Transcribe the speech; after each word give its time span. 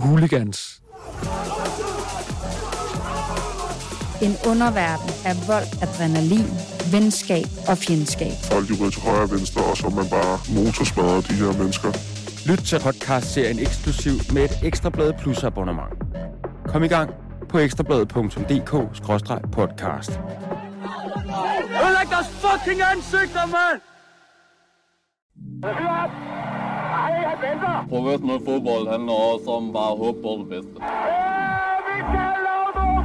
hooligans. 0.00 0.80
En 4.22 4.36
underverden 4.50 5.10
af 5.24 5.48
vold, 5.48 5.82
adrenalin, 5.82 6.46
venskab 6.92 7.44
og 7.68 7.78
fjendskab. 7.78 8.32
Folk 8.52 8.68
de 8.68 8.74
ryger 8.80 8.90
til 8.90 9.02
højre 9.02 9.22
og 9.22 9.30
venstre, 9.30 9.64
og 9.64 9.76
så 9.76 9.88
man 9.88 10.08
bare 10.10 10.38
motorsmadrer 10.54 11.20
de 11.20 11.32
her 11.32 11.58
mennesker. 11.58 11.88
Lyt 12.50 12.58
til 12.58 12.80
podcast-serien 12.80 13.58
eksklusiv 13.58 14.12
med 14.32 14.44
et 14.44 14.58
Ekstrablad 14.62 15.12
Plus 15.12 15.44
abonnement. 15.44 15.92
Kom 16.66 16.82
i 16.82 16.88
gang 16.88 17.10
på 17.48 17.58
ekstrabladet.dk-podcast. 17.58 20.10
Ødelæg 21.82 22.08
deres 22.10 22.28
fucking 22.42 22.80
ansigter, 22.92 23.46
mand! 23.46 23.80
Professionel 27.88 28.40
fodbold 28.44 28.88
handler 28.88 29.12
også 29.12 29.50
om 29.50 29.72
bare 29.72 29.92
at 29.92 29.98
håbe 29.98 30.22
på 30.22 30.30
det 30.40 30.48
bedste. 30.48 30.76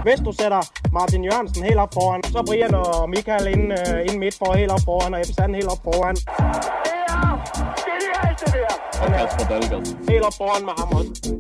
Hvis 0.04 0.20
du 0.26 0.32
sætter 0.42 0.62
Martin 0.94 1.24
Jørgensen 1.24 1.64
helt 1.64 1.78
op 1.78 1.94
foran, 1.94 2.24
så 2.24 2.44
Brian 2.48 2.74
og 2.76 3.10
Michael 3.10 3.48
ind, 3.56 3.66
uh, 3.80 4.00
ind 4.08 4.20
midt 4.20 4.36
for 4.38 4.54
helt 4.54 4.72
op 4.72 4.84
foran, 4.86 5.14
og 5.14 5.20
Ebbe 5.20 5.34
Sand 5.34 5.56
helt 5.56 5.72
op 5.74 5.82
foran. 5.84 6.16
Og 9.04 9.08
Kasper 9.18 9.46
Dahlgaard. 9.52 9.86
Helt 10.10 10.24
op 10.30 10.34
foran 10.38 10.66
med 10.66 10.74
ham 10.78 10.90
også. 10.98 11.36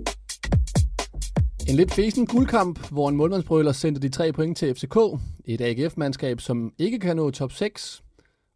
En 1.69 1.75
lidt 1.75 1.93
fesen 1.93 2.25
guldkamp, 2.27 2.91
hvor 2.91 3.09
en 3.09 3.15
målmandsbrøler 3.15 3.71
sendte 3.71 4.01
de 4.01 4.09
tre 4.09 4.33
point 4.33 4.57
til 4.57 4.75
FCK. 4.75 4.97
Et 5.45 5.61
AGF-mandskab, 5.61 6.41
som 6.41 6.71
ikke 6.77 6.99
kan 6.99 7.15
nå 7.15 7.31
top 7.31 7.51
6. 7.51 8.03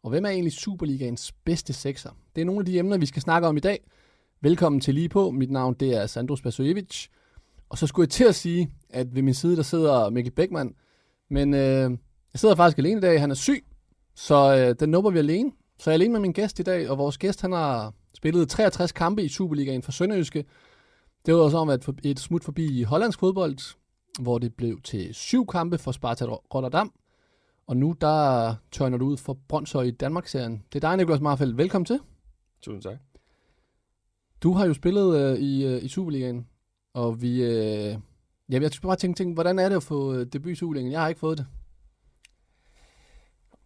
Og 0.04 0.10
hvem 0.10 0.26
er 0.26 0.30
egentlig 0.30 0.54
Superligaens 0.54 1.34
bedste 1.46 1.74
sekser? 1.74 2.10
Det 2.36 2.42
er 2.42 2.46
nogle 2.46 2.60
af 2.60 2.66
de 2.66 2.80
emner, 2.80 2.98
vi 2.98 3.06
skal 3.06 3.22
snakke 3.22 3.48
om 3.48 3.58
i 3.58 3.60
dag. 3.60 3.80
Velkommen 4.42 4.82
til 4.82 4.94
lige 4.94 5.10
på. 5.10 5.32
Mit 5.32 5.52
navn 5.52 5.74
det 5.74 5.96
er 5.96 6.06
Sandro 6.06 6.36
Spasojevic. 6.36 7.08
Og 7.70 7.78
så 7.78 7.88
skulle 7.88 8.04
jeg 8.04 8.10
til 8.10 8.24
at 8.24 8.36
sige, 8.36 8.72
at 8.90 9.16
ved 9.16 9.22
min 9.22 9.34
side 9.34 9.56
der 9.56 9.64
sidder 9.64 10.10
Mikkel 10.10 10.34
Beckmann. 10.34 10.74
Men 11.30 11.54
øh, 11.54 11.92
jeg 12.34 12.40
sidder 12.40 12.56
faktisk 12.56 12.78
alene 12.78 12.98
i 12.98 13.02
dag. 13.02 13.22
Han 13.22 13.32
er 13.32 13.36
syg, 13.36 13.66
så 14.16 14.56
øh, 14.56 14.76
den 14.80 14.90
nubber 14.90 15.12
vi 15.12 15.20
alene. 15.20 15.52
Så 15.80 15.90
jeg 15.90 15.94
er 15.94 15.98
alene 15.98 16.12
med 16.12 16.20
min 16.20 16.32
gæst 16.32 16.60
i 16.60 16.64
dag, 16.64 16.90
og 16.90 16.98
vores 16.98 17.18
gæst 17.18 17.42
han 17.42 17.52
har 17.52 17.94
spillet 18.16 18.50
63 18.50 18.92
kampe 18.92 19.24
i 19.24 19.28
Superligaen 19.28 19.84
for 19.84 19.92
Sønderjyske. 19.92 20.46
Det 21.26 21.36
var 21.36 21.50
så 21.50 21.58
om 21.58 21.70
et, 21.70 21.90
et 22.04 22.20
smut 22.20 22.44
forbi 22.44 22.80
i 22.80 22.84
hollandsk 22.84 23.20
fodbold, 23.20 23.76
hvor 24.22 24.38
det 24.38 24.54
blev 24.54 24.82
til 24.82 25.14
syv 25.14 25.48
kampe 25.48 25.78
for 25.78 25.92
Sparta 25.92 26.26
Rotterdam. 26.26 26.94
Og 27.68 27.78
nu 27.78 27.96
der 28.02 28.56
tørner 28.72 28.98
du 28.98 29.06
ud 29.06 29.18
for 29.18 29.38
Brøndshøj 29.48 29.84
i 29.84 29.92
Danmark-serien. 29.92 30.64
Det 30.74 30.84
er 30.84 30.90
dig, 30.90 30.98
Niklas 30.98 31.22
Marfeldt. 31.22 31.58
Velkommen 31.58 31.86
til. 31.86 32.00
Tusind 32.62 32.82
tak. 32.82 32.98
Du 34.44 34.54
har 34.54 34.66
jo 34.66 34.74
spillet 34.74 35.20
øh, 35.20 35.40
i, 35.40 35.66
øh, 35.66 35.84
i 35.84 35.88
Superligaen, 35.88 36.48
og 36.94 37.22
vi... 37.22 37.44
Øh, 37.44 37.98
ja, 38.50 38.60
jeg 38.62 38.72
skulle 38.72 38.90
bare 38.90 38.96
tænke, 38.96 39.18
tænke, 39.18 39.34
hvordan 39.34 39.60
er 39.60 39.70
det 39.70 39.76
at 39.76 39.84
få 39.84 40.14
øh, 40.14 40.26
debut 40.26 40.52
i 40.52 40.56
Superligaen? 40.56 40.92
Jeg 40.92 41.02
har 41.02 41.08
ikke 41.08 41.20
fået 41.20 41.38
det. 41.38 41.48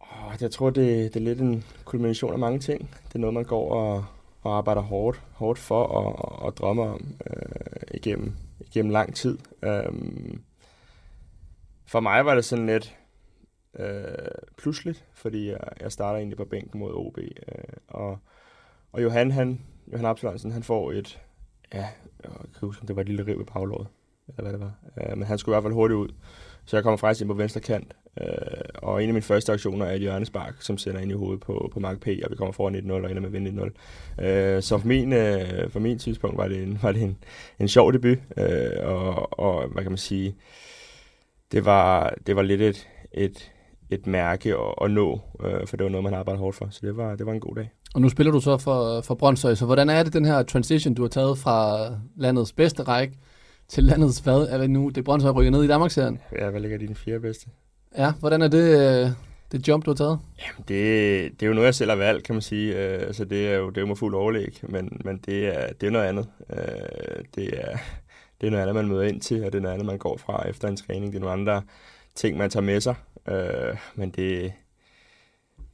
Oh, 0.00 0.34
jeg 0.40 0.50
tror, 0.50 0.70
det, 0.70 1.14
det 1.14 1.20
er 1.20 1.24
lidt 1.24 1.40
en 1.40 1.64
kulmination 1.84 2.32
af 2.32 2.38
mange 2.38 2.58
ting. 2.58 2.90
Det 3.08 3.14
er 3.14 3.18
noget, 3.18 3.34
man 3.34 3.44
går 3.44 3.72
og, 3.74 4.04
og 4.42 4.56
arbejder 4.56 4.80
hårdt, 4.80 5.22
hårdt 5.32 5.58
for 5.58 5.82
og, 5.82 6.32
og, 6.32 6.42
og 6.42 6.56
drømmer 6.56 6.86
om 6.86 7.14
øh, 7.26 7.82
igennem, 7.94 8.32
igennem 8.60 8.92
lang 8.92 9.14
tid. 9.14 9.38
Um, 9.88 10.42
for 11.86 12.00
mig 12.00 12.24
var 12.24 12.34
det 12.34 12.44
sådan 12.44 12.66
lidt 12.66 12.96
øh, 13.78 14.04
pludseligt, 14.58 15.04
fordi 15.12 15.50
jeg, 15.50 15.60
jeg 15.80 15.92
starter 15.92 16.18
egentlig 16.18 16.36
på 16.36 16.44
bænken 16.44 16.80
mod 16.80 16.92
OB. 16.94 17.18
Øh, 17.18 17.28
og, 17.88 18.18
og 18.92 19.02
Johan, 19.02 19.30
han, 19.30 19.60
Johan 19.92 20.04
Absalonsen, 20.04 20.52
han 20.52 20.62
får 20.62 20.92
et, 20.92 21.20
ja, 21.74 21.86
jeg 22.22 22.30
kan 22.58 22.66
huske, 22.68 22.80
om 22.80 22.86
det 22.86 22.96
var 22.96 23.02
et 23.02 23.08
lille 23.08 23.26
riv 23.26 23.40
i 23.40 23.44
baglåret, 23.44 23.86
eller 24.28 24.42
hvad 24.42 24.52
det 24.52 24.60
var. 24.60 24.72
Øh, 25.10 25.18
men 25.18 25.26
han 25.26 25.38
skulle 25.38 25.52
i 25.52 25.54
hvert 25.54 25.64
fald 25.64 25.74
hurtigt 25.74 25.96
ud. 25.96 26.08
Så 26.64 26.76
jeg 26.76 26.82
kommer 26.82 26.96
faktisk 26.96 27.20
ind 27.20 27.28
på 27.28 27.34
venstre 27.34 27.60
kant, 27.60 27.96
øh, 28.20 28.26
og 28.74 29.02
en 29.02 29.08
af 29.08 29.14
mine 29.14 29.22
første 29.22 29.52
aktioner 29.52 29.86
er 29.86 29.94
et 29.94 30.00
hjørnespark, 30.00 30.62
som 30.62 30.78
sender 30.78 31.00
ind 31.00 31.10
i 31.10 31.14
hovedet 31.14 31.40
på, 31.40 31.70
på 31.72 31.80
Mark 31.80 32.00
P., 32.00 32.06
og 32.24 32.30
vi 32.30 32.36
kommer 32.36 32.52
foran 32.52 32.74
1-0 32.74 32.92
og 32.92 33.10
ender 33.10 33.20
med 33.20 33.26
at 33.26 33.32
vinde 33.32 33.72
1-0. 34.18 34.24
Øh, 34.24 34.62
så 34.62 34.78
for 34.78 34.86
min, 34.86 35.12
øh, 35.12 35.70
for 35.70 35.80
min 35.80 35.98
tidspunkt 35.98 36.36
var 36.36 36.48
det 36.48 36.62
en, 36.62 36.78
var 36.82 36.92
det 36.92 37.02
en, 37.02 37.18
en 37.58 37.68
sjov 37.68 37.92
debut, 37.92 38.18
øh, 38.36 38.70
og, 38.82 39.38
og 39.38 39.68
hvad 39.68 39.82
kan 39.82 39.92
man 39.92 39.98
sige, 39.98 40.36
det 41.52 41.64
var, 41.64 42.14
det 42.26 42.36
var 42.36 42.42
lidt 42.42 42.60
et, 42.60 42.88
et, 43.12 43.52
et 43.90 44.06
mærke 44.06 44.54
at, 44.56 44.74
at 44.82 44.90
nå, 44.90 45.20
øh, 45.44 45.66
for 45.66 45.76
det 45.76 45.84
var 45.84 45.90
noget, 45.90 46.04
man 46.04 46.14
arbejdede 46.14 46.40
hårdt 46.40 46.56
for, 46.56 46.68
så 46.70 46.80
det 46.82 46.96
var, 46.96 47.16
det 47.16 47.26
var 47.26 47.32
en 47.32 47.40
god 47.40 47.54
dag. 47.54 47.70
Og 47.94 48.00
nu 48.00 48.08
spiller 48.08 48.32
du 48.32 48.40
så 48.40 48.58
for, 48.58 49.00
for 49.00 49.14
Brøndshøj, 49.14 49.54
så 49.54 49.66
hvordan 49.66 49.90
er 49.90 50.02
det 50.02 50.12
den 50.12 50.24
her 50.24 50.42
transition, 50.42 50.94
du 50.94 51.02
har 51.02 51.08
taget 51.08 51.38
fra 51.38 51.88
landets 52.16 52.52
bedste 52.52 52.82
række 52.82 53.14
til 53.68 53.84
landets 53.84 54.18
hvad? 54.18 54.48
Er 54.50 54.58
det 54.58 54.70
nu, 54.70 54.88
det 54.88 55.04
Brøndshøj 55.04 55.30
rykker 55.30 55.50
ned 55.50 55.64
i 55.64 55.68
Danmarksserien? 55.68 56.20
Ja, 56.38 56.50
hvad 56.50 56.60
ligger 56.60 56.78
din 56.78 56.94
fjerde 56.94 57.20
bedste? 57.20 57.46
Ja, 57.98 58.12
hvordan 58.20 58.42
er 58.42 58.48
det, 58.48 59.16
det 59.52 59.68
jump, 59.68 59.84
du 59.86 59.90
har 59.90 59.96
taget? 59.96 60.18
Jamen, 60.38 60.64
det, 60.68 61.40
det 61.40 61.42
er 61.42 61.46
jo 61.46 61.52
noget, 61.52 61.66
jeg 61.66 61.74
selv 61.74 61.90
har 61.90 61.96
valgt, 61.96 62.24
kan 62.24 62.34
man 62.34 62.42
sige. 62.42 62.76
Øh, 62.76 63.06
altså, 63.06 63.24
det 63.24 63.48
er 63.48 63.56
jo, 63.56 63.68
det 63.68 63.76
er 63.76 63.80
jo 63.80 63.86
med 63.86 63.96
fuld 63.96 64.14
overlæg, 64.14 64.60
men, 64.62 65.00
men 65.04 65.20
det, 65.26 65.46
er, 65.46 65.72
det 65.80 65.86
er 65.86 65.90
noget 65.90 66.06
andet. 66.06 66.28
Øh, 66.50 67.24
det, 67.34 67.60
er, 67.60 67.76
det 68.40 68.46
er 68.46 68.50
noget 68.50 68.62
andet, 68.62 68.74
man 68.74 68.88
møder 68.88 69.02
ind 69.02 69.20
til, 69.20 69.44
og 69.44 69.52
det 69.52 69.58
er 69.58 69.62
noget 69.62 69.74
andet, 69.74 69.86
man 69.86 69.98
går 69.98 70.16
fra 70.16 70.48
efter 70.48 70.68
en 70.68 70.76
træning. 70.76 71.12
Det 71.12 71.16
er 71.16 71.20
nogle 71.20 71.40
andre 71.40 71.62
ting, 72.14 72.38
man 72.38 72.50
tager 72.50 72.64
med 72.64 72.80
sig. 72.80 72.94
Øh, 73.28 73.76
men 73.94 74.10
det, 74.10 74.52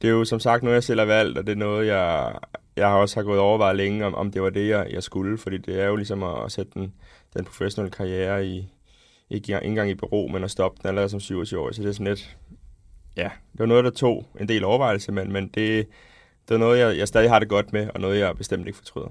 det 0.01 0.07
er 0.07 0.11
jo 0.11 0.25
som 0.25 0.39
sagt 0.39 0.63
noget, 0.63 0.75
jeg 0.75 0.83
selv 0.83 0.99
har 0.99 1.07
valgt, 1.07 1.37
og 1.37 1.47
det 1.47 1.51
er 1.51 1.57
noget, 1.57 1.87
jeg, 1.87 2.33
jeg 2.75 2.87
har 2.87 2.95
også 2.95 3.15
har 3.15 3.23
gået 3.23 3.39
overvejet 3.39 3.77
længe, 3.77 4.05
om, 4.05 4.15
om 4.15 4.31
det 4.31 4.41
var 4.41 4.49
det, 4.49 4.67
jeg, 4.67 4.87
jeg 4.91 5.03
skulle. 5.03 5.37
Fordi 5.37 5.57
det 5.57 5.81
er 5.81 5.87
jo 5.87 5.95
ligesom 5.95 6.23
at, 6.23 6.45
at 6.45 6.51
sætte 6.51 6.71
den, 6.73 6.93
den 7.33 7.45
professionelle 7.45 7.91
karriere 7.91 8.47
i, 8.47 8.67
ikke 9.29 9.59
engang 9.61 9.89
i 9.89 9.95
bureau, 9.95 10.27
men 10.27 10.43
at 10.43 10.51
stoppe 10.51 10.77
den 10.81 10.87
allerede 10.87 11.09
som 11.09 11.19
27 11.19 11.59
år. 11.59 11.71
Så 11.71 11.81
det 11.81 11.89
er 11.89 11.93
sådan 11.93 12.07
lidt, 12.07 12.37
ja, 13.17 13.29
det 13.51 13.59
var 13.59 13.65
noget, 13.65 13.83
der 13.83 13.91
tog 13.91 14.25
en 14.39 14.47
del 14.47 14.63
overvejelse, 14.63 15.11
men, 15.11 15.31
men 15.31 15.47
det, 15.47 15.87
det 16.49 16.55
er 16.55 16.57
noget, 16.57 16.79
jeg, 16.79 16.97
jeg 16.97 17.07
stadig 17.07 17.29
har 17.29 17.39
det 17.39 17.49
godt 17.49 17.73
med, 17.73 17.89
og 17.93 18.01
noget, 18.01 18.19
jeg 18.19 18.37
bestemt 18.37 18.67
ikke 18.67 18.77
fortryder. 18.77 19.09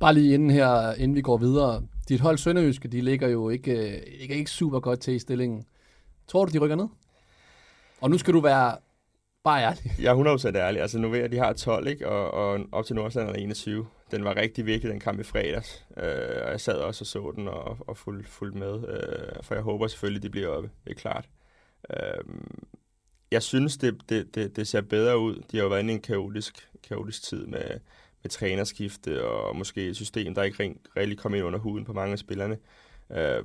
Bare 0.00 0.14
lige 0.14 0.34
inden 0.34 0.50
her, 0.50 0.92
inden 0.92 1.14
vi 1.14 1.20
går 1.20 1.36
videre. 1.36 1.82
Dit 2.08 2.20
hold 2.20 2.38
Sønderjyske, 2.38 2.88
de 2.88 3.00
ligger 3.00 3.28
jo 3.28 3.48
ikke, 3.48 4.04
ikke, 4.20 4.34
ikke 4.34 4.50
super 4.50 4.80
godt 4.80 5.00
til 5.00 5.14
i 5.14 5.18
stillingen. 5.18 5.64
Tror 6.28 6.44
du, 6.44 6.52
de 6.52 6.58
rykker 6.58 6.76
ned? 6.76 6.88
Og 8.00 8.10
nu 8.10 8.18
skal 8.18 8.34
du 8.34 8.40
være 8.40 8.76
bare 9.44 9.62
ærlig. 9.62 9.92
Jeg 10.04 10.10
er 10.10 10.36
100% 10.52 10.56
ærlig. 10.56 10.82
Altså 10.82 10.98
nu 10.98 11.08
ved 11.08 11.20
jeg, 11.20 11.32
de 11.32 11.38
har 11.38 11.52
12, 11.52 11.86
ikke? 11.86 12.08
Og, 12.08 12.30
og 12.30 12.66
op 12.72 12.84
til 12.84 12.96
Nordsjælland 12.96 13.36
er 13.36 13.40
21. 13.40 13.86
Den 14.10 14.24
var 14.24 14.36
rigtig 14.36 14.66
vigtig, 14.66 14.90
den 14.90 15.00
kamp 15.00 15.20
i 15.20 15.22
fredags. 15.22 15.86
Øh, 15.96 16.42
og 16.44 16.50
jeg 16.50 16.60
sad 16.60 16.74
også 16.74 17.02
og 17.02 17.06
så 17.06 17.32
den 17.36 17.48
og, 17.48 17.76
og 17.80 17.96
fulgte 17.96 18.30
fuld 18.30 18.52
med. 18.52 18.74
Øh, 18.88 19.42
for 19.42 19.54
jeg 19.54 19.62
håber 19.62 19.86
selvfølgelig, 19.86 20.22
de 20.22 20.30
bliver 20.30 20.48
oppe. 20.48 20.70
Det 20.84 20.90
er 20.90 20.94
klart. 20.94 21.28
Øh, 21.90 22.24
jeg 23.30 23.42
synes, 23.42 23.76
det, 23.76 24.00
det, 24.08 24.34
det, 24.34 24.56
det 24.56 24.68
ser 24.68 24.80
bedre 24.80 25.18
ud. 25.18 25.42
De 25.52 25.56
har 25.56 25.62
jo 25.62 25.68
været 25.68 25.80
inde 25.80 25.92
i 25.92 25.96
en 25.96 26.02
kaotisk, 26.02 26.68
kaotisk 26.88 27.22
tid 27.22 27.46
med, 27.46 27.80
med 28.22 28.30
trænerskifte 28.30 29.24
og 29.24 29.56
måske 29.56 29.88
et 29.88 29.96
system, 29.96 30.34
der 30.34 30.42
ikke 30.42 30.74
rigtig 30.96 31.18
kom 31.18 31.34
ind 31.34 31.44
under 31.44 31.58
huden 31.58 31.84
på 31.84 31.92
mange 31.92 32.12
af 32.12 32.18
spillerne. 32.18 32.58
Øh, 33.10 33.44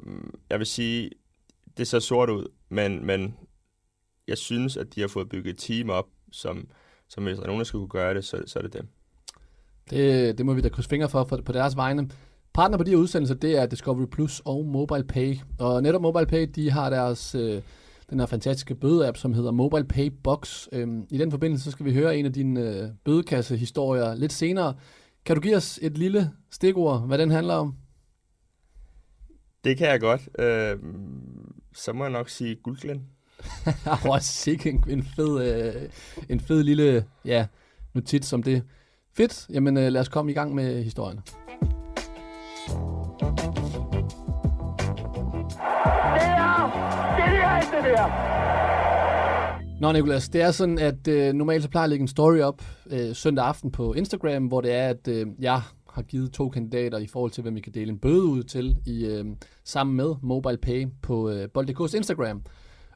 jeg 0.50 0.60
vil 0.60 0.68
sige, 0.68 1.12
det 1.78 1.88
ser 1.88 2.00
sort 2.00 2.30
ud, 2.30 2.48
men, 2.70 3.06
men 3.06 3.38
jeg 4.28 4.38
synes, 4.38 4.78
at 4.78 4.96
de 4.96 5.02
har 5.02 5.08
fået 5.08 5.30
bygget 5.30 5.54
et 5.54 5.58
team 5.58 5.90
op, 5.90 6.08
som, 6.32 6.68
som 7.08 7.24
hvis 7.24 7.36
der 7.36 7.44
er 7.44 7.48
nogen, 7.48 7.60
der 7.60 7.66
skulle 7.66 7.88
kunne 7.88 8.02
gøre 8.02 8.14
det, 8.14 8.26
så, 8.26 8.44
så 8.46 8.60
er 8.60 8.64
det 8.64 8.74
dem. 8.74 8.88
Det, 9.90 10.38
det 10.38 10.46
må 10.46 10.54
vi 10.54 10.62
da 10.62 10.70
krydse 10.70 10.90
fingre 10.90 11.10
for, 11.10 11.24
for 11.24 11.42
på 11.46 11.52
deres 11.52 11.76
vegne. 11.76 12.10
Partner 12.54 12.78
på 12.78 12.84
de 12.84 12.90
her 12.90 12.98
udsendelser, 12.98 13.36
det 13.36 13.58
er 13.58 13.66
Discovery 13.66 14.06
Plus 14.06 14.42
og 14.46 14.66
Mobile 14.66 15.04
Pay. 15.04 15.36
Og 15.60 15.84
netop 15.84 16.02
Mobile 16.02 16.26
Pay, 16.26 16.48
de 16.56 16.72
har 16.72 16.90
deres, 16.90 17.36
øh, 17.36 17.62
den 18.10 18.20
her 18.20 18.26
fantastiske 18.26 18.76
bøde-app, 18.76 19.18
som 19.18 19.34
hedder 19.34 19.52
Mobile 19.52 19.84
Pay 19.84 20.12
Box. 20.24 20.68
Øhm, 20.72 21.08
I 21.10 21.18
den 21.18 21.32
forbindelse, 21.32 21.64
så 21.64 21.72
skal 21.72 21.86
vi 21.86 21.94
høre 21.94 22.18
en 22.18 22.26
af 22.26 22.34
dine 22.34 22.62
øh, 22.62 22.90
bødekassehistorier 23.06 24.16
lidt 24.16 24.34
senere. 24.34 24.76
Kan 25.26 25.36
du 25.36 25.42
give 25.42 25.56
os 25.56 25.80
et 25.82 25.98
lille 25.98 26.32
stikord, 26.52 27.08
hvad 27.08 27.18
den 27.18 27.32
handler 27.32 27.54
om? 27.54 27.76
Det 29.64 29.78
kan 29.78 29.88
jeg 29.88 30.00
godt. 30.00 30.30
Øh, 30.40 30.78
så 31.74 31.94
må 31.94 32.04
jeg 32.04 32.12
nok 32.12 32.30
sige 32.30 32.56
guldglænd. 32.56 33.02
Hvor 34.04 34.18
sikke 34.20 34.70
en, 34.70 34.84
en, 34.88 35.04
fed, 35.04 35.66
øh, 35.76 35.90
en 36.30 36.40
fed 36.40 36.64
lille 36.64 37.06
ja, 37.26 37.48
notit 37.94 38.26
som 38.26 38.44
det. 38.44 38.64
Fedt. 39.14 39.46
Jamen 39.50 39.78
øh, 39.78 39.92
lad 39.92 40.02
os 40.02 40.10
komme 40.10 40.32
i 40.32 40.36
gang 40.36 40.56
med 40.56 40.84
historien. 40.84 41.18
Det 41.18 41.34
er 46.24 47.26
genialt, 47.26 47.66
det 47.72 47.84
der! 47.84 48.28
Nå, 49.80 49.92
Nicolas, 49.92 50.30
det 50.30 50.42
er 50.42 50.52
sådan, 50.52 50.80
at 50.80 51.08
øh, 51.08 51.34
normalt 51.34 51.64
så 51.64 51.70
plejer 51.70 51.82
jeg 51.82 51.86
at 51.86 51.90
lægge 51.90 52.02
en 52.02 52.08
story 52.08 52.40
op 52.40 52.64
øh, 52.90 53.16
søndag 53.16 53.46
aften 53.46 53.72
på 53.72 53.94
Instagram, 53.94 54.46
hvor 54.46 54.62
det 54.62 54.74
er, 54.74 54.90
at 54.90 55.08
øh, 55.08 55.28
jeg 55.40 55.62
har 55.90 56.02
givet 56.02 56.32
to 56.32 56.50
kandidater 56.50 56.98
i 56.98 57.08
forhold 57.08 57.32
til, 57.32 57.42
hvem 57.42 57.56
vi 57.56 57.60
kan 57.60 57.74
dele 57.74 57.92
en 57.92 58.00
bøde 58.00 58.24
ud 58.24 58.44
til, 58.44 58.78
i 58.86 59.06
øh, 59.06 59.26
sammen 59.64 59.96
med 59.96 60.16
Mobile 60.22 60.58
Pay 60.58 60.88
på 61.02 61.30
øh, 61.30 61.50
Bold.dk's 61.54 61.98
Instagram. 61.98 62.42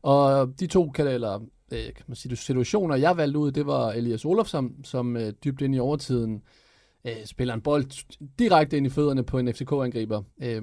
Og 0.02 0.54
de 0.60 0.68
to 0.68 0.90
kanaler, 0.90 1.16
eller, 1.16 1.40
øh, 1.72 1.94
kan 1.94 2.06
man 2.08 2.16
sige, 2.16 2.36
situationer, 2.36 2.96
jeg 2.96 3.18
valgte 3.18 3.40
ud, 3.40 3.52
det 3.52 3.66
var 3.66 3.92
Elias 3.92 4.26
Olofsson, 4.26 4.84
som 4.84 5.18
øh, 5.18 5.34
dybt 5.44 5.62
ind 5.62 5.76
i 5.76 5.80
overtiden 5.80 6.42
øh, 7.08 7.26
spiller 7.26 7.54
en 7.54 7.62
bold 7.62 8.06
direkte 8.40 8.78
ind 8.78 8.86
i 8.86 8.90
fødderne 8.90 9.24
på 9.24 9.38
en 9.40 9.48
FCK-angriber. 9.54 10.22
Øh, 10.42 10.62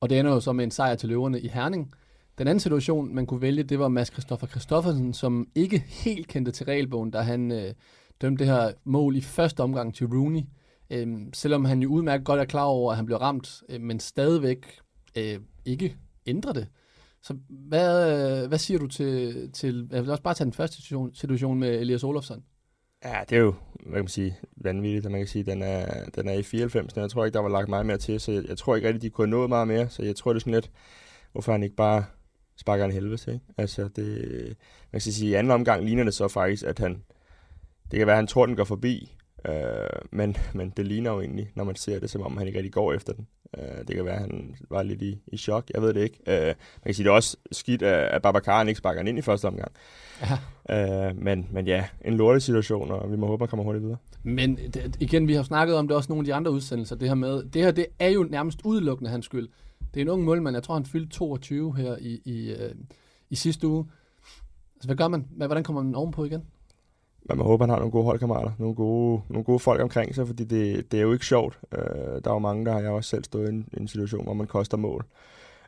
Og 0.00 0.10
det 0.10 0.18
ender 0.18 0.32
jo 0.32 0.40
så 0.40 0.52
med 0.52 0.64
en 0.64 0.70
sejr 0.70 0.94
til 0.94 1.08
løverne 1.08 1.40
i 1.40 1.48
Herning. 1.48 1.92
Den 2.38 2.48
anden 2.48 2.60
situation, 2.60 3.14
man 3.14 3.26
kunne 3.26 3.40
vælge, 3.40 3.62
det 3.62 3.78
var 3.78 3.88
Mads 3.88 4.08
Christoffer 4.08 4.46
Christoffersen, 4.46 5.14
som 5.14 5.48
ikke 5.54 5.78
helt 6.04 6.28
kendte 6.28 6.52
til 6.52 6.66
regelbogen, 6.66 7.10
da 7.10 7.20
han 7.20 7.52
øh, 7.52 7.74
dømte 8.20 8.44
det 8.44 8.52
her 8.52 8.72
mål 8.84 9.16
i 9.16 9.20
første 9.20 9.60
omgang 9.60 9.94
til 9.94 10.06
Rooney. 10.06 10.42
Øhm, 10.90 11.32
selvom 11.34 11.64
han 11.64 11.82
jo 11.82 11.88
udmærket 11.90 12.26
godt 12.26 12.40
er 12.40 12.44
klar 12.44 12.64
over, 12.64 12.90
at 12.90 12.96
han 12.96 13.06
blev 13.06 13.18
ramt, 13.18 13.62
øh, 13.68 13.80
men 13.80 14.00
stadigvæk 14.00 14.80
øh, 15.16 15.38
ikke 15.64 15.96
ændrer 16.26 16.52
det. 16.52 16.66
Så 17.22 17.36
hvad, 17.48 18.42
øh, 18.42 18.48
hvad 18.48 18.58
siger 18.58 18.78
du 18.78 18.86
til, 18.86 19.50
til... 19.52 19.88
Jeg 19.92 20.02
vil 20.02 20.10
også 20.10 20.22
bare 20.22 20.34
tage 20.34 20.44
den 20.44 20.52
første 20.52 20.76
situation, 20.76 21.14
situation 21.14 21.58
med 21.58 21.80
Elias 21.80 22.04
Olofsson. 22.04 22.42
Ja, 23.04 23.20
det 23.30 23.36
er 23.36 23.40
jo, 23.40 23.54
hvad 23.72 23.92
kan 23.92 24.04
man 24.04 24.08
sige, 24.08 24.38
vanvittigt, 24.56 25.06
at 25.06 25.12
man 25.12 25.20
kan 25.20 25.28
sige, 25.28 25.44
den 25.44 25.62
er, 25.62 26.04
den 26.14 26.28
er 26.28 26.32
i 26.32 26.42
94. 26.42 26.96
Jeg 26.96 27.10
tror 27.10 27.24
ikke, 27.24 27.34
der 27.34 27.42
var 27.42 27.48
lagt 27.48 27.68
meget 27.68 27.86
mere 27.86 27.98
til, 27.98 28.20
så 28.20 28.32
jeg, 28.32 28.44
jeg 28.48 28.58
tror 28.58 28.76
ikke 28.76 28.88
rigtig, 28.88 29.02
de 29.02 29.10
kunne 29.10 29.30
nå 29.30 29.46
meget 29.46 29.68
mere, 29.68 29.88
så 29.88 30.02
jeg 30.02 30.16
tror, 30.16 30.32
det 30.32 30.36
er 30.36 30.40
sådan 30.40 30.54
lidt, 30.54 30.70
hvorfor 31.32 31.52
han 31.52 31.62
ikke 31.62 31.76
bare 31.76 32.04
sparker 32.56 32.84
en 32.84 32.92
helvede 32.92 33.16
til, 33.16 33.32
ikke? 33.32 33.44
Altså, 33.58 33.88
det, 33.88 34.46
man 34.92 35.00
kan 35.00 35.00
sige, 35.00 35.30
i 35.30 35.34
anden 35.34 35.50
omgang 35.50 35.84
ligner 35.84 36.04
det 36.04 36.14
så 36.14 36.28
faktisk, 36.28 36.64
at 36.64 36.78
han, 36.78 37.02
det 37.90 37.98
kan 37.98 38.06
være, 38.06 38.14
at 38.16 38.18
han 38.18 38.26
tror, 38.26 38.46
den 38.46 38.56
går 38.56 38.64
forbi, 38.64 39.16
øh, 39.48 39.54
men, 40.12 40.36
men 40.54 40.70
det 40.76 40.86
ligner 40.86 41.10
jo 41.10 41.20
egentlig, 41.20 41.52
når 41.54 41.64
man 41.64 41.76
ser 41.76 42.00
det, 42.00 42.10
som 42.10 42.22
om 42.22 42.36
han 42.36 42.46
ikke 42.46 42.58
rigtig 42.58 42.72
går 42.72 42.92
efter 42.92 43.12
den. 43.12 43.26
Øh, 43.58 43.78
det 43.88 43.96
kan 43.96 44.04
være, 44.04 44.14
at 44.14 44.20
han 44.20 44.56
var 44.70 44.82
lidt 44.82 45.02
i, 45.02 45.18
i 45.26 45.36
chok, 45.36 45.70
jeg 45.74 45.82
ved 45.82 45.94
det 45.94 46.02
ikke. 46.02 46.18
Øh, 46.26 46.46
man 46.46 46.54
kan 46.86 46.94
sige, 46.94 47.04
det 47.04 47.10
er 47.10 47.14
også 47.14 47.36
skidt, 47.52 47.82
at, 47.82 48.22
Babacar 48.22 48.64
ikke 48.64 48.78
sparker 48.78 49.00
ind 49.00 49.18
i 49.18 49.22
første 49.22 49.48
omgang. 49.48 49.72
Ja. 50.20 50.38
Øh, 51.08 51.16
men, 51.16 51.48
men 51.50 51.66
ja, 51.66 51.84
en 52.04 52.14
lortet 52.14 52.42
situation, 52.42 52.90
og 52.90 53.10
vi 53.10 53.16
må 53.16 53.26
håbe, 53.26 53.44
at 53.44 53.50
kommer 53.50 53.64
hurtigt 53.64 53.84
videre. 53.84 53.98
Men 54.22 54.56
det, 54.56 54.96
igen, 55.00 55.28
vi 55.28 55.34
har 55.34 55.42
snakket 55.42 55.76
om 55.76 55.88
det 55.88 55.96
også 55.96 56.12
nogle 56.12 56.20
af 56.20 56.24
de 56.24 56.34
andre 56.34 56.50
udsendelser, 56.50 56.96
det 56.96 57.08
her 57.08 57.14
med, 57.14 57.42
det 57.42 57.62
her 57.62 57.70
det 57.70 57.86
er 57.98 58.08
jo 58.08 58.22
nærmest 58.30 58.60
udelukkende 58.64 59.10
hans 59.10 59.24
skyld. 59.24 59.48
Det 59.94 60.00
er 60.00 60.04
en 60.04 60.08
ung 60.08 60.24
målmand, 60.24 60.56
jeg 60.56 60.62
tror 60.62 60.74
han 60.74 60.84
fyldte 60.84 61.10
22 61.10 61.76
her 61.76 61.96
i, 62.00 62.20
i, 62.24 62.52
øh, 62.52 62.74
i 63.30 63.34
sidste 63.34 63.68
uge. 63.68 63.86
Altså, 64.76 64.88
hvad 64.88 64.96
gør 64.96 65.08
man? 65.08 65.26
Hvordan 65.30 65.64
kommer 65.64 65.82
man 65.82 65.94
ovenpå 65.94 66.24
igen? 66.24 66.42
Man 67.28 67.38
må 67.38 67.44
håbe, 67.44 67.62
han 67.62 67.70
har 67.70 67.76
nogle 67.76 67.92
gode 67.92 68.04
holdkammerater, 68.04 68.50
nogle 68.58 68.74
gode, 68.74 69.22
nogle 69.28 69.44
gode 69.44 69.58
folk 69.58 69.82
omkring 69.82 70.14
sig, 70.14 70.26
fordi 70.26 70.44
det, 70.44 70.92
det 70.92 70.98
er 70.98 71.02
jo 71.02 71.12
ikke 71.12 71.26
sjovt. 71.26 71.58
Øh, 71.72 71.78
der 72.24 72.30
er 72.30 72.34
jo 72.34 72.38
mange, 72.38 72.64
der 72.64 72.72
har 72.72 72.80
jeg 72.80 72.90
også 72.90 73.10
selv 73.10 73.24
stået 73.24 73.46
i 73.46 73.52
en, 73.52 73.68
en 73.76 73.88
situation, 73.88 74.24
hvor 74.24 74.34
man 74.34 74.46
koster 74.46 74.76
mål. 74.76 75.04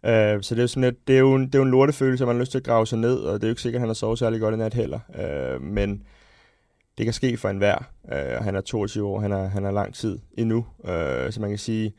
Øh, 0.05 0.43
så 0.43 0.55
det 0.55 0.63
er, 0.63 0.67
sådan 0.67 0.83
lidt, 0.83 1.09
det, 1.09 1.15
er 1.15 1.21
jo 1.21 1.35
en, 1.35 1.47
det 1.47 1.55
er 1.55 1.59
jo 1.59 1.65
en 1.65 1.71
lortefølelse, 1.71 2.25
at 2.25 2.29
man 2.29 2.37
har 2.37 2.41
lyst 2.41 2.51
til 2.51 2.59
at 2.59 2.65
grave 2.65 2.87
sig 2.87 2.99
ned, 2.99 3.17
og 3.17 3.35
det 3.35 3.43
er 3.43 3.49
jo 3.49 3.53
ikke 3.53 3.63
sikkert, 3.63 3.79
at 3.79 3.81
han 3.81 3.89
har 3.89 3.95
sovet 3.95 4.19
særlig 4.19 4.41
godt 4.41 4.55
i 4.55 4.59
nat 4.59 4.75
heller. 4.75 5.01
Øh, 5.19 5.63
men 5.63 6.03
det 6.99 7.07
kan 7.07 7.13
ske 7.13 7.37
for 7.37 7.49
enhver. 7.49 7.79
Uh, 8.05 8.45
han 8.45 8.57
er 8.57 8.61
22 8.61 9.07
år, 9.07 9.21
han 9.21 9.33
er, 9.33 9.49
han 9.49 9.65
er 9.65 9.71
lang 9.71 9.95
tid 9.95 10.19
endnu, 10.39 10.67
øh, 10.85 11.33
så 11.33 11.41
man 11.41 11.51
kan 11.51 11.59
sige, 11.59 11.93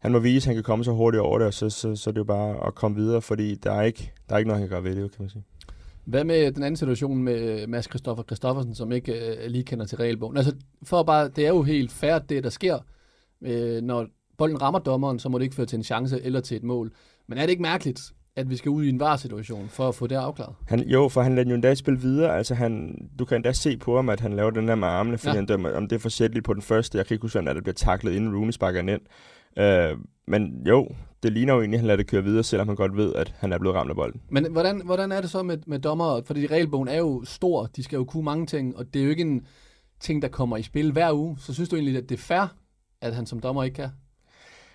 han 0.00 0.12
må 0.12 0.18
vise, 0.18 0.44
at 0.44 0.46
han 0.46 0.54
kan 0.54 0.62
komme 0.62 0.84
så 0.84 0.92
hurtigt 0.92 1.20
over 1.20 1.38
det, 1.38 1.46
og 1.46 1.54
så, 1.54 1.70
så, 1.70 1.96
så 1.96 2.10
det 2.10 2.16
er 2.16 2.20
jo 2.20 2.24
bare 2.24 2.66
at 2.66 2.74
komme 2.74 2.96
videre, 2.96 3.22
fordi 3.22 3.54
der 3.54 3.72
er 3.72 3.82
ikke, 3.82 4.12
der 4.28 4.34
er 4.34 4.38
ikke 4.38 4.48
noget, 4.48 4.60
han 4.60 4.68
kan 4.68 4.74
gøre 4.76 4.84
ved 4.84 5.02
det, 5.02 5.10
kan 5.10 5.22
man 5.22 5.30
sige. 5.30 5.44
Hvad 6.04 6.24
med 6.24 6.52
den 6.52 6.62
anden 6.62 6.76
situation 6.76 7.22
med 7.22 7.66
Mads 7.66 7.84
Christoffer 7.84 8.24
Christoffersen, 8.24 8.74
som 8.74 8.92
ikke 8.92 9.12
øh, 9.12 9.50
lige 9.50 9.64
kender 9.64 9.86
til 9.86 9.98
regelbogen? 9.98 10.36
Altså, 10.36 10.54
for 10.82 11.02
bare, 11.02 11.28
det 11.28 11.44
er 11.46 11.48
jo 11.48 11.62
helt 11.62 11.92
fair, 11.92 12.18
det 12.18 12.44
der 12.44 12.50
sker. 12.50 12.78
Øh, 13.42 13.82
når 13.82 14.06
bolden 14.38 14.62
rammer 14.62 14.78
dommeren, 14.78 15.18
så 15.18 15.28
må 15.28 15.38
det 15.38 15.44
ikke 15.44 15.56
føre 15.56 15.66
til 15.66 15.76
en 15.76 15.84
chance 15.84 16.22
eller 16.22 16.40
til 16.40 16.56
et 16.56 16.62
mål. 16.62 16.92
Men 17.28 17.38
er 17.38 17.42
det 17.42 17.50
ikke 17.50 17.62
mærkeligt, 17.62 18.00
at 18.36 18.50
vi 18.50 18.56
skal 18.56 18.70
ud 18.70 18.84
i 18.84 18.88
en 18.88 19.00
varsituation 19.00 19.68
for 19.68 19.88
at 19.88 19.94
få 19.94 20.06
det 20.06 20.16
afklaret? 20.16 20.54
Han, 20.66 20.80
jo, 20.80 21.08
for 21.08 21.22
han 21.22 21.34
lader 21.34 21.48
jo 21.48 21.54
endda 21.54 21.74
spille 21.74 22.00
videre. 22.00 22.36
Altså 22.36 22.54
han, 22.54 22.96
du 23.18 23.24
kan 23.24 23.36
endda 23.36 23.52
se 23.52 23.76
på 23.76 23.96
ham, 23.96 24.08
at 24.08 24.20
han 24.20 24.32
laver 24.32 24.50
den 24.50 24.68
der 24.68 24.74
med 24.74 24.88
armene, 24.88 25.18
fordi 25.18 25.30
ja. 25.30 25.36
han 25.36 25.46
dømmer, 25.46 25.70
om 25.72 25.88
det 25.88 25.96
er 25.96 26.00
forsætteligt 26.00 26.46
på 26.46 26.54
den 26.54 26.62
første. 26.62 26.98
Jeg 26.98 27.06
kan 27.06 27.14
ikke 27.14 27.22
huske, 27.22 27.38
at 27.38 27.56
det 27.56 27.64
bliver 27.64 27.74
taklet, 27.74 28.12
inden 28.12 28.34
Rooney 28.36 28.52
sparker 28.52 28.80
ind. 28.80 29.00
Øh, 29.58 29.98
men 30.26 30.62
jo, 30.66 30.88
det 31.24 31.32
ligner 31.32 31.54
jo 31.54 31.60
egentlig, 31.60 31.76
at 31.76 31.80
han 31.80 31.86
lader 31.86 31.96
det 31.96 32.06
køre 32.06 32.24
videre, 32.24 32.42
selvom 32.42 32.68
han 32.68 32.76
godt 32.76 32.96
ved, 32.96 33.14
at 33.14 33.34
han 33.38 33.52
er 33.52 33.58
blevet 33.58 33.76
ramt 33.76 33.90
af 33.90 33.96
bolden. 33.96 34.20
Men 34.28 34.52
hvordan, 34.52 34.82
hvordan 34.84 35.12
er 35.12 35.20
det 35.20 35.30
så 35.30 35.42
med, 35.42 35.58
med 35.66 35.78
dommer? 35.78 36.22
Fordi 36.24 36.46
regelbogen 36.46 36.88
er 36.88 36.98
jo 36.98 37.24
stor, 37.24 37.66
de 37.66 37.82
skal 37.82 37.96
jo 37.96 38.04
kunne 38.04 38.24
mange 38.24 38.46
ting, 38.46 38.76
og 38.76 38.94
det 38.94 39.00
er 39.00 39.04
jo 39.04 39.10
ikke 39.10 39.22
en 39.22 39.46
ting, 40.00 40.22
der 40.22 40.28
kommer 40.28 40.56
i 40.56 40.62
spil 40.62 40.92
hver 40.92 41.12
uge. 41.12 41.36
Så 41.38 41.54
synes 41.54 41.68
du 41.68 41.76
egentlig, 41.76 41.96
at 41.96 42.08
det 42.08 42.14
er 42.14 42.22
fair, 42.22 42.56
at 43.00 43.14
han 43.14 43.26
som 43.26 43.40
dommer 43.40 43.62
ikke 43.62 43.74
kan? 43.74 43.88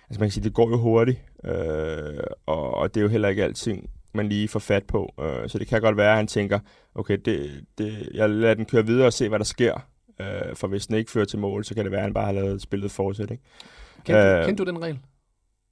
Altså 0.08 0.20
man 0.20 0.26
kan 0.26 0.30
sige, 0.30 0.44
det 0.44 0.54
går 0.54 0.70
jo 0.70 0.76
hurtigt, 0.76 1.18
øh, 1.44 2.20
og, 2.46 2.74
og 2.74 2.94
det 2.94 3.00
er 3.00 3.02
jo 3.02 3.08
heller 3.08 3.28
ikke 3.28 3.44
alting, 3.44 3.90
man 4.12 4.28
lige 4.28 4.48
får 4.48 4.60
fat 4.60 4.84
på. 4.84 5.14
Øh, 5.20 5.48
så 5.48 5.58
det 5.58 5.66
kan 5.66 5.80
godt 5.80 5.96
være, 5.96 6.10
at 6.10 6.16
han 6.16 6.26
tænker, 6.26 6.58
okay, 6.94 7.18
det, 7.24 7.64
det, 7.78 8.08
jeg 8.14 8.30
lader 8.30 8.54
den 8.54 8.64
køre 8.64 8.86
videre 8.86 9.06
og 9.06 9.12
se, 9.12 9.28
hvad 9.28 9.38
der 9.38 9.44
sker. 9.44 9.86
Øh, 10.20 10.56
for 10.56 10.68
hvis 10.68 10.86
den 10.86 10.96
ikke 10.96 11.10
fører 11.10 11.24
til 11.24 11.38
mål, 11.38 11.64
så 11.64 11.74
kan 11.74 11.84
det 11.84 11.92
være, 11.92 12.00
at 12.00 12.04
han 12.04 12.14
bare 12.14 12.24
har 12.24 12.32
lavet 12.32 12.62
spillet 12.62 12.90
fortsæt. 12.90 13.30
Ikke? 13.30 13.42
Kendte, 14.04 14.22
øh, 14.22 14.44
kendte 14.44 14.64
du 14.64 14.70
den 14.70 14.82
regel? 14.82 14.98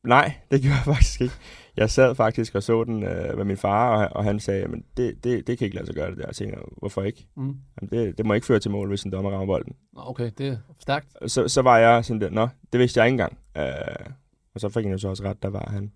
Nej, 0.05 0.35
det 0.51 0.61
gjorde 0.63 0.77
jeg 0.77 0.95
faktisk 0.95 1.21
ikke. 1.21 1.35
Jeg 1.77 1.91
sad 1.91 2.15
faktisk 2.15 2.55
og 2.55 2.63
så 2.63 2.85
den 2.85 3.03
øh, 3.03 3.37
med 3.37 3.45
min 3.45 3.57
far, 3.57 3.97
og, 3.97 4.17
og 4.17 4.25
han 4.25 4.41
sagde, 4.41 4.69
men 4.69 4.85
det, 4.97 5.25
det, 5.25 5.47
det 5.47 5.59
kan 5.59 5.65
ikke 5.65 5.77
lade 5.77 5.87
sig 5.87 5.95
gøre 5.95 6.11
det 6.11 6.19
der. 6.19 6.27
Jeg 6.27 6.35
tænker, 6.35 6.59
hvorfor 6.77 7.03
ikke? 7.03 7.27
Mm. 7.37 7.57
Jamen, 7.81 7.91
det, 7.91 8.19
det 8.19 8.27
må 8.27 8.35
ikke 8.35 8.47
føre 8.47 8.59
til 8.59 8.71
mål, 8.71 8.89
hvis 8.89 9.03
en 9.03 9.13
dommer 9.13 9.31
rammer 9.31 9.47
bolden. 9.47 9.77
Okay, 9.97 10.31
det 10.39 10.49
er 10.49 10.57
stærkt. 10.79 11.07
Så, 11.27 11.49
så 11.49 11.63
var 11.63 11.79
jeg 11.79 12.05
sådan 12.05 12.21
der, 12.21 12.31
nå, 12.31 12.49
det 12.73 12.81
vidste 12.81 13.01
jeg 13.01 13.07
ikke 13.07 13.13
engang. 13.13 13.39
Øh, 13.57 14.13
og 14.55 14.61
så 14.61 14.69
fik 14.69 14.85
han 14.85 14.93
jo 14.93 14.99
så 14.99 15.09
også 15.09 15.25
ret, 15.25 15.43
der 15.43 15.49
var 15.49 15.69
han, 15.71 15.93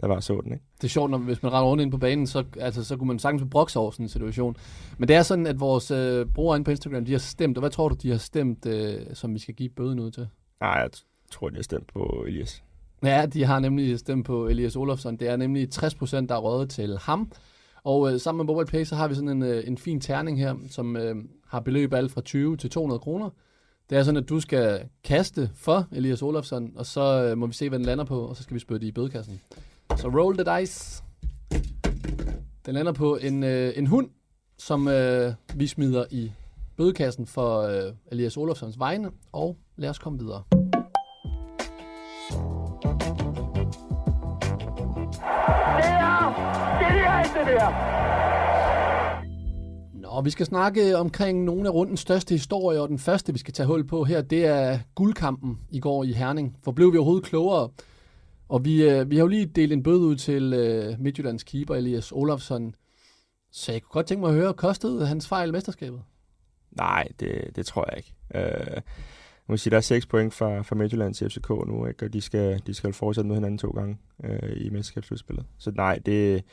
der 0.00 0.06
var 0.06 0.20
så 0.20 0.40
den, 0.44 0.52
ikke? 0.52 0.64
Det 0.76 0.84
er 0.84 0.88
sjovt, 0.88 1.10
når, 1.10 1.18
hvis 1.18 1.42
man 1.42 1.52
render 1.52 1.68
rundt 1.68 1.82
ind 1.82 1.90
på 1.90 1.98
banen, 1.98 2.26
så, 2.26 2.44
altså, 2.60 2.84
så 2.84 2.96
kunne 2.96 3.08
man 3.08 3.18
sagtens 3.18 3.50
brokse 3.50 3.78
over 3.78 3.90
sådan 3.90 4.04
en 4.04 4.08
situation. 4.08 4.56
Men 4.98 5.08
det 5.08 5.16
er 5.16 5.22
sådan, 5.22 5.46
at 5.46 5.60
vores 5.60 5.90
øh, 5.90 6.26
brugere 6.26 6.56
inde 6.56 6.64
på 6.64 6.70
Instagram, 6.70 7.04
de 7.04 7.12
har 7.12 7.18
stemt, 7.18 7.56
og 7.56 7.60
hvad 7.60 7.70
tror 7.70 7.88
du, 7.88 7.94
de 8.02 8.10
har 8.10 8.18
stemt, 8.18 8.66
øh, 8.66 9.00
som 9.14 9.34
vi 9.34 9.38
skal 9.38 9.54
give 9.54 9.68
bøden 9.68 9.98
ud 9.98 10.10
til? 10.10 10.28
Nej, 10.60 10.70
jeg 10.70 10.90
tror, 11.30 11.48
de 11.48 11.56
har 11.56 11.62
stemt 11.62 11.86
på 11.86 12.24
Elias. 12.28 12.62
Ja, 13.06 13.26
de 13.26 13.44
har 13.44 13.58
nemlig 13.58 13.98
stemt 13.98 14.26
på 14.26 14.46
Elias 14.46 14.76
Olofsson. 14.76 15.16
Det 15.16 15.28
er 15.28 15.36
nemlig 15.36 15.70
60 15.70 15.94
procent, 15.94 16.28
der 16.28 16.34
er 16.34 16.38
røget 16.38 16.70
til 16.70 16.98
ham. 16.98 17.32
Og 17.84 18.12
øh, 18.12 18.20
sammen 18.20 18.46
med 18.46 18.54
Mobile 18.54 18.66
Pay, 18.66 18.84
så 18.84 18.96
har 18.96 19.08
vi 19.08 19.14
sådan 19.14 19.28
en, 19.28 19.42
øh, 19.42 19.64
en 19.66 19.78
fin 19.78 20.00
terning 20.00 20.38
her, 20.38 20.54
som 20.70 20.96
øh, 20.96 21.16
har 21.46 21.60
beløb 21.60 21.92
alt 21.92 22.12
fra 22.12 22.20
20 22.20 22.56
til 22.56 22.70
200 22.70 22.98
kroner. 22.98 23.30
Det 23.90 23.98
er 23.98 24.02
sådan, 24.02 24.22
at 24.22 24.28
du 24.28 24.40
skal 24.40 24.88
kaste 25.04 25.50
for 25.54 25.86
Elias 25.92 26.22
Olofsson, 26.22 26.72
og 26.76 26.86
så 26.86 27.24
øh, 27.24 27.38
må 27.38 27.46
vi 27.46 27.52
se, 27.52 27.68
hvad 27.68 27.78
den 27.78 27.86
lander 27.86 28.04
på, 28.04 28.20
og 28.20 28.36
så 28.36 28.42
skal 28.42 28.54
vi 28.54 28.60
spytte 28.60 28.80
det 28.80 28.86
i 28.86 28.92
bødekassen. 28.92 29.40
Så 29.96 30.08
roll 30.08 30.36
the 30.38 30.60
dice. 30.60 31.02
Den 32.66 32.74
lander 32.74 32.92
på 32.92 33.16
en, 33.16 33.44
øh, 33.44 33.72
en 33.76 33.86
hund, 33.86 34.10
som 34.58 34.88
øh, 34.88 35.32
vi 35.54 35.66
smider 35.66 36.04
i 36.10 36.32
bødekassen 36.76 37.26
for 37.26 37.60
øh, 37.60 37.92
Elias 38.12 38.36
Olofssons 38.36 38.78
vegne, 38.78 39.10
og 39.32 39.56
lad 39.76 39.90
os 39.90 39.98
komme 39.98 40.18
videre. 40.18 40.65
Der. 47.58 47.96
Nå, 49.94 50.20
vi 50.20 50.30
skal 50.30 50.46
snakke 50.46 50.96
omkring 50.96 51.44
nogle 51.44 51.68
af 51.68 51.72
rundens 51.72 52.00
største 52.00 52.34
historier, 52.34 52.80
og 52.80 52.88
den 52.88 52.98
første, 52.98 53.32
vi 53.32 53.38
skal 53.38 53.54
tage 53.54 53.66
hul 53.66 53.86
på 53.86 54.04
her, 54.04 54.22
det 54.22 54.46
er 54.46 54.78
guldkampen 54.94 55.58
i 55.70 55.80
går 55.80 56.04
i 56.04 56.12
Herning. 56.12 56.56
For 56.64 56.72
blev 56.72 56.92
vi 56.92 56.98
overhovedet 56.98 57.24
klogere? 57.24 57.68
Og 58.48 58.64
vi, 58.64 58.88
øh, 58.88 59.10
vi 59.10 59.16
har 59.16 59.22
jo 59.22 59.28
lige 59.28 59.46
delt 59.46 59.72
en 59.72 59.82
bøde 59.82 59.98
ud 59.98 60.16
til 60.16 60.52
øh, 60.52 61.00
Midtjyllands 61.00 61.44
keeper, 61.44 61.74
Elias 61.74 62.12
Olafsson. 62.12 62.74
Så 63.52 63.72
jeg 63.72 63.82
kunne 63.82 63.92
godt 63.92 64.06
tænke 64.06 64.20
mig 64.20 64.30
at 64.30 64.36
høre, 64.36 64.54
kostede 64.54 65.06
hans 65.06 65.28
fejl 65.28 65.52
mesterskabet? 65.52 66.00
Nej, 66.70 67.08
det, 67.20 67.56
det 67.56 67.66
tror 67.66 67.86
jeg 67.90 67.96
ikke. 67.96 68.14
Øh, 68.34 68.82
jeg 69.48 69.52
må 69.52 69.56
sige, 69.56 69.70
der 69.70 69.76
er 69.76 69.80
6 69.80 70.06
point 70.06 70.34
fra, 70.34 70.62
fra 70.62 70.76
Midtjylland 70.76 71.14
til 71.14 71.30
FCK 71.30 71.48
nu, 71.48 71.86
ikke? 71.86 72.04
og 72.04 72.12
de 72.12 72.20
skal, 72.20 72.62
de 72.66 72.74
skal 72.74 72.92
fortsætte 72.92 73.28
med 73.28 73.36
hinanden 73.36 73.58
to 73.58 73.70
gange 73.70 73.98
øh, 74.24 74.52
i 74.56 74.70
mesterskabsudspillet. 74.70 75.46
Så 75.58 75.70
nej, 75.70 75.98
det, 76.06 76.44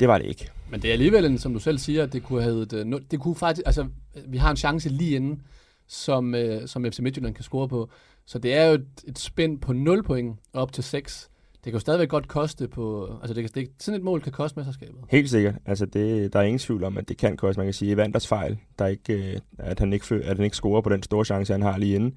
det 0.00 0.08
var 0.08 0.18
det 0.18 0.26
ikke. 0.26 0.50
Men 0.70 0.82
det 0.82 0.88
er 0.88 0.92
alligevel, 0.92 1.24
en, 1.24 1.38
som 1.38 1.52
du 1.52 1.58
selv 1.58 1.78
siger, 1.78 2.02
at 2.02 2.12
det 2.12 2.22
kunne 2.22 2.42
have 2.42 2.64
det 3.10 3.20
kunne 3.20 3.36
faktisk, 3.36 3.62
altså, 3.66 3.86
vi 4.26 4.36
har 4.36 4.50
en 4.50 4.56
chance 4.56 4.88
lige 4.88 5.16
inden, 5.16 5.42
som, 5.86 6.34
øh, 6.34 6.68
som 6.68 6.84
FC 6.84 6.98
Midtjylland 6.98 7.34
kan 7.34 7.44
score 7.44 7.68
på. 7.68 7.90
Så 8.26 8.38
det 8.38 8.54
er 8.54 8.66
jo 8.66 8.74
et, 8.74 8.86
et 9.04 9.18
spænd 9.18 9.60
på 9.60 9.72
0 9.72 10.02
point 10.02 10.38
op 10.52 10.72
til 10.72 10.84
6. 10.84 11.30
Det 11.54 11.62
kan 11.64 11.72
jo 11.72 11.78
stadigvæk 11.78 12.08
godt 12.08 12.28
koste 12.28 12.68
på... 12.68 13.10
Altså, 13.20 13.34
det 13.34 13.42
kan, 13.42 13.50
det, 13.54 13.70
sådan 13.78 14.00
et 14.00 14.04
mål 14.04 14.20
kan 14.20 14.32
koste 14.32 14.58
mesterskabet. 14.58 15.00
Helt 15.08 15.30
sikkert. 15.30 15.54
Altså, 15.66 15.86
det, 15.86 16.32
der 16.32 16.38
er 16.38 16.42
ingen 16.42 16.58
tvivl 16.58 16.84
om, 16.84 16.98
at 16.98 17.08
det 17.08 17.16
kan 17.16 17.36
koste. 17.36 17.58
Man 17.58 17.66
kan 17.66 17.74
sige, 17.74 17.90
at 17.90 17.96
Vanders 17.96 18.26
fejl, 18.26 18.58
der 18.78 18.84
er 18.84 18.88
ikke, 18.88 19.32
øh, 19.32 19.40
at, 19.58 19.78
han 19.78 19.92
ikke, 19.92 20.14
at 20.14 20.36
han 20.36 20.44
ikke 20.44 20.56
scorer 20.56 20.80
på 20.80 20.88
den 20.88 21.02
store 21.02 21.24
chance, 21.24 21.52
han 21.52 21.62
har 21.62 21.78
lige 21.78 21.94
inden 21.94 22.14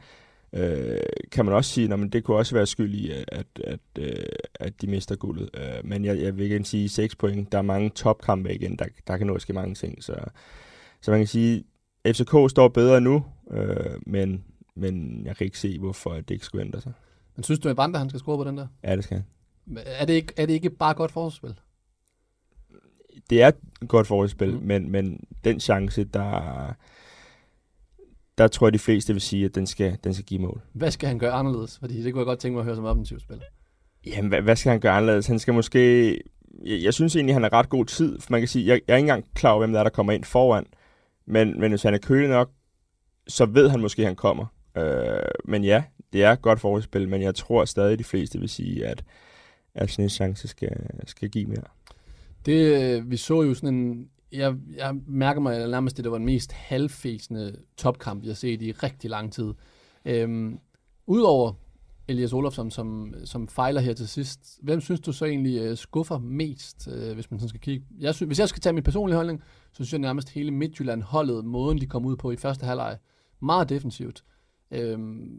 øh, 0.53 0.99
kan 1.31 1.45
man 1.45 1.53
også 1.53 1.71
sige, 1.71 1.93
at 1.93 2.13
det 2.13 2.23
kunne 2.23 2.37
også 2.37 2.55
være 2.55 2.65
skyld 2.65 2.95
i, 2.95 3.11
at, 3.11 3.25
at, 3.27 3.47
at, 3.63 3.79
øh, 3.99 4.25
at 4.53 4.81
de 4.81 4.87
mister 4.87 5.15
guldet. 5.15 5.49
Øh, 5.53 5.85
men 5.85 6.05
jeg, 6.05 6.19
jeg 6.21 6.37
vil 6.37 6.51
ikke 6.51 6.63
sige 6.63 6.89
6 6.89 7.15
point. 7.15 7.51
Der 7.51 7.57
er 7.57 7.61
mange 7.61 7.89
topkampe 7.89 8.55
igen, 8.55 8.75
der, 8.75 8.85
der 9.07 9.17
kan 9.17 9.27
nå 9.27 9.39
ske 9.39 9.53
mange 9.53 9.75
ting. 9.75 10.03
Så, 10.03 10.15
så 11.01 11.11
man 11.11 11.19
kan 11.19 11.27
sige, 11.27 11.63
at 12.03 12.15
FCK 12.15 12.49
står 12.49 12.67
bedre 12.67 13.01
nu, 13.01 13.25
øh, 13.51 13.99
men, 14.05 14.43
men 14.75 15.25
jeg 15.25 15.35
kan 15.35 15.45
ikke 15.45 15.59
se, 15.59 15.79
hvorfor 15.79 16.13
det 16.13 16.31
ikke 16.31 16.45
skulle 16.45 16.65
ændre 16.65 16.81
sig. 16.81 16.93
Men 17.35 17.43
synes 17.43 17.59
du, 17.59 17.69
at 17.69 17.77
Vander 17.77 17.99
han 17.99 18.09
skal 18.09 18.19
score 18.19 18.37
på 18.37 18.43
den 18.43 18.57
der? 18.57 18.67
Ja, 18.83 18.95
det 18.95 19.03
skal 19.03 19.17
han. 19.17 19.25
Er 19.85 20.05
det 20.05 20.13
ikke, 20.13 20.33
er 20.37 20.45
det 20.45 20.53
ikke 20.53 20.69
bare 20.69 20.93
godt 20.93 21.11
forspil? 21.11 21.55
Det 23.29 23.41
er 23.41 23.47
et 23.47 23.55
godt 23.87 24.07
forspil, 24.07 24.53
mm. 24.53 24.63
men, 24.63 24.91
men 24.91 25.23
den 25.43 25.59
chance, 25.59 26.03
der 26.03 26.73
der 28.39 28.47
tror 28.47 28.67
jeg, 28.67 28.73
de 28.73 28.79
fleste 28.79 29.13
vil 29.13 29.21
sige, 29.21 29.45
at 29.45 29.55
den 29.55 29.67
skal, 29.67 29.97
den 30.03 30.13
skal 30.13 30.25
give 30.25 30.41
mål. 30.41 30.61
Hvad 30.73 30.91
skal 30.91 31.07
han 31.07 31.19
gøre 31.19 31.31
anderledes? 31.31 31.79
Fordi 31.79 32.03
det 32.03 32.13
kunne 32.13 32.19
jeg 32.19 32.25
godt 32.25 32.39
tænke 32.39 32.53
mig 32.53 32.61
at 32.61 32.65
høre 32.65 32.75
som 32.75 32.85
offensiv 32.85 33.19
spiller. 33.19 33.43
Jamen, 34.05 34.29
hvad, 34.29 34.41
hvad 34.41 34.55
skal 34.55 34.69
han 34.69 34.79
gøre 34.79 34.93
anderledes? 34.93 35.27
Han 35.27 35.39
skal 35.39 35.53
måske... 35.53 36.09
Jeg, 36.65 36.83
jeg 36.83 36.93
synes 36.93 37.15
egentlig, 37.15 37.35
han 37.35 37.43
har 37.43 37.53
ret 37.53 37.69
god 37.69 37.85
tid. 37.85 38.19
For 38.19 38.31
man 38.31 38.41
kan 38.41 38.47
sige, 38.47 38.67
jeg, 38.67 38.81
jeg 38.87 38.93
er 38.93 38.97
ikke 38.97 39.03
engang 39.03 39.25
klar 39.33 39.51
over, 39.51 39.59
hvem 39.59 39.71
der 39.71 39.79
er, 39.79 39.83
der 39.83 39.89
kommer 39.89 40.13
ind 40.13 40.23
foran. 40.23 40.65
Men, 41.25 41.59
men 41.59 41.71
hvis 41.71 41.83
han 41.83 41.93
er 41.93 41.97
kølig 41.97 42.29
nok, 42.29 42.51
så 43.27 43.45
ved 43.45 43.69
han 43.69 43.79
måske, 43.79 44.01
at 44.01 44.05
han 44.05 44.15
kommer. 44.15 44.45
Øh, 44.77 45.19
men 45.45 45.63
ja, 45.63 45.83
det 46.13 46.23
er 46.23 46.31
et 46.31 46.41
godt 46.41 46.59
forspil, 46.59 47.09
men 47.09 47.21
jeg 47.21 47.35
tror 47.35 47.65
stadig, 47.65 47.99
de 47.99 48.03
fleste 48.03 48.39
vil 48.39 48.49
sige, 48.49 48.87
at, 48.87 49.03
at 49.75 49.89
sådan 49.91 50.05
en 50.05 50.09
chance 50.09 50.47
skal, 50.47 50.87
skal 51.07 51.29
give 51.29 51.45
mere. 51.45 51.63
Det, 52.45 52.81
øh, 52.81 53.11
vi 53.11 53.17
så 53.17 53.41
jo 53.41 53.53
sådan 53.53 53.75
en... 53.75 54.09
Jeg, 54.31 54.55
jeg 54.75 54.95
mærker 55.07 55.41
mig 55.41 55.67
nærmest, 55.67 55.99
at 55.99 56.03
det 56.03 56.11
var 56.11 56.17
den 56.17 56.25
mest 56.25 56.51
halvfæsende 56.51 57.55
topkamp, 57.77 58.23
jeg 58.23 58.29
har 58.29 58.35
set 58.35 58.61
i 58.61 58.71
rigtig 58.71 59.09
lang 59.09 59.33
tid. 59.33 59.53
Øhm, 60.05 60.59
Udover 61.07 61.53
Elias 62.07 62.33
Olofsson, 62.33 62.71
som, 62.71 63.13
som 63.25 63.47
fejler 63.47 63.81
her 63.81 63.93
til 63.93 64.07
sidst, 64.07 64.59
hvem 64.61 64.81
synes 64.81 64.99
du 64.99 65.11
så 65.11 65.25
egentlig 65.25 65.61
øh, 65.61 65.77
skuffer 65.77 66.17
mest, 66.17 66.87
øh, 66.91 67.13
hvis 67.13 67.31
man 67.31 67.39
sådan 67.39 67.49
skal 67.49 67.61
kigge? 67.61 67.85
Jeg 67.99 68.15
synes, 68.15 68.27
hvis 68.27 68.39
jeg 68.39 68.49
skal 68.49 68.61
tage 68.61 68.73
min 68.73 68.83
personlige 68.83 69.15
holdning, 69.15 69.43
så 69.71 69.75
synes 69.75 69.91
jeg 69.91 69.99
nærmest 69.99 70.29
hele 70.29 70.51
Midtjylland 70.51 71.03
holdet, 71.03 71.45
måden 71.45 71.81
de 71.81 71.85
kom 71.85 72.05
ud 72.05 72.15
på 72.15 72.31
i 72.31 72.35
første 72.35 72.65
halvleg, 72.65 72.97
meget 73.41 73.69
defensivt. 73.69 74.23
Øhm, 74.71 75.29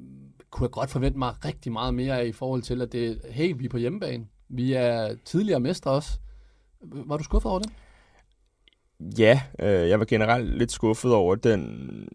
kunne 0.50 0.64
jeg 0.64 0.70
godt 0.70 0.90
forvente 0.90 1.18
mig 1.18 1.34
rigtig 1.44 1.72
meget 1.72 1.94
mere 1.94 2.20
af 2.20 2.26
i 2.26 2.32
forhold 2.32 2.62
til, 2.62 2.82
at 2.82 2.92
det 2.92 3.20
hey, 3.30 3.54
vi 3.58 3.64
er 3.64 3.68
på 3.68 3.78
hjemmebane. 3.78 4.26
Vi 4.48 4.72
er 4.72 5.14
tidligere 5.24 5.60
mestre 5.60 5.90
også. 5.90 6.18
Var 6.82 7.16
du 7.16 7.24
skuffet 7.24 7.50
over 7.50 7.58
det? 7.58 7.72
Ja, 9.18 9.40
øh, 9.58 9.88
jeg 9.88 9.98
var 9.98 10.04
generelt 10.04 10.58
lidt 10.58 10.72
skuffet 10.72 11.14
over 11.14 11.34
den, 11.34 12.08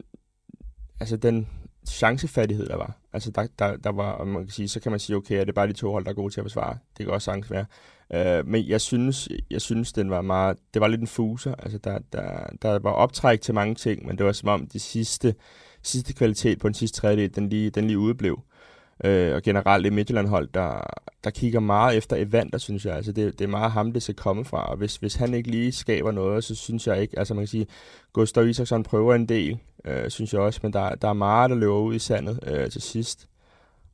altså 0.99 1.17
den 1.17 1.47
chancefattighed, 1.87 2.67
der 2.67 2.75
var. 2.75 2.97
Altså 3.13 3.31
der, 3.31 3.47
der, 3.59 3.77
der 3.77 3.91
var, 3.91 4.11
og 4.11 4.27
man 4.27 4.43
kan 4.43 4.51
sige, 4.51 4.67
så 4.67 4.79
kan 4.79 4.91
man 4.91 4.99
sige, 4.99 5.15
okay, 5.15 5.39
er 5.39 5.43
det 5.43 5.55
bare 5.55 5.67
de 5.67 5.73
to 5.73 5.91
hold, 5.91 6.05
der 6.05 6.11
er 6.11 6.15
gode 6.15 6.33
til 6.33 6.39
at 6.39 6.43
besvare. 6.43 6.77
Det 6.97 7.05
kan 7.05 7.13
også 7.13 7.25
sagtens 7.25 7.51
være. 7.51 7.65
Øh, 8.13 8.47
men 8.47 8.67
jeg 8.67 8.81
synes, 8.81 9.29
jeg 9.51 9.61
synes, 9.61 9.93
den 9.93 10.09
var 10.09 10.21
meget, 10.21 10.57
det 10.73 10.81
var 10.81 10.87
lidt 10.87 11.01
en 11.01 11.07
fuser. 11.07 11.55
Altså 11.55 11.77
der, 11.77 11.99
der, 12.13 12.47
der 12.61 12.79
var 12.79 12.91
optræk 12.91 13.41
til 13.41 13.53
mange 13.53 13.75
ting, 13.75 14.05
men 14.05 14.17
det 14.17 14.25
var 14.25 14.31
som 14.31 14.49
om 14.49 14.67
de 14.67 14.79
sidste, 14.79 15.35
sidste 15.81 16.13
kvalitet 16.13 16.59
på 16.59 16.67
den 16.67 16.73
sidste 16.73 17.01
tredjedel, 17.01 17.35
den 17.35 17.49
lige, 17.49 17.69
den 17.69 17.87
lige 17.87 17.99
udeblev. 17.99 18.33
Øh, 18.33 18.54
Øh, 19.03 19.35
og 19.35 19.41
generelt 19.41 19.85
et 19.85 19.93
Midtjylland-hold, 19.93 20.49
der, 20.53 20.81
der 21.23 21.29
kigger 21.29 21.59
meget 21.59 21.97
efter 21.97 22.15
Evander, 22.15 22.57
synes 22.57 22.85
jeg. 22.85 22.95
Altså 22.95 23.11
det, 23.11 23.39
det 23.39 23.45
er 23.45 23.49
meget 23.49 23.71
ham, 23.71 23.91
det 23.91 24.03
skal 24.03 24.15
komme 24.15 24.45
fra. 24.45 24.69
Og 24.71 24.77
hvis, 24.77 24.95
hvis 24.95 25.15
han 25.15 25.33
ikke 25.33 25.51
lige 25.51 25.71
skaber 25.71 26.11
noget, 26.11 26.43
så 26.43 26.55
synes 26.55 26.87
jeg 26.87 27.01
ikke, 27.01 27.19
altså 27.19 27.33
man 27.33 27.41
kan 27.41 27.47
sige, 27.47 27.67
Gustav 28.13 28.47
Isaksson 28.47 28.83
prøver 28.83 29.15
en 29.15 29.29
del, 29.29 29.59
øh, 29.85 30.09
synes 30.09 30.33
jeg 30.33 30.41
også, 30.41 30.59
men 30.63 30.73
der, 30.73 30.95
der 30.95 31.07
er 31.07 31.13
meget, 31.13 31.49
der 31.49 31.55
løber 31.55 31.77
ud 31.77 31.95
i 31.95 31.99
sandet 31.99 32.39
øh, 32.47 32.69
til 32.69 32.81
sidst. 32.81 33.27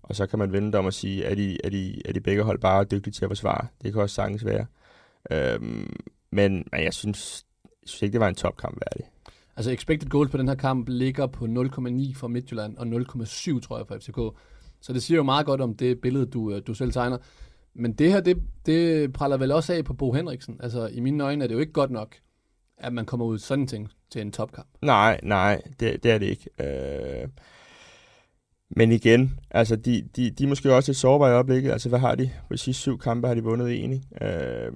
Og 0.04 0.16
så 0.16 0.28
kan 0.28 0.40
man 0.40 0.52
vende 0.52 0.78
om 0.78 0.86
og 0.86 0.94
sige, 0.94 1.26
at 1.26 1.38
de, 1.38 1.58
er, 1.64 1.70
de, 1.70 2.02
er 2.06 2.14
de 2.14 2.22
begge 2.22 2.44
hold 2.44 2.60
bare 2.60 2.84
dygtige 2.84 3.14
til 3.14 3.26
at 3.26 3.30
forsvare. 3.30 3.68
Det 3.84 3.94
kan 3.94 4.02
også 4.02 4.16
sagtens 4.16 4.46
være. 4.46 4.66
Øh, 5.32 5.62
men, 6.32 6.68
men 6.72 6.84
jeg 6.84 6.94
synes, 6.94 7.46
jeg 7.66 7.90
synes 7.90 8.02
ikke, 8.02 8.14
det 8.14 8.22
var 8.22 8.28
en 8.28 8.36
topkamp 8.36 8.78
værdig. 8.86 9.12
Altså 9.56 9.72
expected 9.72 10.10
goals 10.10 10.32
på 10.32 10.38
den 10.38 10.48
her 10.48 10.56
kamp 10.56 10.90
ligger 10.90 11.28
på 11.28 11.46
0,9 11.46 12.14
for 12.16 12.28
Midtjylland 12.28 12.78
og 12.78 12.86
0,7 12.86 13.60
tror 13.60 13.78
jeg 13.78 13.88
for 13.88 13.98
FCK. 13.98 14.38
Så 14.82 14.94
det 14.94 15.04
siger 15.04 15.16
jo 15.16 15.24
meget 15.24 15.46
godt 15.46 15.62
om 15.62 15.76
det 15.76 16.02
billede, 16.02 16.26
du, 16.26 16.54
øh, 16.54 16.62
du 16.68 16.74
selv 16.74 16.92
tegner. 16.92 17.18
Men 17.74 17.94
det 17.94 18.12
her, 18.12 18.22
det, 18.22 18.38
det 18.66 19.14
praller 19.14 19.38
vel 19.38 19.52
også 19.52 19.74
af 19.74 19.86
på 19.86 19.94
Bo 19.94 20.14
Henriksen. 20.14 20.60
Altså, 20.64 20.88
i 20.88 21.00
mine 21.00 21.24
øjne 21.24 21.44
er 21.44 21.48
det 21.48 21.56
jo 21.56 21.60
ikke 21.60 21.74
godt 21.74 21.92
nok, 21.92 22.16
at 22.78 22.94
man 22.94 23.06
kommer 23.06 23.26
ud 23.26 23.40
sådan 23.40 23.62
en 23.62 23.68
ting 23.68 23.90
til 24.12 24.22
en 24.22 24.32
topkamp. 24.32 24.68
Nej, 24.82 25.20
nej, 25.24 25.62
det, 25.80 26.04
det 26.04 26.12
er 26.12 26.18
det 26.18 26.26
ikke. 26.26 26.50
Øh... 26.60 27.30
Men 28.76 28.92
igen, 28.92 29.40
altså 29.52 29.76
de, 29.76 30.10
de, 30.16 30.30
de 30.30 30.44
er 30.44 30.48
måske 30.48 30.76
også 30.76 30.92
lidt 30.92 30.98
sårbare 30.98 31.30
i 31.30 31.34
øjeblikket. 31.34 31.72
Altså 31.72 31.90
hvad 31.90 32.00
har 32.00 32.16
de? 32.16 32.32
På 32.48 32.54
de 32.54 32.58
sidste 32.58 32.82
syv 32.82 33.00
kampe 33.00 33.28
har 33.28 33.36
de 33.36 33.44
vundet 33.44 33.84
en, 33.84 33.94
ikke? 33.94 34.26
Øh, 34.26 34.72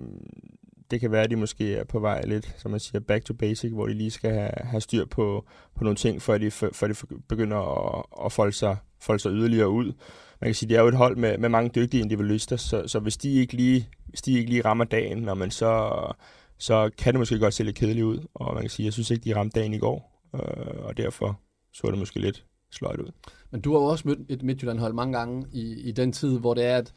det 0.92 1.00
kan 1.00 1.12
være, 1.12 1.24
at 1.24 1.30
de 1.30 1.36
måske 1.36 1.76
er 1.76 1.84
på 1.84 2.00
vej 2.00 2.22
lidt, 2.26 2.56
som 2.58 2.72
man 2.72 2.80
siger, 2.80 3.00
back 3.00 3.26
to 3.26 3.34
basic, 3.34 3.72
hvor 3.72 3.88
de 3.88 3.94
lige 3.94 4.12
skal 4.12 4.32
have, 4.32 4.52
have 4.56 4.82
styr 4.82 5.06
på, 5.06 5.46
på 5.76 5.84
nogle 5.84 5.96
ting, 5.96 6.22
før 6.22 6.38
de, 6.38 6.52
før 6.52 6.88
de 6.88 6.96
begynder 7.30 7.58
at, 7.98 8.26
at 8.26 8.32
folde, 8.32 8.52
sig, 8.52 8.78
folde 9.06 9.20
sig 9.20 9.32
yderligere 9.32 9.70
ud. 9.70 9.86
Man 10.42 10.48
kan 10.48 10.56
sige, 10.56 10.70
det 10.70 10.78
er 10.78 10.82
jo 10.82 10.88
et 10.88 10.98
hold 10.98 11.16
med, 11.16 11.38
med 11.38 11.50
mange 11.50 11.72
dygtige 11.76 12.02
individualister, 12.02 12.56
så, 12.56 12.88
så 12.88 13.00
hvis, 13.00 13.18
de 13.18 13.34
ikke 13.34 13.54
lige, 13.54 13.90
hvis 14.08 14.22
de 14.22 14.38
ikke 14.38 14.50
lige 14.50 14.62
rammer 14.66 14.86
dagen, 14.86 15.18
når 15.18 15.34
man 15.34 15.52
så, 15.52 15.92
så 16.58 16.90
kan 16.98 17.14
det 17.14 17.20
måske 17.20 17.40
godt 17.40 17.54
se 17.54 17.64
lidt 17.64 17.76
kedeligt 17.76 18.06
ud. 18.06 18.20
Og 18.34 18.54
man 18.54 18.64
kan 18.64 18.70
sige, 18.70 18.86
jeg 18.86 18.94
synes 18.94 19.12
ikke, 19.12 19.24
de 19.24 19.36
ramte 19.36 19.60
dagen 19.60 19.74
i 19.74 19.78
går, 19.78 20.22
øh, 20.36 20.86
og 20.86 20.98
derfor 20.98 21.40
så 21.74 21.88
det 21.92 22.00
måske 22.00 22.20
lidt 22.20 22.46
sløjt 22.72 23.00
ud. 23.00 23.12
Men 23.52 23.62
du 23.62 23.74
har 23.74 23.80
jo 23.80 23.86
også 23.86 24.08
mødt 24.08 24.20
et 24.30 24.44
Midtjylland-hold 24.44 24.94
mange 24.94 25.18
gange 25.18 25.46
i, 25.52 25.74
i 25.74 25.92
den 25.92 26.12
tid, 26.12 26.40
hvor 26.40 26.54
det 26.54 26.66
er, 26.66 26.78
at 26.78 26.94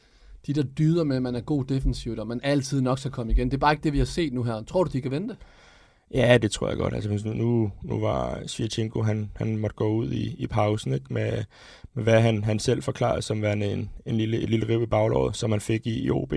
de 0.47 0.53
der 0.53 0.63
dyder 0.63 1.05
med, 1.05 1.17
at 1.17 1.23
man 1.23 1.35
er 1.35 1.41
god 1.41 1.65
defensivt, 1.65 2.19
og 2.19 2.27
man 2.27 2.41
altid 2.43 2.81
nok 2.81 2.99
skal 2.99 3.11
komme 3.11 3.33
igen. 3.33 3.51
Det 3.51 3.55
er 3.55 3.59
bare 3.59 3.73
ikke 3.73 3.85
det, 3.85 3.93
vi 3.93 3.99
har 3.99 4.05
set 4.05 4.33
nu 4.33 4.43
her. 4.43 4.63
Tror 4.63 4.85
du, 4.85 4.91
de 4.93 5.01
kan 5.01 5.11
vente? 5.11 5.37
Ja, 6.15 6.39
det 6.39 6.51
tror 6.51 6.69
jeg 6.69 6.77
godt. 6.77 6.95
Altså, 6.95 7.33
nu, 7.35 7.73
nu 7.83 8.01
var 8.01 8.43
Svirchenko, 8.47 9.03
han, 9.03 9.31
han 9.37 9.57
måtte 9.57 9.77
gå 9.77 9.89
ud 9.89 10.11
i, 10.11 10.35
i 10.39 10.47
pausen 10.47 10.93
ikke? 10.93 11.13
Med, 11.15 11.45
med, 11.95 12.05
hvad 12.05 12.21
han, 12.21 12.45
han 12.45 12.59
selv 12.59 12.83
forklarede 12.83 13.23
som 13.23 13.43
værende 13.43 13.73
en, 13.73 13.91
en 14.07 14.17
lille, 14.17 14.43
en 14.43 14.49
lille 14.49 14.69
rib 14.69 14.83
i 14.83 14.87
baglåret, 14.87 15.37
som 15.37 15.51
man 15.51 15.61
fik 15.61 15.87
i, 15.87 16.03
i 16.03 16.11
OB. 16.11 16.33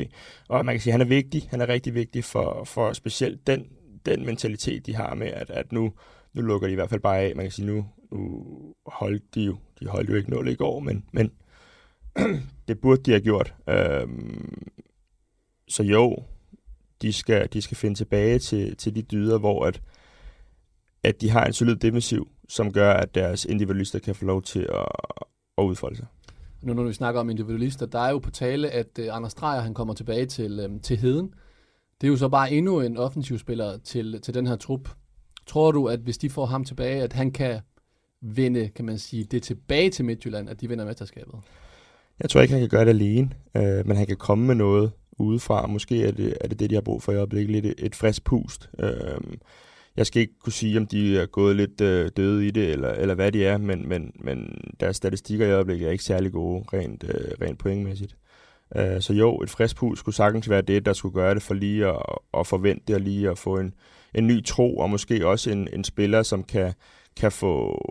Og 0.50 0.66
man 0.66 0.76
kan 0.76 0.82
sige, 0.82 0.92
at 0.92 1.00
han 1.00 1.08
er 1.08 1.10
vigtig. 1.10 1.48
Han 1.50 1.62
er 1.62 1.70
rigtig 1.70 1.94
vigtig 1.94 2.24
for, 2.24 2.64
for 2.64 2.94
specielt 2.94 3.48
den, 3.48 3.68
den 4.06 4.26
mentalitet, 4.26 4.86
de 4.86 4.96
har 4.96 5.16
med, 5.16 5.28
at, 5.28 5.50
at 5.50 5.72
nu, 5.72 5.94
nu 6.34 6.42
lukker 6.42 6.68
de 6.68 6.72
i 6.72 6.76
hvert 6.76 6.90
fald 6.90 7.02
bare 7.02 7.20
af. 7.20 7.36
Man 7.36 7.46
kan 7.46 7.52
sige, 7.52 7.66
nu, 7.66 7.86
nu 8.12 8.46
holdt 8.86 9.36
de 9.36 9.42
jo, 9.42 9.58
de 9.80 9.88
holdt 9.88 10.10
jo 10.10 10.16
ikke 10.16 10.30
nul 10.30 10.48
i 10.48 10.56
går, 10.56 10.80
men, 10.80 11.06
men 11.12 11.32
det 12.68 12.82
burde 12.82 13.04
de 13.04 13.12
have 13.12 13.22
gjort. 13.22 13.54
Øhm, 13.70 14.68
så 15.68 15.84
jo, 15.84 16.18
de 17.02 17.14
skal, 17.14 17.48
de 17.54 17.62
skal 17.62 17.78
finde 17.78 17.96
tilbage 17.96 18.40
til, 18.40 18.78
til 18.78 18.96
de 18.96 19.02
dyder, 19.02 19.38
hvor 19.38 19.66
at, 19.66 19.82
at 21.04 21.22
de 21.22 21.30
har 21.30 21.46
en 21.46 21.54
solid 21.54 21.76
defensiv, 21.76 22.28
som 22.50 22.74
gør, 22.74 22.94
at 22.94 23.16
deres 23.16 23.46
individualister 23.46 24.00
kan 24.00 24.16
få 24.16 24.26
lov 24.26 24.42
til 24.42 24.60
at, 24.60 24.88
at 25.58 25.64
udfolde 25.64 25.98
sig. 25.98 26.06
Nu 26.62 26.74
når 26.74 26.84
vi 26.84 26.94
snakker 26.94 27.22
om 27.22 27.30
individualister, 27.30 27.86
der 27.86 28.00
er 28.00 28.10
jo 28.10 28.20
på 28.20 28.32
tale, 28.32 28.70
at 28.70 29.00
uh, 29.00 29.06
Anders 29.16 29.34
Dreyer 29.34 29.62
han 29.62 29.74
kommer 29.74 29.94
tilbage 29.94 30.26
til, 30.26 30.66
um, 30.66 30.80
til 30.80 30.98
Heden. 30.98 31.34
Det 32.02 32.08
er 32.08 32.12
jo 32.12 32.18
så 32.18 32.30
bare 32.30 32.52
endnu 32.52 32.82
en 32.82 32.98
offensivspiller 32.98 33.78
til, 33.78 34.22
til 34.22 34.34
den 34.34 34.48
her 34.48 34.56
trup. 34.56 34.90
Tror 35.48 35.72
du, 35.72 35.88
at 35.88 36.00
hvis 36.00 36.18
de 36.18 36.30
får 36.30 36.46
ham 36.46 36.64
tilbage, 36.64 37.04
at 37.04 37.14
han 37.14 37.32
kan 37.32 37.60
vende, 38.22 38.70
kan 38.70 38.86
man 38.86 38.98
sige, 38.98 39.24
det 39.24 39.44
tilbage 39.44 39.90
til 39.90 40.06
Midtjylland, 40.06 40.50
at 40.50 40.62
de 40.62 40.70
vinder 40.70 40.86
mesterskabet? 40.86 41.34
Jeg 42.20 42.30
tror 42.30 42.42
ikke, 42.42 42.52
han 42.52 42.62
kan 42.62 42.70
gøre 42.70 42.86
det 42.86 42.90
alene, 42.90 43.30
øh, 43.56 43.88
men 43.88 43.98
han 43.98 44.06
kan 44.06 44.18
komme 44.18 44.48
med 44.48 44.56
noget 44.56 44.92
udefra. 45.22 45.68
Måske 45.68 46.04
er 46.04 46.12
det, 46.12 46.38
er 46.42 46.48
det 46.48 46.60
det, 46.60 46.70
de 46.70 46.76
har 46.76 46.82
brug 46.82 47.04
for 47.04 47.12
i 47.12 47.16
øjeblikket. 47.16 47.64
Lidt 47.64 47.76
et, 47.78 47.96
frisk 47.96 48.24
pust. 48.24 48.70
Øh, 48.80 49.22
jeg 49.98 50.06
skal 50.06 50.22
ikke 50.22 50.40
kunne 50.40 50.54
sige, 50.54 50.78
om 50.78 50.88
de 50.88 51.20
er 51.20 51.26
gået 51.26 51.56
lidt 51.56 51.82
øh, 51.82 52.12
døde 52.18 52.48
i 52.48 52.52
det, 52.52 52.70
eller, 52.70 52.90
eller 52.90 53.16
hvad 53.16 53.32
de 53.32 53.46
er, 53.46 53.58
men, 53.58 53.90
men, 53.90 54.12
men 54.16 54.62
deres 54.80 54.96
statistikker 54.96 55.48
i 55.48 55.52
øjeblikket 55.52 55.88
er 55.88 55.92
ikke 55.92 56.04
særlig 56.04 56.32
gode, 56.32 56.66
rent, 56.74 57.04
øh, 57.04 57.32
rent 57.42 57.60
pointmæssigt. 57.60 58.16
Øh, 58.76 59.02
så 59.02 59.14
jo, 59.14 59.38
et 59.38 59.50
frisk 59.50 59.76
pust 59.76 60.00
skulle 60.00 60.16
sagtens 60.16 60.50
være 60.50 60.62
det, 60.62 60.86
der 60.86 60.94
skulle 60.94 61.14
gøre 61.14 61.36
det 61.36 61.44
for 61.44 61.54
lige 61.54 61.88
at, 61.88 62.02
at 62.34 62.48
forvente 62.48 62.84
det, 62.88 62.96
og 62.96 63.02
lige 63.02 63.30
at 63.30 63.38
få 63.38 63.58
en, 63.58 63.74
en 64.16 64.28
ny 64.28 64.44
tro, 64.46 64.78
og 64.78 64.90
måske 64.90 65.28
også 65.28 65.52
en, 65.52 65.68
en 65.74 65.84
spiller, 65.84 66.24
som 66.24 66.44
kan, 66.44 66.74
kan 67.18 67.32
få, 67.32 67.82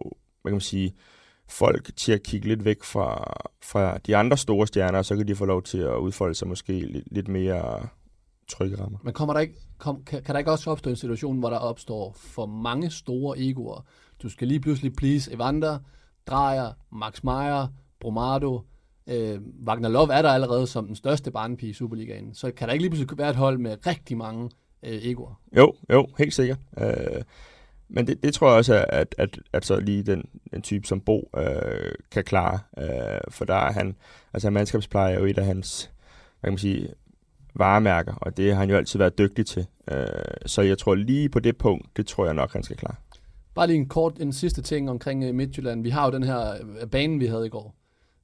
hvad 0.42 0.50
kan 0.50 0.54
man 0.54 0.60
sige, 0.60 0.94
folk 1.50 1.97
til 1.97 2.12
at 2.12 2.23
kigge 2.23 2.49
lidt 2.49 2.64
væk 2.64 2.85
fra, 2.85 3.33
fra 3.62 3.99
de 3.99 4.16
andre 4.16 4.37
store 4.37 4.66
stjerner, 4.66 5.02
så 5.02 5.16
kan 5.16 5.28
de 5.28 5.37
få 5.37 5.45
lov 5.45 5.62
til 5.62 5.78
at 5.78 5.97
udfolde 5.97 6.35
sig 6.35 6.49
måske 6.49 6.73
lidt, 6.73 7.04
lidt 7.11 7.28
mere 7.28 7.88
trygge 8.49 8.83
rammer. 8.83 8.99
Men 9.02 9.12
kommer 9.12 9.33
der 9.33 9.40
ikke, 9.40 9.54
kom, 9.78 10.04
kan, 10.04 10.23
kan 10.23 10.35
der 10.35 10.38
ikke 10.38 10.50
også 10.50 10.71
opstå 10.71 10.90
en 10.90 10.97
situation, 10.97 11.38
hvor 11.38 11.50
der 11.50 11.57
opstår 11.57 12.12
for 12.16 12.47
mange 12.47 12.90
store 12.90 13.38
egoer? 13.38 13.85
Du 14.23 14.28
skal 14.28 14.49
lige 14.49 14.61
pludselig 14.61 14.92
please 14.92 15.33
Evander, 15.33 15.78
Drejer, 16.26 16.73
Max 16.92 17.23
Meyer, 17.23 17.69
Bromado, 18.00 18.61
øh, 19.07 19.40
Wagner 19.66 19.88
Love 19.88 20.12
er 20.12 20.23
der 20.23 20.30
allerede 20.30 20.66
som 20.66 20.87
den 20.87 20.97
største 20.97 21.30
barnepige 21.30 21.71
i 21.71 21.73
Superligaen. 21.73 22.35
Så 22.35 22.50
kan 22.50 22.69
der 22.69 22.73
ikke 22.73 22.83
lige 22.83 22.90
pludselig 22.90 23.19
være 23.19 23.30
et 23.30 23.37
hold 23.37 23.59
med 23.59 23.87
rigtig 23.87 24.16
mange 24.16 24.50
øh, 24.83 24.92
egoer? 24.92 25.40
Jo, 25.57 25.75
jo, 25.92 26.09
helt 26.19 26.35
sikkert. 26.35 26.59
Øh, 26.78 27.23
men 27.90 28.06
det, 28.06 28.23
det 28.23 28.35
tror 28.35 28.49
jeg 28.49 28.56
også, 28.56 28.87
at, 28.88 29.14
at, 29.18 29.38
at 29.52 29.64
så 29.64 29.80
lige 29.80 30.02
den, 30.02 30.25
den 30.50 30.62
type 30.62 30.87
som 30.87 31.00
Bo 31.00 31.30
øh, 31.37 31.92
kan 32.11 32.25
klare. 32.25 32.59
Øh, 32.78 33.20
for 33.28 33.44
der 33.44 33.54
er 33.54 33.73
han, 33.73 33.97
altså 34.35 34.50
mandskabspleje 34.50 35.14
er 35.14 35.18
jo 35.18 35.25
et 35.25 35.38
af 35.38 35.44
hans, 35.44 35.90
hvad 36.40 36.49
kan 36.49 36.52
man 36.52 36.59
sige, 36.59 36.88
varemærker, 37.54 38.14
og 38.14 38.37
det 38.37 38.52
har 38.52 38.61
han 38.61 38.70
jo 38.70 38.76
altid 38.76 38.99
været 38.99 39.18
dygtig 39.18 39.47
til. 39.47 39.66
Øh, 39.90 40.06
så 40.47 40.62
jeg 40.62 40.78
tror 40.78 40.94
lige 40.94 41.28
på 41.28 41.40
det 41.40 41.56
punkt, 41.56 41.97
det 41.97 42.06
tror 42.06 42.25
jeg 42.25 42.35
nok, 42.35 42.52
han 42.52 42.62
skal 42.62 42.76
klare. 42.76 42.94
Bare 43.54 43.66
lige 43.66 43.76
en 43.76 43.88
kort, 43.88 44.18
en 44.20 44.32
sidste 44.32 44.62
ting 44.62 44.90
omkring 44.90 45.25
øh, 45.25 45.35
Midtjylland. 45.35 45.82
Vi 45.82 45.90
har 45.90 46.04
jo 46.04 46.12
den 46.12 46.23
her 46.23 46.52
øh, 46.52 46.61
banen, 46.61 46.88
bane, 46.90 47.18
vi 47.18 47.26
havde 47.26 47.47
i 47.47 47.49
går. 47.49 47.75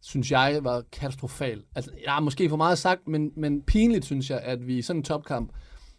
Synes 0.01 0.31
jeg 0.31 0.59
var 0.63 0.83
katastrofal. 0.93 1.63
Altså, 1.75 1.91
jeg 2.05 2.19
måske 2.23 2.49
for 2.49 2.57
meget 2.57 2.79
sagt, 2.79 3.09
men, 3.09 3.33
men 3.37 3.63
pinligt 3.63 4.05
synes 4.05 4.31
jeg, 4.31 4.41
at 4.41 4.67
vi 4.67 4.79
i 4.79 4.83
sådan 4.83 5.01
en 5.01 5.05
topkamp 5.05 5.53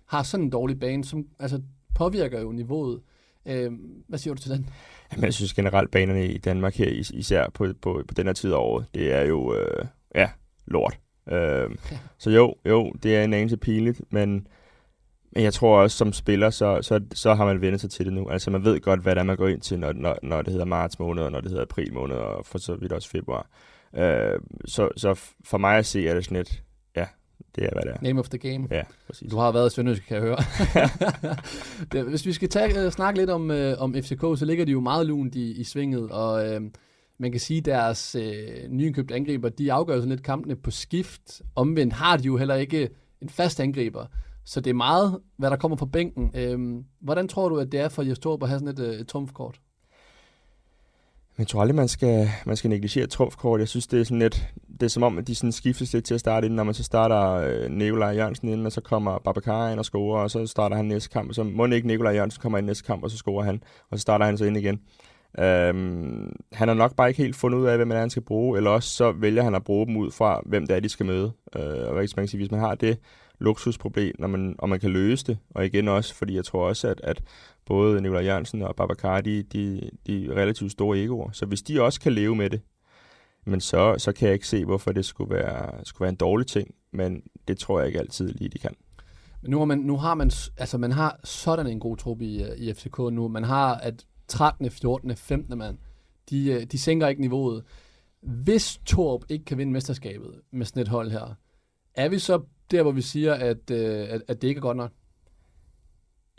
har 0.06 0.24
sådan 0.24 0.44
en 0.44 0.50
dårlig 0.50 0.80
bane, 0.80 1.06
som 1.06 1.26
altså, 1.40 1.62
påvirker 1.96 2.42
jo 2.42 2.52
niveauet. 2.52 3.02
Øh, 3.48 3.72
hvad 4.08 4.20
siger 4.20 4.34
du 4.34 4.42
til 4.42 4.52
den? 4.52 4.70
Jamen, 5.12 5.26
jeg 5.26 5.34
synes 5.34 5.54
generelt, 5.54 5.92
banerne 5.92 6.28
i 6.28 6.38
Danmark 6.38 6.76
her, 6.76 6.90
især 7.14 7.50
på, 7.54 7.68
på, 7.82 8.04
på 8.08 8.14
den 8.14 8.26
her 8.26 8.34
tid 8.34 8.52
af 8.52 8.58
året, 8.58 8.86
det 8.96 9.14
er 9.14 9.22
jo, 9.22 9.56
øh, 9.56 9.86
ja, 10.16 10.30
lort. 10.68 11.00
Øh, 11.32 11.70
så 12.18 12.30
jo, 12.30 12.56
jo, 12.66 12.94
det 13.04 13.16
er 13.16 13.24
en 13.24 13.34
anelse 13.34 13.58
pinligt, 13.58 14.02
men, 14.10 14.48
men 15.32 15.44
jeg 15.44 15.54
tror 15.54 15.82
også, 15.82 15.98
som 15.98 16.14
spiller, 16.14 16.50
så, 16.50 16.82
så, 16.82 17.02
så 17.14 17.34
har 17.34 17.46
man 17.46 17.62
vendt 17.62 17.82
sig 17.82 17.90
til 17.90 18.06
det 18.06 18.14
nu. 18.14 18.30
Altså 18.30 18.52
man 18.52 18.64
ved 18.64 18.80
godt, 18.80 19.02
hvad 19.02 19.16
det 19.16 19.20
er, 19.20 19.24
man 19.24 19.38
går 19.38 19.48
ind 19.48 19.62
til, 19.62 19.80
når, 19.80 19.94
når, 19.94 20.18
når 20.24 20.42
det 20.42 20.52
hedder 20.52 20.66
marts 20.66 21.00
måned, 21.00 21.24
og 21.24 21.32
når 21.32 21.42
det 21.42 21.50
hedder 21.50 21.64
april 21.64 21.94
måned, 21.94 22.16
og 22.16 22.46
for 22.46 22.58
så 22.58 22.76
vidt 22.76 22.92
også 22.92 23.10
februar. 23.10 23.50
Øh, 23.96 24.40
så, 24.66 24.90
så 24.98 25.14
for 25.44 25.58
mig 25.58 25.78
at 25.78 25.86
se, 25.86 26.08
er 26.08 26.14
det 26.14 26.26
sådan 26.26 26.38
ja, 26.38 26.62
det 27.56 27.66
er, 27.66 27.70
hvad 27.72 27.82
det 27.82 27.92
er. 27.92 27.98
Name 28.02 28.20
of 28.20 28.30
the 28.30 28.38
game. 28.38 28.68
Ja, 28.72 28.84
præcis. 29.08 29.32
Du 29.32 29.38
har 29.38 29.52
været 29.52 29.72
i 29.72 29.76
Sønderjysk, 29.76 30.04
kan 30.08 30.16
jeg 30.16 30.24
høre. 30.24 30.38
det, 31.92 32.10
hvis 32.10 32.26
vi 32.26 32.34
skal 32.34 32.50
tage, 32.50 32.86
uh, 32.86 32.92
snakke 32.92 33.20
lidt 33.20 33.30
om, 33.30 33.50
uh, 33.50 33.74
om 33.78 33.94
FCK, 33.94 34.22
så 34.22 34.46
ligger 34.46 34.66
de 34.66 34.72
jo 34.72 34.80
meget 34.80 35.06
lunt 35.06 35.36
i, 35.36 35.52
i 35.52 35.64
svinget, 35.64 36.12
og 36.12 36.56
uh, 36.56 36.62
man 37.18 37.32
kan 37.32 37.40
sige, 37.40 37.58
at 37.58 37.66
deres 37.66 38.16
uh, 38.20 38.72
nyindkøbte 38.72 39.16
angriber, 39.16 39.50
de 39.50 39.74
afgør 39.74 39.96
sådan 39.96 40.10
lidt 40.10 40.24
kampene 40.24 40.56
på 40.56 40.72
skift. 40.72 41.42
Omvendt 41.56 41.94
har 41.94 42.18
de 42.18 42.24
jo 42.24 42.38
heller 42.38 42.56
ikke 42.56 42.90
en 43.22 43.30
fast 43.30 43.60
angriber. 43.60 44.06
Så 44.46 44.62
det 44.62 44.70
er 44.70 44.74
meget, 44.74 45.20
hvad 45.38 45.50
der 45.50 45.58
kommer 45.58 45.78
fra 45.78 45.86
bænken. 45.86 46.32
Uh, 46.54 46.84
hvordan 47.02 47.28
tror 47.28 47.50
du, 47.50 47.58
at 47.58 47.72
det 47.72 47.80
er 47.80 47.90
for 47.90 48.04
Jes 48.04 48.20
Torp 48.20 48.44
at 48.44 48.50
have 48.50 48.60
sådan 48.60 48.74
et, 48.74 48.80
uh, 48.80 48.96
et 48.96 49.08
trumfkort? 49.08 49.60
Jeg 51.38 51.48
tror 51.48 51.62
aldrig, 51.62 51.76
man 51.76 51.88
skal, 51.88 52.30
man 52.46 52.56
skal 52.56 52.70
negligere 52.70 53.08
trumfkort. 53.08 53.60
Jeg 53.60 53.68
synes, 53.68 53.88
det 53.88 54.00
er 54.00 54.04
sådan 54.04 54.20
lidt, 54.20 54.48
det 54.80 54.84
er 54.84 54.88
som 54.88 55.04
om, 55.04 55.18
at 55.18 55.28
de 55.28 55.36
sådan 55.36 55.52
skiftes 55.52 55.94
lidt 55.94 56.06
til 56.06 56.14
at 56.14 56.20
starte 56.20 56.48
ind, 56.48 56.54
når 56.54 56.64
man 56.64 56.74
så 56.74 56.84
starter 56.84 57.32
øh, 57.32 57.72
Nikolaj 57.72 58.10
Jørgensen 58.10 58.50
ind, 58.50 58.66
og 58.66 58.72
så 58.72 58.82
kommer 58.82 59.20
Babacar 59.20 59.70
ind 59.70 59.80
og 59.80 59.86
scorer, 59.86 60.22
og 60.22 60.32
så 60.32 60.48
starter 60.48 60.76
han 60.76 60.86
næste 60.86 61.10
kamp, 61.10 61.30
og 61.30 61.36
så 61.36 61.44
må 61.44 61.66
ikke 61.66 61.88
Nikolaj 61.88 62.14
Jørgensen 62.14 62.42
kommer 62.42 62.58
ind 62.58 62.68
næste 62.68 62.84
kamp, 62.84 63.04
og 63.04 63.12
så 63.12 63.18
scorer 63.18 63.44
han, 63.44 63.64
og 63.90 63.98
så 63.98 64.02
starter 64.02 64.26
han 64.26 64.38
så 64.38 64.46
ind 64.46 64.58
igen. 64.58 64.80
Øhm, 65.40 66.36
han 66.54 66.68
har 66.68 66.76
nok 66.76 66.96
bare 66.96 67.10
ikke 67.10 67.24
helt 67.24 67.36
fundet 67.36 67.60
ud 67.60 67.66
af, 67.66 67.78
hvem 67.78 67.92
han 67.92 68.10
skal 68.10 68.24
bruge, 68.24 68.58
eller 68.58 68.70
også 68.70 68.90
så 68.90 69.12
vælger 69.12 69.44
han 69.44 69.56
at 69.56 69.64
bruge 69.64 69.86
dem 69.88 69.98
ud 69.98 70.12
fra, 70.12 70.42
hvem 70.46 70.68
det 70.68 70.76
er, 70.76 70.80
de 70.80 70.90
skal 70.90 71.06
møde. 71.06 71.32
Øh, 71.56 71.88
og 71.88 71.96
man 71.96 72.08
kan 72.16 72.28
sige, 72.28 72.38
hvis 72.38 72.52
man 72.52 72.60
har 72.60 72.76
det 72.76 72.98
luksusproblem, 73.40 74.16
når 74.20 74.28
man, 74.28 74.56
og 74.58 74.70
man 74.70 74.80
kan 74.80 74.90
løse 74.90 75.26
det, 75.26 75.38
og 75.50 75.66
igen 75.66 75.88
også, 75.88 76.16
fordi 76.16 76.36
jeg 76.36 76.46
tror 76.46 76.68
også, 76.68 76.88
at, 76.88 77.02
at 77.04 77.22
både 77.68 78.02
Nikolaj 78.02 78.26
Jørgensen 78.26 78.62
og 78.62 78.76
Babacar, 78.76 79.22
de, 79.22 79.44
de, 79.44 79.90
de 80.08 80.26
er 80.26 80.36
relativt 80.36 80.72
store 80.72 81.04
egoer. 81.04 81.32
Så 81.32 81.46
hvis 81.46 81.62
de 81.62 81.82
også 81.82 82.02
kan 82.02 82.14
leve 82.14 82.36
med 82.36 82.50
det, 82.50 82.62
men 83.46 83.62
så, 83.62 83.96
så 83.98 84.12
kan 84.12 84.28
jeg 84.28 84.34
ikke 84.34 84.48
se, 84.48 84.66
hvorfor 84.66 84.92
det 84.92 85.06
skulle 85.06 85.36
være, 85.36 85.86
skulle 85.86 86.06
være 86.06 86.10
en 86.10 86.16
dårlig 86.16 86.48
ting. 86.48 86.76
Men 86.92 87.22
det 87.48 87.58
tror 87.58 87.80
jeg 87.80 87.88
ikke 87.88 88.00
altid 88.00 88.34
lige, 88.34 88.50
de 88.50 88.60
kan. 88.60 88.76
Men 89.42 89.52
nu 89.52 89.58
har 89.58 89.66
man, 89.66 89.78
nu 89.78 89.98
har 89.98 90.16
man, 90.16 90.32
altså 90.58 90.78
man 90.78 90.92
har 90.92 91.20
sådan 91.24 91.68
en 91.68 91.80
god 91.80 91.98
trup 91.98 92.22
i, 92.22 92.44
i 92.58 92.74
FCK 92.74 92.98
nu. 92.98 93.28
Man 93.28 93.44
har 93.44 93.76
at 93.76 94.06
13., 94.28 94.72
14., 94.72 95.16
15. 95.16 95.58
mand, 95.58 95.78
de, 96.30 96.52
øh, 96.52 96.64
de 96.64 96.80
sænker 96.80 97.08
ikke 97.08 97.22
niveauet. 97.22 97.64
Hvis 98.22 98.78
Torp 98.86 99.22
ikke 99.30 99.46
kan 99.46 99.58
vinde 99.58 99.72
mesterskabet 99.72 100.42
med 100.52 100.66
sådan 100.66 100.82
et 100.82 100.88
hold 100.88 101.12
her, 101.12 101.36
er 101.96 102.10
vi 102.10 102.20
så 102.20 102.42
der, 102.72 102.82
hvor 102.82 102.92
vi 102.92 103.02
siger, 103.02 103.34
at, 103.34 103.72
øh, 103.72 104.08
at, 104.10 104.22
at 104.28 104.42
det 104.42 104.48
ikke 104.48 104.60
er 104.60 104.62
godt 104.62 104.78
nok? 104.78 104.92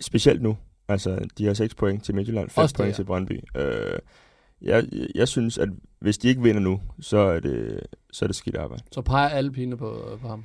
Specielt 0.00 0.42
nu. 0.42 0.56
Altså, 0.88 1.28
de 1.38 1.46
har 1.46 1.54
6 1.54 1.74
point 1.74 2.04
til 2.04 2.14
Midtjylland, 2.14 2.50
5 2.50 2.68
point 2.76 2.88
ja. 2.90 2.94
til 2.94 3.04
Brøndby. 3.04 3.40
Øh, 3.56 3.98
jeg, 4.62 4.84
jeg 5.14 5.28
synes, 5.28 5.58
at 5.58 5.68
hvis 6.00 6.18
de 6.18 6.28
ikke 6.28 6.42
vinder 6.42 6.60
nu, 6.60 6.80
så 7.00 7.18
er 7.18 7.40
det, 7.40 7.80
så 8.12 8.24
er 8.24 8.26
det 8.26 8.36
skidt 8.36 8.56
arbejde. 8.56 8.82
Så 8.92 9.02
peger 9.02 9.28
alle 9.28 9.52
pine 9.52 9.76
på, 9.76 10.18
på 10.22 10.28
ham? 10.28 10.44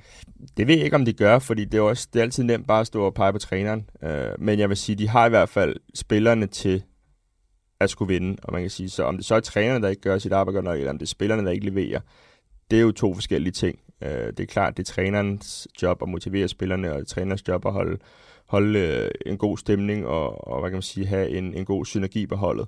Det 0.57 0.67
ved 0.67 0.75
jeg 0.75 0.85
ikke, 0.85 0.95
om 0.95 1.05
de 1.05 1.13
gør, 1.13 1.39
fordi 1.39 1.65
det 1.65 1.77
er, 1.77 1.81
også, 1.81 2.07
det 2.13 2.19
er 2.19 2.23
altid 2.23 2.43
nemt 2.43 2.67
bare 2.67 2.79
at 2.79 2.87
stå 2.87 3.05
og 3.05 3.13
pege 3.13 3.31
på 3.31 3.39
træneren. 3.39 3.89
Øh, 4.03 4.29
men 4.39 4.59
jeg 4.59 4.69
vil 4.69 4.77
sige, 4.77 4.95
de 4.95 5.09
har 5.09 5.25
i 5.25 5.29
hvert 5.29 5.49
fald 5.49 5.75
spillerne 5.93 6.47
til 6.47 6.83
at 7.79 7.89
skulle 7.89 8.13
vinde. 8.13 8.37
Og 8.43 8.53
man 8.53 8.61
kan 8.61 8.69
sige, 8.69 8.89
så 8.89 9.03
om 9.03 9.17
det 9.17 9.25
så 9.25 9.35
er 9.35 9.39
trænerne, 9.39 9.83
der 9.83 9.89
ikke 9.89 10.01
gør 10.01 10.17
sit 10.17 10.31
arbejde 10.31 10.55
godt 10.55 10.65
nok, 10.65 10.77
eller 10.77 10.89
om 10.89 10.97
det 10.97 11.05
er 11.05 11.09
spillerne, 11.09 11.45
der 11.45 11.51
ikke 11.51 11.65
leverer, 11.65 11.99
det 12.71 12.77
er 12.77 12.81
jo 12.81 12.91
to 12.91 13.13
forskellige 13.13 13.53
ting. 13.53 13.79
Øh, 14.01 14.09
det 14.09 14.39
er 14.39 14.45
klart, 14.45 14.77
det 14.77 14.89
er 14.89 14.93
trænerens 14.93 15.67
job 15.81 16.01
at 16.01 16.09
motivere 16.09 16.47
spillerne, 16.47 16.91
og 16.91 16.95
det 16.95 17.01
er 17.01 17.05
trænerens 17.05 17.47
job 17.47 17.65
at 17.65 17.73
holde, 17.73 17.97
holde 18.53 18.79
øh, 18.79 19.11
en 19.25 19.37
god 19.37 19.57
stemning 19.57 20.05
og, 20.05 20.47
og 20.47 20.59
hvad 20.59 20.69
kan 20.69 20.75
man 20.75 20.81
sige, 20.81 21.05
have 21.05 21.29
en, 21.29 21.53
en 21.53 21.65
god 21.65 21.85
synergi 21.85 22.27
på 22.27 22.35
holdet. 22.35 22.67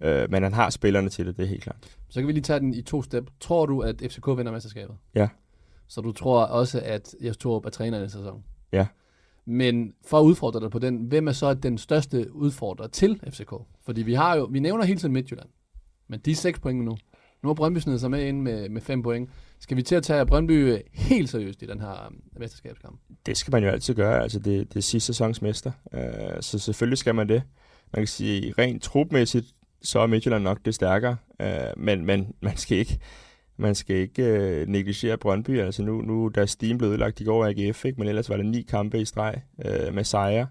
Øh, 0.00 0.30
men 0.30 0.42
han 0.42 0.52
har 0.52 0.70
spillerne 0.70 1.08
til 1.08 1.26
det, 1.26 1.36
det 1.36 1.42
er 1.42 1.48
helt 1.48 1.62
klart. 1.62 1.96
Så 2.08 2.20
kan 2.20 2.26
vi 2.26 2.32
lige 2.32 2.42
tage 2.42 2.60
den 2.60 2.74
i 2.74 2.82
to 2.82 3.02
step. 3.02 3.30
Tror 3.40 3.66
du, 3.66 3.80
at 3.80 4.02
FCK 4.10 4.26
vinder 4.26 4.52
mesterskabet? 4.52 4.96
Ja. 5.14 5.28
Så 5.88 6.00
du 6.00 6.12
tror 6.12 6.42
også, 6.44 6.80
at 6.84 7.14
Jes 7.24 7.36
Torup 7.36 7.66
er 7.66 7.70
træner 7.70 8.04
i 8.04 8.08
sæson? 8.08 8.44
Ja. 8.72 8.86
Men 9.44 9.94
for 10.06 10.20
at 10.20 10.24
udfordre 10.24 10.60
dig 10.60 10.70
på 10.70 10.78
den, 10.78 10.96
hvem 10.96 11.28
er 11.28 11.32
så 11.32 11.54
den 11.54 11.78
største 11.78 12.34
udfordrer 12.34 12.86
til 12.86 13.20
FCK? 13.30 13.52
Fordi 13.84 14.02
vi 14.02 14.14
har 14.14 14.36
jo, 14.36 14.44
vi 14.44 14.60
nævner 14.60 14.84
hele 14.84 14.98
tiden 14.98 15.12
Midtjylland, 15.12 15.48
men 16.08 16.20
de 16.20 16.30
er 16.30 16.34
seks 16.34 16.60
point 16.60 16.84
nu. 16.84 16.96
Nu 17.42 17.48
har 17.48 17.54
Brøndby 17.54 17.78
snedet 17.78 18.00
sig 18.00 18.10
med 18.10 18.28
ind 18.28 18.40
med, 18.40 18.68
med 18.68 18.80
fem 18.80 19.02
point. 19.02 19.30
Skal 19.60 19.76
vi 19.76 19.82
til 19.82 19.94
at 19.94 20.02
tage 20.02 20.26
Brøndby 20.26 20.76
helt 20.92 21.30
seriøst 21.30 21.62
i 21.62 21.66
den 21.66 21.80
her 21.80 21.90
øh, 21.90 22.40
mesterskabskamp? 22.40 23.00
Det 23.26 23.36
skal 23.36 23.52
man 23.52 23.64
jo 23.64 23.70
altid 23.70 23.94
gøre. 23.94 24.22
Altså, 24.22 24.38
det, 24.38 24.68
det 24.68 24.76
er 24.76 24.82
sidste 24.82 25.06
sæsons 25.06 25.42
mester. 25.42 25.72
Uh, 25.92 26.00
så 26.40 26.58
selvfølgelig 26.58 26.98
skal 26.98 27.14
man 27.14 27.28
det. 27.28 27.42
Man 27.92 28.00
kan 28.00 28.06
sige, 28.06 28.54
rent 28.58 28.82
trupmæssigt, 28.82 29.46
så 29.82 29.98
er 29.98 30.06
Midtjylland 30.06 30.42
nok 30.42 30.58
det 30.64 30.74
stærkere. 30.74 31.16
Uh, 31.40 31.82
men, 31.82 32.04
men 32.04 32.34
man 32.40 32.56
skal 32.56 32.78
ikke, 32.78 32.98
man 33.56 33.74
skal 33.74 33.96
ikke 33.96 34.22
uh, 34.22 34.68
negligere 34.68 35.18
Brøndby. 35.18 35.60
Altså 35.60 35.82
nu, 35.82 36.00
nu 36.00 36.28
der 36.28 36.42
er 36.42 36.46
Steam 36.46 36.78
blevet 36.78 36.92
ødelagt 36.92 37.20
i 37.20 37.24
går 37.24 37.44
af 37.44 37.48
AGF, 37.50 37.84
ikke? 37.84 37.98
men 37.98 38.08
ellers 38.08 38.30
var 38.30 38.36
det 38.36 38.46
ni 38.46 38.62
kampe 38.62 39.00
i 39.00 39.04
streg 39.04 39.42
uh, 39.58 39.94
med 39.94 40.04
sejre. 40.04 40.46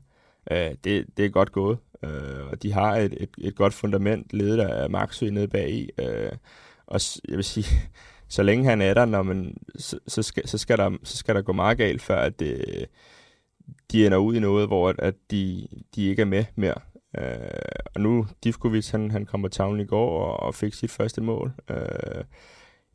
Uh, 0.52 0.58
det, 0.58 1.06
det 1.18 1.26
er 1.26 1.30
godt 1.30 1.52
gået. 1.52 1.78
Uh, 2.04 2.52
og 2.52 2.64
de 2.64 2.74
har 2.74 2.96
et, 2.96 3.14
et, 3.20 3.30
et 3.38 3.56
godt 3.56 3.74
fundament, 3.74 4.34
ledet 4.34 4.60
af 4.60 4.90
Maxø 4.90 5.30
nede 5.30 5.48
bag 5.48 5.90
uh, 6.02 6.38
og 6.92 7.00
jeg 7.28 7.36
vil 7.36 7.44
sige, 7.44 7.66
så 8.36 8.44
længe 8.44 8.66
han 8.66 8.82
er 8.82 8.94
der, 8.94 9.06
når 9.06 9.24
man, 9.24 9.58
så, 9.76 10.00
så, 10.08 10.24
skal, 10.24 10.48
så, 10.48 10.58
skal 10.58 10.78
der, 10.78 10.98
så 11.04 11.18
skal 11.18 11.36
der 11.36 11.42
gå 11.42 11.54
meget 11.54 11.78
galt, 11.78 12.02
før 12.02 12.18
at 12.18 12.40
det, 12.40 12.86
de 13.92 14.06
ender 14.06 14.18
ud 14.18 14.36
i 14.36 14.40
noget, 14.40 14.68
hvor 14.68 14.96
at 15.00 15.16
de, 15.32 15.68
de 15.96 16.06
ikke 16.06 16.22
er 16.22 16.26
med 16.26 16.46
mere. 16.56 16.76
Øh, 17.18 17.36
og 17.96 18.02
nu, 18.02 18.28
Divkovic, 18.44 18.90
han, 18.90 19.12
han 19.12 19.26
kom 19.26 19.42
på 19.42 19.48
tavlen 19.48 19.82
i 19.82 19.86
går 19.86 20.26
og, 20.26 20.40
og 20.40 20.56
fik 20.56 20.74
sit 20.74 20.92
første 20.92 21.22
mål. 21.22 21.52
Øh, 21.70 22.24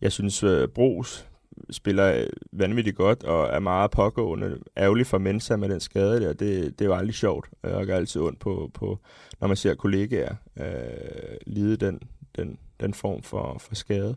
jeg 0.01 0.13
synes, 0.13 0.43
øh, 0.43 0.69
Bros 0.69 1.29
spiller 1.71 2.15
øh, 2.15 2.27
vanvittigt 2.53 2.97
godt 2.97 3.25
og 3.25 3.47
er 3.47 3.59
meget 3.59 3.91
pågående. 3.91 4.59
Ærgerligt 4.77 5.09
for 5.09 5.19
Mensa 5.19 5.57
med 5.57 5.69
den 5.69 5.81
skade 5.81 6.21
der. 6.21 6.33
Det, 6.33 6.79
det 6.79 6.89
var 6.89 6.97
aldrig 6.97 7.15
sjovt, 7.15 7.49
og 7.63 7.87
gør 7.87 7.97
altid 7.97 8.21
ondt 8.21 8.41
på, 8.41 8.71
på, 8.75 8.99
når 9.41 9.49
man 9.49 9.57
ser 9.57 9.75
kollegaer 9.75 10.35
øh, 10.61 11.37
lide 11.47 11.77
den, 11.77 12.01
den, 12.37 12.59
den 12.81 12.95
form 12.95 13.23
for, 13.23 13.57
for 13.61 13.75
skade. 13.75 14.17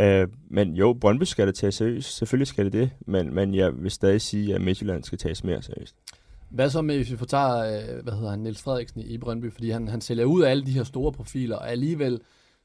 Uh, 0.00 0.28
men 0.50 0.74
jo, 0.74 0.92
Brøndby 0.92 1.22
skal 1.22 1.46
det 1.46 1.54
tage 1.54 1.72
seriøst. 1.72 2.16
Selvfølgelig 2.16 2.46
skal 2.46 2.64
det 2.64 2.72
det, 2.72 2.90
men, 3.06 3.34
men 3.34 3.54
jeg 3.54 3.82
vil 3.82 3.90
stadig 3.90 4.20
sige, 4.20 4.54
at 4.54 4.60
Midtjylland 4.60 5.04
skal 5.04 5.18
tages 5.18 5.44
mere 5.44 5.62
seriøst. 5.62 5.96
Hvad 6.50 6.70
så 6.70 6.82
med, 6.82 6.96
hvis 6.96 7.10
vi 7.10 7.16
får 7.16 7.26
tager, 7.26 8.02
hvad 8.02 8.12
hedder 8.12 8.30
han, 8.30 8.38
Niels 8.38 8.62
Frederiksen 8.62 9.00
i 9.00 9.18
Brøndby, 9.18 9.52
fordi 9.52 9.70
han, 9.70 9.88
han 9.88 10.00
sælger 10.00 10.24
ud 10.24 10.42
af 10.42 10.50
alle 10.50 10.66
de 10.66 10.72
her 10.72 10.84
store 10.84 11.12
profiler, 11.12 11.56
og 11.56 11.70
alligevel 11.70 12.20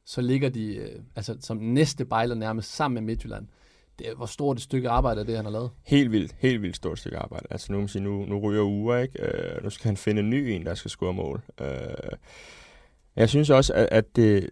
så 0.06 0.22
ligger 0.22 0.50
de 0.50 0.90
altså, 1.16 1.38
som 1.40 1.58
næste 1.58 2.06
bejler 2.06 2.36
nærmest 2.36 2.76
sammen 2.76 2.94
med 2.94 3.02
Midtjylland. 3.02 3.48
Det, 4.00 4.08
hvor 4.16 4.26
stort 4.26 4.58
et 4.58 4.64
stykke 4.64 4.90
arbejde 4.90 5.22
er 5.22 5.26
det, 5.26 5.36
han 5.36 5.46
har 5.46 5.52
lavet? 5.52 5.70
Helt 5.84 6.12
vildt, 6.12 6.36
helt 6.40 6.62
vildt 6.62 6.76
stort 6.76 7.00
stykke 7.00 7.18
arbejde. 7.18 7.48
Altså 7.50 7.72
nu, 7.72 7.78
man 7.80 7.88
sige, 7.88 8.04
nu, 8.04 8.26
nu 8.26 8.40
ryger 8.40 8.64
uger, 8.64 8.98
ikke? 8.98 9.20
Uh, 9.58 9.64
nu 9.64 9.70
skal 9.70 9.86
han 9.86 9.98
finde 9.98 10.20
en 10.20 10.30
ny 10.30 10.36
en, 10.36 10.66
der 10.66 10.74
skal 10.74 10.92
score 10.92 11.14
mål. 11.14 11.42
Uh, 11.62 11.68
jeg 13.16 13.30
synes 13.30 13.50
også, 13.50 13.74
at, 13.74 13.88
at 13.92 14.16
det, 14.16 14.50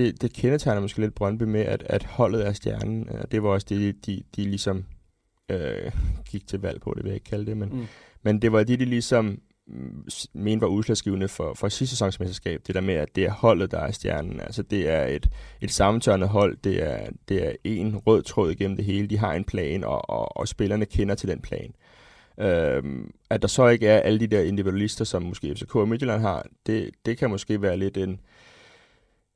det, 0.00 0.22
det 0.22 0.32
kendetegner 0.32 0.80
måske 0.80 1.00
lidt 1.00 1.14
Brøndby 1.14 1.42
med, 1.42 1.60
at, 1.60 1.82
at 1.86 2.04
holdet 2.04 2.46
er 2.46 2.52
stjernen. 2.52 3.08
Og 3.08 3.32
det 3.32 3.42
var 3.42 3.48
også 3.48 3.66
det, 3.70 4.06
de, 4.06 4.22
de 4.36 4.42
ligesom 4.42 4.84
øh, 5.48 5.92
gik 6.30 6.46
til 6.46 6.60
valg 6.60 6.80
på, 6.80 6.92
det 6.96 7.04
vil 7.04 7.10
jeg 7.10 7.16
ikke 7.16 7.30
kalde 7.30 7.46
det. 7.46 7.56
Men, 7.56 7.68
mm. 7.68 7.86
men 8.22 8.42
det 8.42 8.52
var 8.52 8.64
det, 8.64 8.80
de 8.80 8.84
ligesom 8.84 9.40
mente 10.32 10.60
var 10.60 10.68
udslagsgivende 10.68 11.28
for, 11.28 11.54
for 11.54 11.68
sidste 11.68 11.96
sæsonsmesterskab. 11.96 12.62
Det 12.66 12.74
der 12.74 12.80
med, 12.80 12.94
at 12.94 13.16
det 13.16 13.24
er 13.24 13.30
holdet, 13.30 13.70
der 13.70 13.78
er 13.78 13.90
stjernen. 13.90 14.40
Altså 14.40 14.62
det 14.62 14.88
er 14.88 15.04
et, 15.04 15.28
et 15.60 15.70
sammentørende 15.70 16.26
hold. 16.26 16.56
Det 16.64 16.82
er, 16.82 17.10
det 17.28 17.46
er 17.46 17.52
en 17.64 17.96
rød 17.96 18.22
tråd 18.22 18.50
igennem 18.50 18.76
det 18.76 18.84
hele. 18.84 19.06
De 19.06 19.18
har 19.18 19.32
en 19.32 19.44
plan, 19.44 19.84
og, 19.84 20.10
og, 20.10 20.36
og 20.36 20.48
spillerne 20.48 20.86
kender 20.86 21.14
til 21.14 21.28
den 21.28 21.40
plan. 21.40 21.74
Øhm, 22.40 23.10
at 23.30 23.42
der 23.42 23.48
så 23.48 23.66
ikke 23.66 23.86
er 23.86 24.00
alle 24.00 24.20
de 24.20 24.26
der 24.26 24.40
individualister, 24.40 25.04
som 25.04 25.22
måske 25.22 25.54
FCK 25.54 25.76
og 25.76 25.88
Midtjylland 25.88 26.20
har, 26.20 26.46
det, 26.66 26.90
det 27.06 27.18
kan 27.18 27.30
måske 27.30 27.62
være 27.62 27.76
lidt 27.76 27.96
en, 27.96 28.20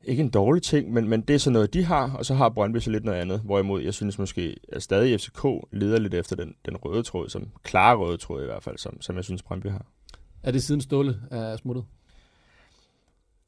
ikke 0.06 0.22
en 0.22 0.30
dårlig 0.30 0.62
ting, 0.62 0.92
men, 0.92 1.08
men 1.08 1.20
det 1.20 1.34
er 1.34 1.38
så 1.38 1.50
noget, 1.50 1.74
de 1.74 1.84
har, 1.84 2.12
og 2.12 2.26
så 2.26 2.34
har 2.34 2.48
Brøndby 2.48 2.78
så 2.78 2.90
lidt 2.90 3.04
noget 3.04 3.18
andet. 3.18 3.40
Hvorimod 3.40 3.82
jeg 3.82 3.94
synes 3.94 4.18
måske, 4.18 4.56
at 4.72 4.82
stadig 4.82 5.20
FCK 5.20 5.44
leder 5.72 5.98
lidt 5.98 6.14
efter 6.14 6.36
den, 6.36 6.54
den 6.66 6.76
røde 6.76 7.02
tråd, 7.02 7.28
som 7.28 7.48
klare 7.62 7.96
røde 7.96 8.16
tråd 8.16 8.42
i 8.42 8.46
hvert 8.46 8.62
fald, 8.62 8.78
som, 8.78 9.00
som 9.00 9.16
jeg 9.16 9.24
synes 9.24 9.42
Brøndby 9.42 9.66
har. 9.66 9.86
Er 10.42 10.50
det 10.50 10.62
siden 10.62 10.80
Ståle 10.80 11.16
er 11.30 11.56
smuttet? 11.56 11.84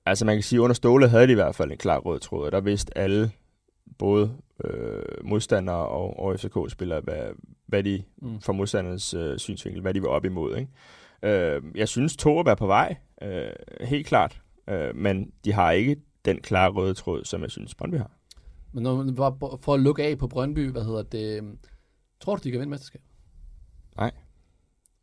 Altså 0.06 0.24
man 0.24 0.36
kan 0.36 0.42
sige, 0.42 0.58
at 0.58 0.60
under 0.60 0.74
Ståle 0.74 1.08
havde 1.08 1.26
de 1.26 1.32
i 1.32 1.34
hvert 1.34 1.54
fald 1.54 1.70
en 1.70 1.78
klar 1.78 1.98
rød 1.98 2.20
tråd, 2.20 2.46
og 2.46 2.52
der 2.52 2.60
vidste 2.60 2.98
alle, 2.98 3.30
både 3.98 4.32
øh, 4.64 5.02
modstandere 5.24 5.86
og, 5.86 6.18
og 6.18 6.40
FCK-spillere, 6.40 7.00
hvad, 7.00 7.22
hvad 7.66 7.82
de 7.82 8.02
mm. 8.22 8.40
fra 8.40 8.52
modstandernes 8.52 9.14
øh, 9.14 9.38
synsvinkel, 9.38 9.82
hvad 9.82 9.94
de 9.94 10.02
var 10.02 10.08
op 10.08 10.24
imod. 10.24 10.56
Ikke? 10.56 10.70
Øh, 11.22 11.62
jeg 11.74 11.88
synes, 11.88 12.16
Torup 12.16 12.46
er 12.46 12.54
på 12.54 12.66
vej, 12.66 12.96
øh, 13.22 13.50
helt 13.80 14.06
klart, 14.06 14.40
øh, 14.68 14.96
men 14.96 15.32
de 15.44 15.52
har 15.52 15.72
ikke 15.72 15.96
den 16.26 16.40
klare 16.40 16.70
røde 16.70 16.94
tråd, 16.94 17.24
som 17.24 17.42
jeg 17.42 17.50
synes, 17.50 17.74
Brøndby 17.74 17.96
har. 17.96 18.10
Men 18.72 18.82
når, 18.82 19.12
bare 19.12 19.58
for 19.60 19.74
at 19.74 19.80
lukke 19.80 20.04
af 20.04 20.18
på 20.18 20.28
Brøndby, 20.28 20.70
hvad 20.70 20.84
hedder 20.84 21.02
det, 21.02 21.36
øhm, 21.36 21.58
tror 22.20 22.36
du, 22.36 22.40
de 22.44 22.50
kan 22.50 22.60
vinde 22.60 22.70
mesterskab? 22.70 23.02
Nej. 23.96 24.12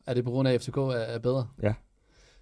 Er 0.05 0.13
det 0.13 0.23
på 0.23 0.31
grund 0.31 0.47
af, 0.47 0.53
at 0.53 0.61
FCK 0.61 0.77
er, 0.77 0.91
er 0.91 1.19
bedre? 1.19 1.47
Ja. 1.61 1.73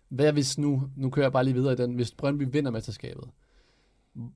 Hvad 0.10 0.34
hvis 0.34 0.58
nu, 0.58 0.90
nu 0.96 1.10
kører 1.10 1.26
jeg 1.26 1.32
bare 1.32 1.44
lige 1.44 1.54
videre 1.54 1.74
i 1.74 1.76
den, 1.76 1.94
hvis 1.94 2.12
Brøndby 2.12 2.48
vinder 2.52 2.72
mesterskabet, 2.72 3.30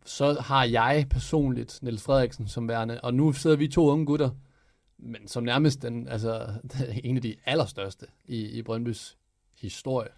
så 0.06 0.34
har 0.34 0.64
jeg 0.64 1.06
personligt 1.10 1.80
Niels 1.82 2.04
Frederiksen 2.04 2.48
som 2.48 2.68
værende, 2.68 3.02
og 3.02 3.14
nu 3.14 3.34
sidder 3.34 3.56
vi 3.56 3.68
to 3.68 3.90
unge 3.90 4.06
gutter, 4.06 4.30
men 4.98 5.28
som 5.28 5.44
nærmest 5.44 5.82
den, 5.82 6.08
altså, 6.08 6.48
en 7.04 7.16
af 7.16 7.22
de 7.22 7.36
allerstørste 7.46 8.06
i, 8.26 8.46
i 8.46 8.62
Brøndbys 8.62 9.18
historie. 9.62 10.10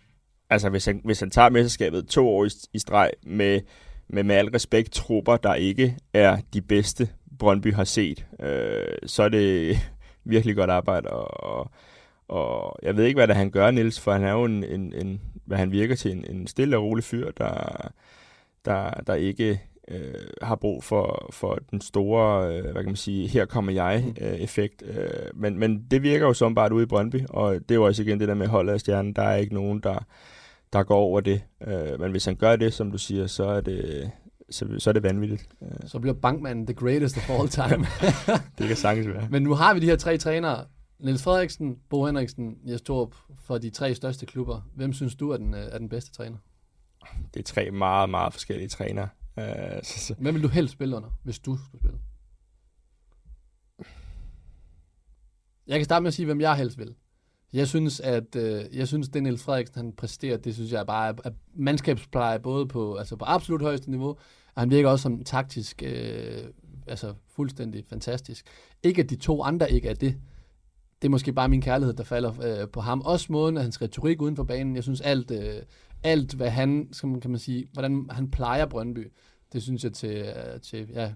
Altså, 0.49 0.69
hvis 0.69 0.85
han, 0.85 1.01
hvis 1.03 1.19
han 1.19 1.29
tager 1.29 1.49
mesterskabet 1.49 2.07
to 2.07 2.27
år 2.29 2.45
i, 2.45 2.49
i 2.73 2.79
streg 2.79 3.11
med, 3.23 3.61
med 4.09 4.23
med 4.23 4.35
al 4.35 4.49
respekt 4.49 4.91
trupper, 4.91 5.37
der 5.37 5.53
ikke 5.53 5.97
er 6.13 6.37
de 6.53 6.61
bedste, 6.61 7.09
Brøndby 7.39 7.73
har 7.73 7.83
set, 7.83 8.25
øh, 8.39 8.97
så 9.05 9.23
er 9.23 9.29
det 9.29 9.77
virkelig 10.23 10.55
godt 10.55 10.69
arbejde. 10.69 11.09
Og, 11.09 11.43
og, 11.43 11.71
og 12.27 12.79
jeg 12.83 12.97
ved 12.97 13.05
ikke, 13.05 13.17
hvad 13.17 13.27
det 13.27 13.35
han 13.35 13.51
gør, 13.51 13.71
Nils, 13.71 13.99
for 13.99 14.11
han 14.11 14.23
er 14.23 14.31
jo 14.31 14.45
en, 14.45 14.63
en, 14.63 14.93
en 14.93 15.21
hvad 15.45 15.57
han 15.57 15.71
virker 15.71 15.95
til, 15.95 16.11
en, 16.11 16.25
en 16.29 16.47
stille 16.47 16.77
og 16.77 16.83
rolig 16.83 17.03
fyr, 17.03 17.31
der, 17.31 17.87
der, 18.65 18.89
der 18.89 19.13
ikke 19.13 19.61
øh, 19.87 20.27
har 20.41 20.55
brug 20.55 20.83
for, 20.83 21.29
for 21.31 21.59
den 21.71 21.81
store, 21.81 22.55
øh, 22.55 22.63
hvad 22.63 22.73
kan 22.73 22.85
man 22.85 22.95
sige, 22.95 23.27
her 23.27 23.45
kommer 23.45 23.71
jeg 23.71 24.13
øh, 24.21 24.33
effekt. 24.33 24.83
Øh, 24.85 25.07
men, 25.33 25.59
men 25.59 25.85
det 25.91 26.03
virker 26.03 26.25
jo 26.25 26.33
som 26.33 26.55
bare 26.55 26.73
ude 26.73 26.83
i 26.83 26.87
Brøndby, 26.87 27.25
og 27.29 27.53
det 27.53 27.71
er 27.71 27.75
jo 27.75 27.85
også 27.85 28.03
igen 28.03 28.19
det 28.19 28.27
der 28.27 28.33
med 28.33 28.47
holdet 28.47 28.73
af 28.73 28.79
stjernen. 28.79 29.13
Der 29.13 29.21
er 29.21 29.35
ikke 29.35 29.53
nogen, 29.53 29.79
der, 29.79 30.05
der 30.77 30.83
går 30.83 30.95
over 30.97 31.21
det. 31.21 31.41
Øh, 31.67 31.99
men 31.99 32.11
hvis 32.11 32.25
han 32.25 32.35
gør 32.35 32.55
det, 32.55 32.73
som 32.73 32.91
du 32.91 32.97
siger, 32.97 33.27
så 33.27 33.43
er 33.43 33.61
det, 33.61 34.11
så, 34.49 34.75
så 34.79 34.89
er 34.89 34.93
det 34.93 35.03
vanvittigt. 35.03 35.47
Øh, 35.61 35.69
Så 35.89 35.99
bliver 35.99 36.13
bankmanden 36.13 36.65
the 36.67 36.73
greatest 36.73 37.17
of 37.17 37.29
all 37.29 37.49
time. 37.49 37.85
det 38.57 38.67
kan 38.67 38.77
sagtens 38.77 39.07
være. 39.07 39.27
Men 39.29 39.43
nu 39.43 39.53
har 39.53 39.73
vi 39.73 39.79
de 39.79 39.85
her 39.85 39.95
tre 39.95 40.17
trænere. 40.17 40.65
Niels 40.99 41.23
Frederiksen, 41.23 41.77
Bo 41.89 42.05
Henriksen, 42.05 42.57
Jes 42.67 42.81
Torup 42.81 43.15
for 43.39 43.57
de 43.57 43.69
tre 43.69 43.95
største 43.95 44.25
klubber. 44.25 44.61
Hvem 44.75 44.93
synes 44.93 45.15
du 45.15 45.29
er 45.31 45.37
den, 45.37 45.53
øh, 45.53 45.59
er 45.59 45.77
den 45.77 45.89
bedste 45.89 46.11
træner? 46.11 46.37
Det 47.33 47.39
er 47.39 47.43
tre 47.43 47.71
meget, 47.71 48.09
meget 48.09 48.33
forskellige 48.33 48.67
trænere. 48.69 49.09
Øh, 49.39 49.45
så, 49.83 49.99
så, 49.99 50.15
Hvem 50.19 50.35
vil 50.35 50.43
du 50.43 50.47
helst 50.47 50.73
spille 50.73 50.95
under, 50.95 51.09
hvis 51.23 51.39
du 51.39 51.57
skulle 51.65 51.81
spille? 51.81 51.99
Jeg 55.67 55.79
kan 55.79 55.85
starte 55.85 56.03
med 56.03 56.07
at 56.07 56.13
sige, 56.13 56.25
hvem 56.25 56.41
jeg 56.41 56.55
helst 56.55 56.77
vil. 56.77 56.95
Jeg 57.53 57.67
synes, 57.67 57.99
at 57.99 58.35
øh, 58.35 58.63
jeg 58.73 58.87
synes, 58.87 59.09
det 59.09 59.23
Niels 59.23 59.43
Frederiksen 59.43 59.77
han 59.77 59.91
præsterer, 59.91 60.37
det 60.37 60.53
synes 60.55 60.71
jeg 60.71 60.87
bare 60.87 61.09
er, 61.09 61.13
er 61.23 61.31
mandskabspleje 61.53 62.39
både 62.39 62.67
på, 62.67 62.95
altså 62.95 63.15
på 63.15 63.25
absolut 63.27 63.61
højeste 63.61 63.91
niveau, 63.91 64.09
og 64.55 64.61
han 64.61 64.69
virker 64.69 64.89
også 64.89 65.03
som 65.03 65.23
taktisk 65.23 65.83
øh, 65.85 66.43
altså 66.87 67.13
fuldstændig 67.35 67.85
fantastisk. 67.89 68.45
Ikke 68.83 69.01
at 69.01 69.09
de 69.09 69.15
to 69.15 69.43
andre 69.43 69.71
ikke 69.71 69.89
er 69.89 69.93
det. 69.93 70.17
Det 71.01 71.07
er 71.07 71.09
måske 71.09 71.33
bare 71.33 71.49
min 71.49 71.61
kærlighed, 71.61 71.93
der 71.93 72.03
falder 72.03 72.61
øh, 72.61 72.69
på 72.69 72.81
ham. 72.81 73.01
Også 73.01 73.31
måden, 73.31 73.57
af 73.57 73.63
hans 73.63 73.81
retorik 73.81 74.21
uden 74.21 74.35
for 74.35 74.43
banen. 74.43 74.75
Jeg 74.75 74.83
synes 74.83 75.01
alt, 75.01 75.31
øh, 75.31 75.61
alt 76.03 76.33
hvad 76.33 76.49
han, 76.49 76.89
som 76.91 77.21
kan 77.21 77.31
man 77.31 77.39
sige, 77.39 77.67
hvordan 77.73 78.07
han 78.11 78.31
plejer 78.31 78.65
Brøndby, 78.65 79.11
det 79.53 79.63
synes 79.63 79.83
jeg 79.83 79.93
til, 79.93 80.17
øh, 80.17 80.61
til 80.61 80.89
ja, 80.93 81.13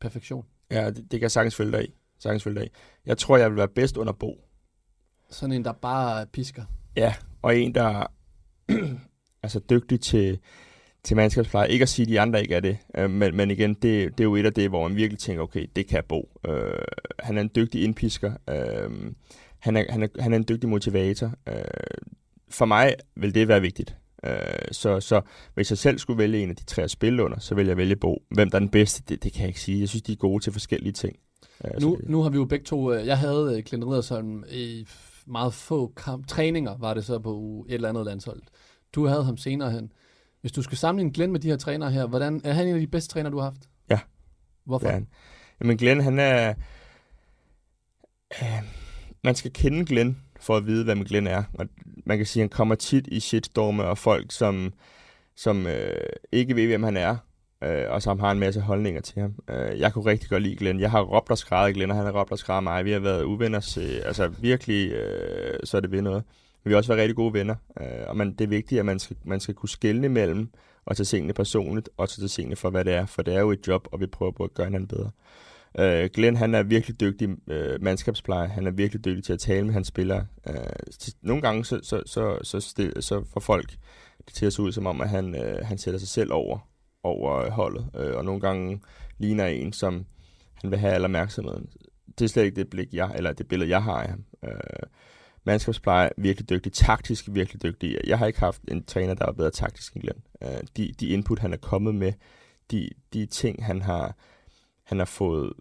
perfektion. 0.00 0.44
ja, 0.70 0.86
det, 0.86 0.96
det 0.96 1.10
kan 1.10 1.22
jeg 1.22 1.30
sagtens 1.30 1.56
følge 1.56 1.72
dig 1.72 1.84
i. 1.88 1.94
Sagtens 2.18 2.42
følge 2.42 2.60
dig 2.60 2.66
i. 2.66 2.70
Jeg 3.06 3.18
tror, 3.18 3.36
jeg 3.36 3.50
vil 3.50 3.56
være 3.56 3.68
bedst 3.68 3.96
under 3.96 4.12
Bo. 4.12 4.45
Sådan 5.30 5.52
en, 5.52 5.64
der 5.64 5.72
bare 5.72 6.26
pisker. 6.26 6.62
Ja, 6.96 7.14
og 7.42 7.56
en, 7.58 7.74
der 7.74 7.82
er 8.68 8.86
altså 9.42 9.60
dygtig 9.70 10.00
til, 10.00 10.38
til 11.04 11.16
mandskabspleje. 11.16 11.68
Ikke 11.70 11.82
at 11.82 11.88
sige, 11.88 12.04
at 12.06 12.08
de 12.08 12.20
andre 12.20 12.42
ikke 12.42 12.54
er 12.54 12.60
det, 12.60 12.78
øh, 12.98 13.10
men, 13.10 13.36
men 13.36 13.50
igen, 13.50 13.74
det, 13.74 13.82
det 13.82 14.20
er 14.20 14.24
jo 14.24 14.36
et 14.36 14.46
af 14.46 14.52
det, 14.54 14.68
hvor 14.68 14.88
man 14.88 14.96
virkelig 14.96 15.18
tænker, 15.18 15.42
okay, 15.42 15.66
det 15.76 15.86
kan 15.86 16.02
Bo. 16.08 16.30
Øh, 16.48 16.72
han 17.18 17.36
er 17.38 17.40
en 17.42 17.50
dygtig 17.56 17.82
indpisker. 17.84 18.32
Øh, 18.50 19.12
han, 19.58 19.76
er, 19.76 19.84
han, 19.88 20.02
er, 20.02 20.08
han 20.20 20.32
er 20.32 20.36
en 20.36 20.44
dygtig 20.48 20.68
motivator. 20.70 21.32
Øh, 21.48 21.54
for 22.48 22.64
mig 22.64 22.94
vil 23.16 23.34
det 23.34 23.48
være 23.48 23.60
vigtigt. 23.60 23.96
Øh, 24.24 24.32
så, 24.72 25.00
så 25.00 25.20
hvis 25.54 25.70
jeg 25.70 25.78
selv 25.78 25.98
skulle 25.98 26.18
vælge 26.18 26.38
en 26.42 26.50
af 26.50 26.56
de 26.56 26.64
tre 26.64 26.82
at 26.82 26.90
spille 26.90 27.22
under, 27.22 27.38
så 27.38 27.54
vil 27.54 27.66
jeg 27.66 27.76
vælge 27.76 27.96
Bo. 27.96 28.22
Hvem 28.30 28.50
der 28.50 28.56
er 28.56 28.60
den 28.60 28.68
bedste, 28.68 29.02
det, 29.08 29.22
det 29.24 29.32
kan 29.32 29.40
jeg 29.40 29.48
ikke 29.48 29.60
sige. 29.60 29.80
Jeg 29.80 29.88
synes, 29.88 30.02
de 30.02 30.12
er 30.12 30.16
gode 30.16 30.44
til 30.44 30.52
forskellige 30.52 30.92
ting. 30.92 31.16
Øh, 31.64 31.70
Nu, 31.80 31.96
det- 32.00 32.08
nu 32.10 32.22
har 32.22 32.30
vi 32.30 32.36
jo 32.36 32.44
begge 32.44 32.64
to, 32.64 32.92
øh, 32.92 33.06
jeg 33.06 33.18
havde 33.18 33.54
øh, 33.58 33.62
Clint 33.64 33.84
Riddersholm 33.84 34.44
i 34.50 34.86
meget 35.26 35.54
få 35.54 35.92
kamp, 35.96 36.26
træninger, 36.26 36.76
var 36.78 36.94
det 36.94 37.04
så 37.04 37.18
på 37.18 37.66
et 37.68 37.74
eller 37.74 37.88
andet 37.88 38.04
landshold. 38.04 38.42
Du 38.94 39.06
havde 39.06 39.24
ham 39.24 39.36
senere 39.36 39.70
hen. 39.70 39.92
Hvis 40.40 40.52
du 40.52 40.62
skal 40.62 40.78
sammenligne 40.78 41.12
Glenn 41.12 41.32
med 41.32 41.40
de 41.40 41.48
her 41.48 41.56
trænere 41.56 41.90
her, 41.90 42.06
hvordan, 42.06 42.40
er 42.44 42.52
han 42.52 42.68
en 42.68 42.74
af 42.74 42.80
de 42.80 42.86
bedste 42.86 43.12
trænere, 43.12 43.32
du 43.32 43.38
har 43.38 43.44
haft? 43.44 43.68
Ja. 43.90 43.98
Hvorfor? 44.64 44.86
Det 44.86 44.90
er 44.90 44.94
han. 44.94 45.08
Jamen 45.60 45.76
Glenn, 45.76 46.00
han 46.00 46.18
er... 46.18 46.54
Øh, 48.42 48.62
man 49.24 49.34
skal 49.34 49.52
kende 49.52 49.84
Glenn 49.84 50.22
for 50.40 50.56
at 50.56 50.66
vide, 50.66 50.84
hvem 50.84 51.04
Glenn 51.04 51.26
er. 51.26 51.42
Og 51.54 51.66
man 52.06 52.16
kan 52.16 52.26
sige, 52.26 52.40
at 52.40 52.44
han 52.44 52.48
kommer 52.48 52.74
tit 52.74 53.06
i 53.06 53.20
shitstorme 53.20 53.84
og 53.84 53.98
folk, 53.98 54.32
som, 54.32 54.72
som 55.36 55.66
øh, 55.66 56.00
ikke 56.32 56.56
ved, 56.56 56.66
hvem 56.66 56.82
han 56.82 56.96
er, 56.96 57.16
øh, 57.66 57.90
og 57.90 58.02
som 58.02 58.20
har 58.20 58.30
en 58.30 58.38
masse 58.38 58.60
holdninger 58.60 59.00
til 59.00 59.22
ham. 59.22 59.34
Øh, 59.50 59.80
jeg 59.80 59.92
kunne 59.92 60.06
rigtig 60.06 60.28
godt 60.30 60.42
lide 60.42 60.56
Glenn. 60.56 60.80
Jeg 60.80 60.90
har 60.90 61.02
råbt 61.02 61.30
og 61.30 61.38
skrevet 61.38 61.74
Glenn, 61.74 61.90
og 61.90 61.96
han 61.96 62.06
har 62.06 62.20
råbt 62.20 62.32
og 62.32 62.38
skrevet 62.38 62.62
mig. 62.62 62.84
Vi 62.84 62.92
har 62.92 62.98
været 62.98 63.24
uvenner, 63.24 63.60
så, 63.60 63.80
altså 64.04 64.28
virkelig, 64.28 64.92
øh, 64.92 65.58
så 65.64 65.76
er 65.76 65.80
det 65.80 65.92
ved 65.92 66.02
noget. 66.02 66.22
Men 66.64 66.68
vi 66.68 66.72
har 66.72 66.78
også 66.78 66.92
været 66.92 67.00
rigtig 67.00 67.16
gode 67.16 67.32
venner, 67.32 67.54
øh, 67.80 67.86
og 68.06 68.16
man, 68.16 68.32
det 68.32 68.40
er 68.40 68.48
vigtigt, 68.48 68.78
at 68.78 68.86
man 68.86 68.98
skal, 68.98 69.16
man 69.24 69.40
skal 69.40 69.54
kunne 69.54 69.68
skelne 69.68 70.08
mellem 70.08 70.50
og 70.86 70.96
tage 70.96 71.04
tingene 71.04 71.32
personligt, 71.32 71.88
og 71.96 72.08
tage 72.08 72.28
tingene 72.28 72.56
for, 72.56 72.70
hvad 72.70 72.84
det 72.84 72.94
er, 72.94 73.06
for 73.06 73.22
det 73.22 73.34
er 73.34 73.40
jo 73.40 73.50
et 73.50 73.68
job, 73.68 73.88
og 73.92 74.00
vi 74.00 74.06
prøver 74.06 74.32
på 74.32 74.44
at 74.44 74.54
gøre 74.54 74.66
hinanden 74.66 74.88
bedre. 74.88 75.10
Øh, 75.78 76.10
Glenn, 76.14 76.36
han 76.36 76.54
er 76.54 76.62
virkelig 76.62 77.00
dygtig 77.00 77.28
øh, 77.48 77.82
mandskabsplejer. 77.82 78.48
Han 78.48 78.66
er 78.66 78.70
virkelig 78.70 79.04
dygtig 79.04 79.24
til 79.24 79.32
at 79.32 79.38
tale 79.38 79.66
med 79.66 79.74
hans 79.74 79.88
spillere. 79.88 80.26
Øh, 80.48 80.54
nogle 81.22 81.42
gange 81.42 81.64
så, 81.64 81.80
så, 81.82 82.02
så, 82.06 82.38
så, 82.42 82.60
så, 82.60 82.92
så 83.00 83.24
får 83.32 83.40
folk 83.40 83.70
det 84.26 84.34
til 84.34 84.46
at 84.46 84.52
se 84.52 84.62
ud 84.62 84.72
som 84.72 84.86
om, 84.86 85.00
at 85.00 85.08
han, 85.08 85.34
øh, 85.34 85.66
han 85.66 85.78
sætter 85.78 86.00
sig 86.00 86.08
selv 86.08 86.32
over, 86.32 86.58
over 87.06 87.50
holdet. 87.50 87.90
Øh, 87.96 88.16
og 88.16 88.24
nogle 88.24 88.40
gange 88.40 88.80
ligner 89.18 89.46
en, 89.46 89.72
som 89.72 90.06
han 90.54 90.70
vil 90.70 90.78
have 90.78 90.92
al 90.92 91.04
opmærksomheden. 91.04 91.68
Det 92.18 92.24
er 92.24 92.28
slet 92.28 92.44
ikke 92.44 92.56
det 92.56 92.70
blik, 92.70 92.94
jeg, 92.94 93.12
eller 93.16 93.32
det 93.32 93.48
billede, 93.48 93.70
jeg 93.70 93.82
har 93.82 94.02
af 94.02 94.08
ham. 94.08 94.24
Øh, 94.44 94.88
mandskabsplejer, 95.44 96.08
virkelig 96.16 96.50
dygtig. 96.50 96.72
Taktisk, 96.72 97.24
virkelig 97.28 97.62
dygtig. 97.62 97.98
Jeg 98.06 98.18
har 98.18 98.26
ikke 98.26 98.40
haft 98.40 98.62
en 98.68 98.84
træner, 98.84 99.14
der 99.14 99.26
er 99.26 99.32
bedre 99.32 99.50
taktisk 99.50 99.94
end 99.94 100.02
Glenn. 100.02 100.22
Øh, 100.42 100.60
de, 100.76 100.92
de 101.00 101.08
input, 101.08 101.38
han 101.38 101.52
er 101.52 101.56
kommet 101.56 101.94
med, 101.94 102.12
de, 102.70 102.88
de 103.12 103.26
ting, 103.26 103.64
han 103.64 103.82
har, 103.82 104.16
han 104.84 104.98
har 104.98 105.04
fået 105.04 105.52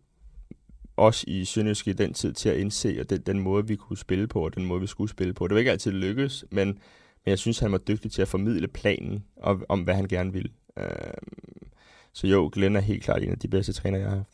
os 0.98 1.24
i 1.28 1.46
Sønderjysk 1.46 1.88
i 1.88 1.94
den 1.94 2.14
tid 2.14 2.34
til 2.34 2.50
at 2.50 2.58
indse, 2.58 2.98
og 3.00 3.10
den, 3.10 3.22
den 3.22 3.40
måde, 3.40 3.68
vi 3.68 3.76
kunne 3.76 3.98
spille 3.98 4.28
på, 4.28 4.46
og 4.46 4.56
den 4.56 4.66
måde, 4.66 4.82
vi 4.82 4.88
skulle 4.88 5.10
spille 5.10 5.34
på. 5.34 5.48
Det 5.48 5.54
var 5.54 5.60
ikke 5.60 5.72
altid 5.72 5.92
lykkes, 5.92 6.46
men, 6.52 6.68
men 6.68 6.78
jeg 7.26 7.40
synes, 7.40 7.60
han 7.60 7.72
var 7.72 7.78
dygtig 7.78 8.12
til 8.12 8.22
at 8.22 8.28
formidle 8.28 8.68
planen 8.68 9.26
om, 9.38 9.64
om 9.70 9.82
hvad 9.82 9.96
han 9.96 10.08
gerne 10.08 10.34
ville. 10.34 10.50
Øh, 10.80 10.86
så 12.14 12.28
jo, 12.28 12.50
Glenn 12.54 12.76
er 12.76 12.80
helt 12.80 13.04
klart 13.04 13.24
en 13.24 13.32
af 13.32 13.40
de 13.40 13.48
bedste 13.48 13.74
træner, 13.74 14.00
jeg 14.00 14.10
har 14.10 14.16
haft. 14.16 14.30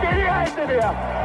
Det 0.00 0.62
er 0.62 0.66
det 0.66 0.82
der. 0.82 1.16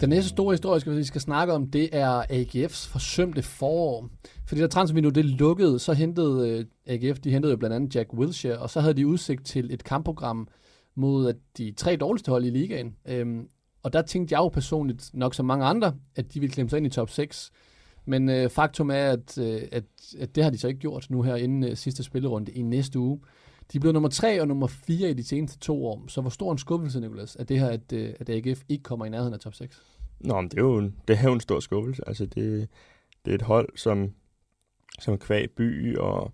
Den 0.00 0.08
næste 0.08 0.28
store 0.28 0.52
historie, 0.52 0.96
vi 0.96 1.04
skal 1.04 1.20
snakke 1.20 1.52
om, 1.52 1.70
det 1.70 1.88
er 1.92 2.22
AGF's 2.22 2.88
forsømte 2.88 3.42
forår. 3.42 4.08
Fordi 4.46 4.60
da 4.60 4.66
transfervinduet 4.66 5.14
det 5.14 5.24
lukkede, 5.24 5.78
så 5.78 5.92
hentede 5.92 6.50
øh, 6.50 6.64
AGF, 6.86 7.18
de 7.18 7.30
hentede 7.30 7.50
jo 7.52 7.56
blandt 7.56 7.76
andet 7.76 7.94
Jack 7.94 8.12
Wilshere, 8.14 8.58
og 8.58 8.70
så 8.70 8.80
havde 8.80 8.94
de 8.94 9.06
udsigt 9.06 9.46
til 9.46 9.74
et 9.74 9.84
kampprogram 9.84 10.48
mod 10.94 11.28
at 11.28 11.36
de 11.58 11.72
tre 11.76 11.96
dårligste 11.96 12.30
hold 12.30 12.44
i 12.44 12.50
ligaen. 12.50 12.96
Øhm, 13.08 13.48
og 13.86 13.92
der 13.92 14.02
tænkte 14.02 14.32
jeg 14.32 14.38
jo 14.38 14.48
personligt, 14.48 15.10
nok 15.14 15.34
som 15.34 15.46
mange 15.46 15.64
andre, 15.64 15.94
at 16.16 16.34
de 16.34 16.40
ville 16.40 16.52
klemme 16.52 16.70
sig 16.70 16.76
ind 16.76 16.86
i 16.86 16.90
top 16.90 17.10
6. 17.10 17.52
Men 18.04 18.28
øh, 18.28 18.50
faktum 18.50 18.90
er, 18.90 18.94
at, 18.94 19.38
øh, 19.38 19.62
at, 19.72 19.84
at 20.18 20.34
det 20.34 20.44
har 20.44 20.50
de 20.50 20.58
så 20.58 20.68
ikke 20.68 20.80
gjort 20.80 21.06
nu 21.10 21.22
her 21.22 21.36
inden 21.36 21.64
øh, 21.64 21.76
sidste 21.76 22.02
spillerunde 22.02 22.52
i 22.52 22.62
næste 22.62 22.98
uge. 22.98 23.20
De 23.72 23.78
er 23.78 23.80
blevet 23.80 23.94
nummer 23.94 24.08
3 24.08 24.40
og 24.40 24.48
nummer 24.48 24.66
4 24.66 25.10
i 25.10 25.14
de 25.14 25.24
seneste 25.24 25.58
to 25.58 25.86
år. 25.86 26.04
Så 26.08 26.20
hvor 26.20 26.30
stor 26.30 26.52
en 26.52 26.58
skuffelse, 26.58 27.00
Nicolas, 27.00 27.36
er 27.36 27.44
det 27.44 27.60
her, 27.60 27.68
at, 27.68 27.92
øh, 27.92 28.14
at 28.20 28.28
AGF 28.28 28.62
ikke 28.68 28.82
kommer 28.82 29.06
i 29.06 29.08
nærheden 29.08 29.34
af 29.34 29.40
top 29.40 29.54
6? 29.54 29.82
Nå, 30.20 30.40
men 30.40 30.50
det 30.50 30.58
er 30.58 30.62
jo 30.62 30.78
en, 30.78 30.96
det 31.08 31.18
er 31.18 31.22
jo 31.22 31.32
en 31.32 31.40
stor 31.40 31.60
skuffelse. 31.60 32.02
Altså, 32.06 32.26
det, 32.26 32.68
det 33.24 33.30
er 33.30 33.34
et 33.34 33.42
hold, 33.42 33.68
som, 33.76 34.12
som 35.00 35.18
kvæg 35.18 35.50
by, 35.50 35.96
og, 35.96 36.32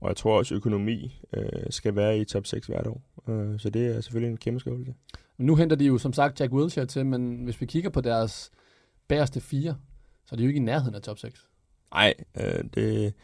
og 0.00 0.08
jeg 0.08 0.16
tror 0.16 0.38
også 0.38 0.54
økonomi 0.54 1.20
øh, 1.32 1.70
skal 1.70 1.96
være 1.96 2.18
i 2.18 2.24
top 2.24 2.46
6 2.46 2.66
hvert 2.66 2.86
år. 2.86 3.02
Øh, 3.28 3.60
så 3.60 3.70
det 3.70 3.96
er 3.96 4.00
selvfølgelig 4.00 4.30
en 4.30 4.36
kæmpe 4.36 4.60
skuffelse. 4.60 4.94
Nu 5.42 5.56
henter 5.56 5.76
de 5.76 5.84
jo 5.84 5.98
som 5.98 6.12
sagt 6.12 6.40
Jack 6.40 6.52
Wilshere 6.52 6.86
til, 6.86 7.06
men 7.06 7.44
hvis 7.44 7.60
vi 7.60 7.66
kigger 7.66 7.90
på 7.90 8.00
deres 8.00 8.50
bagerste 9.08 9.40
fire, 9.40 9.76
så 10.26 10.34
er 10.34 10.36
de 10.36 10.42
jo 10.42 10.48
ikke 10.48 10.60
i 10.60 10.62
nærheden 10.62 10.94
af 10.94 11.02
top 11.02 11.18
6. 11.18 11.46
Nej, 11.94 12.14
øh, 12.40 12.64
det, 12.74 13.14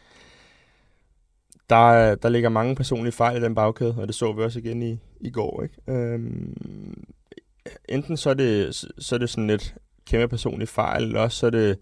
der, 1.69 2.15
der 2.15 2.29
ligger 2.29 2.49
mange 2.49 2.75
personlige 2.75 3.11
fejl 3.11 3.41
i 3.41 3.45
den 3.45 3.55
bagkæde, 3.55 3.95
og 3.97 4.07
det 4.07 4.15
så 4.15 4.33
vi 4.33 4.41
også 4.41 4.59
igen 4.59 4.83
i, 4.83 4.99
i 5.21 5.31
går. 5.31 5.63
Ikke? 5.63 5.75
Øhm, 5.87 7.03
enten 7.89 8.17
så 8.17 8.29
er, 8.29 8.33
det, 8.33 8.75
så 8.99 9.15
er 9.15 9.19
det 9.19 9.29
sådan 9.29 9.47
lidt 9.47 9.75
kæmpe 10.05 10.27
personlige 10.27 10.67
fejl, 10.67 11.03
eller 11.03 11.19
også 11.21 11.37
så 11.37 11.45
er 11.45 11.49
det 11.49 11.79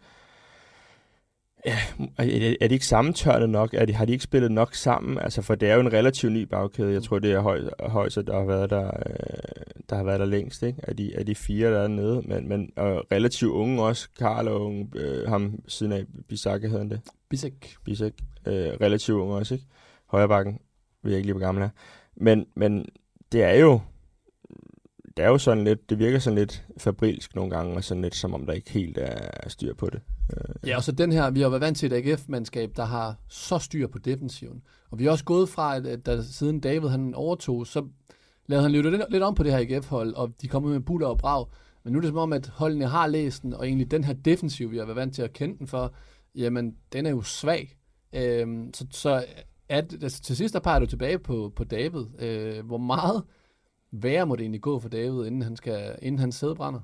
Ja, 1.67 1.79
er, 2.17 2.55
er 2.61 2.67
de 2.67 2.73
ikke 2.73 2.85
sammentørnet 2.85 3.49
nok? 3.49 3.73
Er 3.73 3.85
de, 3.85 3.93
har 3.93 4.05
de 4.05 4.11
ikke 4.11 4.23
spillet 4.23 4.51
nok 4.51 4.75
sammen? 4.75 5.19
Altså, 5.19 5.41
for 5.41 5.55
det 5.55 5.69
er 5.69 5.73
jo 5.73 5.79
en 5.79 5.93
relativt 5.93 6.33
ny 6.33 6.41
bagkæde. 6.41 6.93
Jeg 6.93 7.03
tror, 7.03 7.19
det 7.19 7.31
er 7.31 7.39
høj, 7.39 7.61
Højser, 7.79 8.21
der 8.21 8.33
har 8.33 8.45
været 8.45 8.69
der, 8.69 8.85
øh, 8.85 9.63
der 9.89 9.95
har 9.95 10.03
været 10.03 10.19
der 10.19 10.25
længst, 10.25 10.63
ikke? 10.63 10.79
Af 10.83 10.97
de, 10.97 11.17
af 11.17 11.25
de 11.25 11.35
fire, 11.35 11.71
der 11.71 11.79
er 11.79 11.87
nede. 11.87 12.21
Men, 12.25 12.49
men 12.49 12.71
og 12.75 13.05
relativt 13.11 13.51
unge 13.51 13.83
også. 13.83 14.09
Karl 14.19 14.47
og 14.47 14.65
unge, 14.65 14.89
øh, 14.95 15.27
ham 15.29 15.59
siden 15.67 15.91
af 15.91 16.05
Bisacke 16.29 16.67
hedder 16.67 16.81
han 16.81 16.89
det. 16.89 17.01
Bisek. 17.29 17.75
Bisek. 17.85 18.13
Øh, 18.47 18.53
relativt 18.53 19.17
unge 19.17 19.35
også, 19.35 19.53
ikke? 19.53 19.65
Højrebakken. 20.07 20.59
Ved 21.03 21.11
jeg 21.11 21.17
ikke 21.17 21.27
lige, 21.27 21.33
hvor 21.33 21.45
gammel 21.45 21.63
er. 21.63 21.69
Men, 22.15 22.45
men 22.55 22.85
det 23.31 23.43
er 23.43 23.53
jo 23.53 23.79
det 25.17 25.25
er 25.25 25.29
jo 25.29 25.37
sådan 25.37 25.63
lidt, 25.63 25.89
det 25.89 25.99
virker 25.99 26.19
sådan 26.19 26.39
lidt 26.39 26.65
fabrilsk 26.77 27.35
nogle 27.35 27.51
gange, 27.51 27.75
og 27.75 27.83
sådan 27.83 28.01
lidt 28.01 28.15
som 28.15 28.33
om 28.33 28.45
der 28.45 28.53
ikke 28.53 28.71
helt 28.71 28.97
er 29.01 29.49
styr 29.49 29.73
på 29.73 29.89
det. 29.89 30.01
Øh, 30.33 30.69
ja, 30.69 30.77
og 30.77 30.83
så 30.83 30.91
den 30.91 31.11
her, 31.11 31.29
vi 31.29 31.41
har 31.41 31.49
været 31.49 31.61
vant 31.61 31.77
til 31.77 31.93
et 31.93 31.95
AGF-mandskab, 31.95 32.71
der 32.75 32.85
har 32.85 33.15
så 33.27 33.59
styr 33.59 33.87
på 33.87 33.99
defensiven. 33.99 34.61
Og 34.91 34.99
vi 34.99 35.05
er 35.05 35.11
også 35.11 35.25
gået 35.25 35.49
fra, 35.49 35.75
at 35.75 36.05
der, 36.05 36.21
siden 36.21 36.59
David 36.59 36.89
han 36.89 37.13
overtog, 37.15 37.67
så 37.67 37.85
lavede 38.47 38.63
han 38.63 38.71
lidt, 38.71 39.11
lidt 39.11 39.23
om 39.23 39.35
på 39.35 39.43
det 39.43 39.51
her 39.51 39.59
AGF-hold, 39.59 40.13
og 40.13 40.31
de 40.41 40.47
kom 40.47 40.65
ud 40.65 40.71
med 40.71 40.79
buller 40.79 41.07
og 41.07 41.17
brag. 41.17 41.45
Men 41.83 41.93
nu 41.93 41.99
er 41.99 42.01
det 42.01 42.09
som 42.09 42.17
om, 42.17 42.33
at 42.33 42.47
holdene 42.47 42.87
har 42.87 43.07
læst 43.07 43.43
den, 43.43 43.53
og 43.53 43.67
egentlig 43.67 43.91
den 43.91 44.03
her 44.03 44.13
defensiv, 44.13 44.71
vi 44.71 44.77
har 44.77 44.85
været 44.85 44.95
vant 44.95 45.15
til 45.15 45.21
at 45.21 45.33
kende 45.33 45.57
den 45.57 45.67
for, 45.67 45.93
jamen, 46.35 46.75
den 46.93 47.05
er 47.05 47.09
jo 47.09 47.21
svag. 47.21 47.75
Øhm, 48.13 48.73
så, 48.73 48.85
så 48.91 49.25
at, 49.69 49.93
altså, 50.01 50.21
til 50.21 50.37
sidst 50.37 50.53
der 50.53 50.59
peger 50.59 50.79
du 50.79 50.85
tilbage 50.85 51.19
på, 51.19 51.53
på 51.55 51.63
David. 51.63 52.05
Øh, 52.19 52.65
hvor 52.65 52.77
meget 52.77 53.23
værre 54.03 54.25
må 54.25 54.35
det 54.35 54.41
egentlig 54.41 54.61
gå 54.61 54.79
for 54.79 54.89
David, 54.89 55.25
inden 55.25 55.41
han, 55.41 55.55
skal, 55.55 55.95
inden 56.01 56.19
han 56.19 56.31
sæde 56.31 56.55
brænder? 56.55 56.79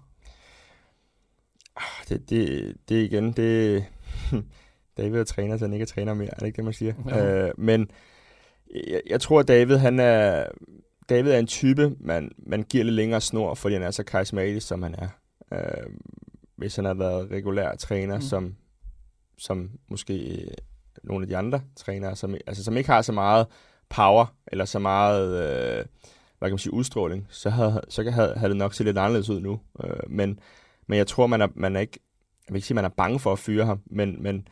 Ah, 1.76 2.08
det, 2.10 2.30
det, 2.30 2.73
det 2.89 3.04
igen, 3.04 3.32
det... 3.32 3.86
David 4.97 5.19
er 5.19 5.23
træner, 5.23 5.58
så 5.58 5.65
han 5.65 5.73
ikke 5.73 5.84
er 5.84 5.88
træner 5.88 6.13
mere, 6.13 6.30
er 6.30 6.36
det 6.36 6.45
ikke 6.45 6.56
det, 6.56 6.63
man 6.63 6.73
siger? 6.73 6.93
Ja. 7.10 7.47
Øh, 7.47 7.54
men 7.58 7.91
jeg, 8.88 9.02
jeg 9.08 9.21
tror, 9.21 9.39
at 9.39 9.47
David, 9.47 9.76
han 9.78 9.99
er, 9.99 10.45
David 11.10 11.32
er 11.32 11.39
en 11.39 11.47
type, 11.47 11.95
man, 11.99 12.32
man 12.38 12.63
giver 12.63 12.84
lidt 12.84 12.95
længere 12.95 13.21
snor, 13.21 13.54
fordi 13.54 13.76
han 13.76 13.84
er 13.84 13.91
så 13.91 14.04
karismatisk, 14.04 14.67
som 14.67 14.84
han 14.84 14.95
er. 14.97 15.08
Øh, 15.54 15.89
hvis 16.56 16.76
han 16.76 16.86
har 16.86 16.93
været 16.93 17.32
regulær 17.32 17.76
træner, 17.76 18.15
mm. 18.15 18.21
som, 18.21 18.56
som 19.38 19.71
måske 19.88 20.47
nogle 21.04 21.23
af 21.23 21.28
de 21.28 21.38
andre 21.38 21.62
trænere, 21.76 22.15
som, 22.15 22.36
altså, 22.47 22.63
som 22.63 22.78
ikke 22.78 22.89
har 22.89 23.02
så 23.02 23.12
meget 23.12 23.47
power, 23.89 24.26
eller 24.47 24.65
så 24.65 24.80
meget, 24.80 25.43
øh, 25.43 25.86
hvad 26.44 26.50
kan 26.50 26.54
man 26.54 26.60
sige, 26.60 26.74
udstråling, 26.74 27.28
så 27.30 27.50
havde, 27.50 27.82
så 27.90 28.12
havde, 28.12 28.34
havde 28.38 28.50
det 28.50 28.58
nok 28.58 28.74
set 28.74 28.86
lidt 28.86 28.98
anderledes 28.98 29.30
ud 29.30 29.40
nu. 29.40 29.60
Øh, 29.84 29.90
men, 30.10 30.40
men 30.88 30.98
jeg 30.98 31.08
tror, 31.08 31.28
man 31.28 31.42
er, 31.42 31.48
man 31.56 31.76
er 31.76 31.80
ikke, 31.80 32.00
jeg 32.48 32.54
vil 32.54 32.58
ikke 32.58 32.68
sige, 32.68 32.76
man 32.76 32.86
er 32.86 32.90
bange 32.90 33.20
for 33.20 33.32
at 33.32 33.40
fyre 33.40 33.66
ham, 33.66 33.80
men, 33.86 34.24
men 34.24 34.48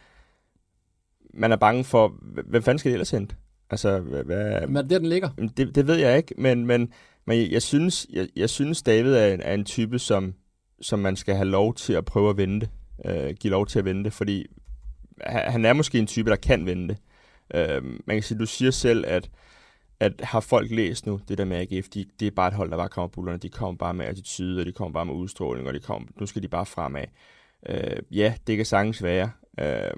man 1.34 1.52
er 1.52 1.56
bange 1.56 1.84
for, 1.84 2.14
hvem 2.48 2.64
fanden 2.64 2.80
skal 2.80 2.90
det 2.90 2.96
ellers 2.96 3.12
hente? 3.12 3.36
Altså, 3.70 4.00
hvad, 4.00 4.68
men 4.68 4.90
der 4.90 5.00
den 5.00 5.06
ligger? 5.06 5.30
Det, 5.58 5.76
det 5.76 5.88
ved 5.88 5.96
jeg 5.96 6.18
ikke, 6.18 6.34
men, 6.38 6.66
men, 6.66 6.94
men 7.26 7.38
jeg, 7.38 7.52
jeg, 7.52 7.62
synes, 7.62 8.08
jeg, 8.14 8.28
jeg 8.36 8.50
synes, 8.50 8.84
David 8.84 9.14
er 9.14 9.34
en, 9.34 9.42
er 9.42 9.54
en 9.54 9.66
type, 9.66 10.00
som, 10.00 10.34
som 10.82 11.00
man 11.00 11.16
skal 11.16 11.36
have 11.36 11.50
lov 11.50 11.74
til 11.74 11.94
at 11.94 12.06
prøve 12.06 12.30
at 12.30 12.38
vente. 12.38 12.70
Øh, 13.06 13.34
give 13.40 13.52
lov 13.52 13.68
til 13.68 13.80
at 13.80 13.86
vente, 13.86 14.12
fordi 14.12 14.46
han 15.28 15.66
er 15.66 15.74
måske 15.74 16.00
en 16.00 16.08
type, 16.08 16.30
der 16.30 16.36
kan 16.36 16.66
vente. 16.66 16.98
Øh, 17.56 17.84
man 17.84 18.16
kan 18.16 18.24
sige, 18.24 18.40
du 18.40 18.46
siger 18.46 18.72
selv, 18.72 19.04
at, 19.08 19.30
at 20.02 20.14
har 20.24 20.40
folk 20.40 20.72
læst 20.72 21.06
nu 21.06 21.20
det 21.28 21.38
der 21.38 21.46
med 21.46 21.58
AGF, 21.58 21.90
de, 21.90 22.06
det 22.20 22.28
er 22.28 22.32
bare 22.32 22.48
et 22.48 22.54
hold, 22.54 22.72
der 22.72 22.78
bare 22.78 22.90
kommer 22.90 23.08
bullerne, 23.08 23.38
de 23.38 23.50
kommer 23.50 23.78
bare 23.78 23.94
med 23.94 24.06
attitude, 24.06 24.60
og 24.60 24.66
de 24.66 24.72
kommer 24.72 24.94
bare 24.94 25.06
med 25.06 25.14
udstråling, 25.14 25.68
og 25.68 25.74
de 25.74 25.80
kommer, 25.80 26.08
nu 26.20 26.26
skal 26.26 26.44
de 26.44 26.48
bare 26.48 26.66
fremad. 26.66 27.04
Øh, 27.70 27.98
ja, 28.12 28.34
det 28.48 28.58
kan 28.58 28.66
sagtens 28.66 29.04
være. 29.04 29.32
Øh, 29.60 29.92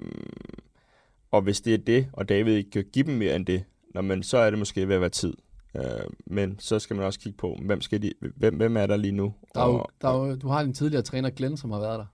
og 1.30 1.42
hvis 1.42 1.60
det 1.60 1.74
er 1.74 1.78
det, 1.78 2.08
og 2.12 2.28
David 2.28 2.56
ikke 2.56 2.70
kan 2.70 2.84
give 2.92 3.06
dem 3.06 3.14
mere 3.14 3.36
end 3.36 3.46
det, 3.46 3.64
når 3.94 4.02
man, 4.02 4.22
så 4.22 4.38
er 4.38 4.50
det 4.50 4.58
måske 4.58 4.88
ved 4.88 4.94
at 4.94 5.00
være 5.00 5.10
tid. 5.10 5.34
Øh, 5.76 5.82
men 6.26 6.56
så 6.58 6.78
skal 6.78 6.96
man 6.96 7.06
også 7.06 7.20
kigge 7.20 7.36
på, 7.36 7.58
hvem, 7.62 7.80
skal 7.80 8.02
de, 8.02 8.12
hvem, 8.36 8.56
hvem 8.56 8.76
er 8.76 8.86
der 8.86 8.96
lige 8.96 9.12
nu? 9.12 9.34
Der 9.54 9.60
er 9.60 9.66
jo, 9.66 9.84
der 10.00 10.08
er 10.08 10.26
jo, 10.26 10.36
du 10.36 10.48
har 10.48 10.60
en 10.60 10.74
tidligere 10.74 11.02
træner, 11.02 11.30
Glenn, 11.30 11.56
som 11.56 11.70
har 11.70 11.80
været 11.80 11.98
der. 11.98 12.06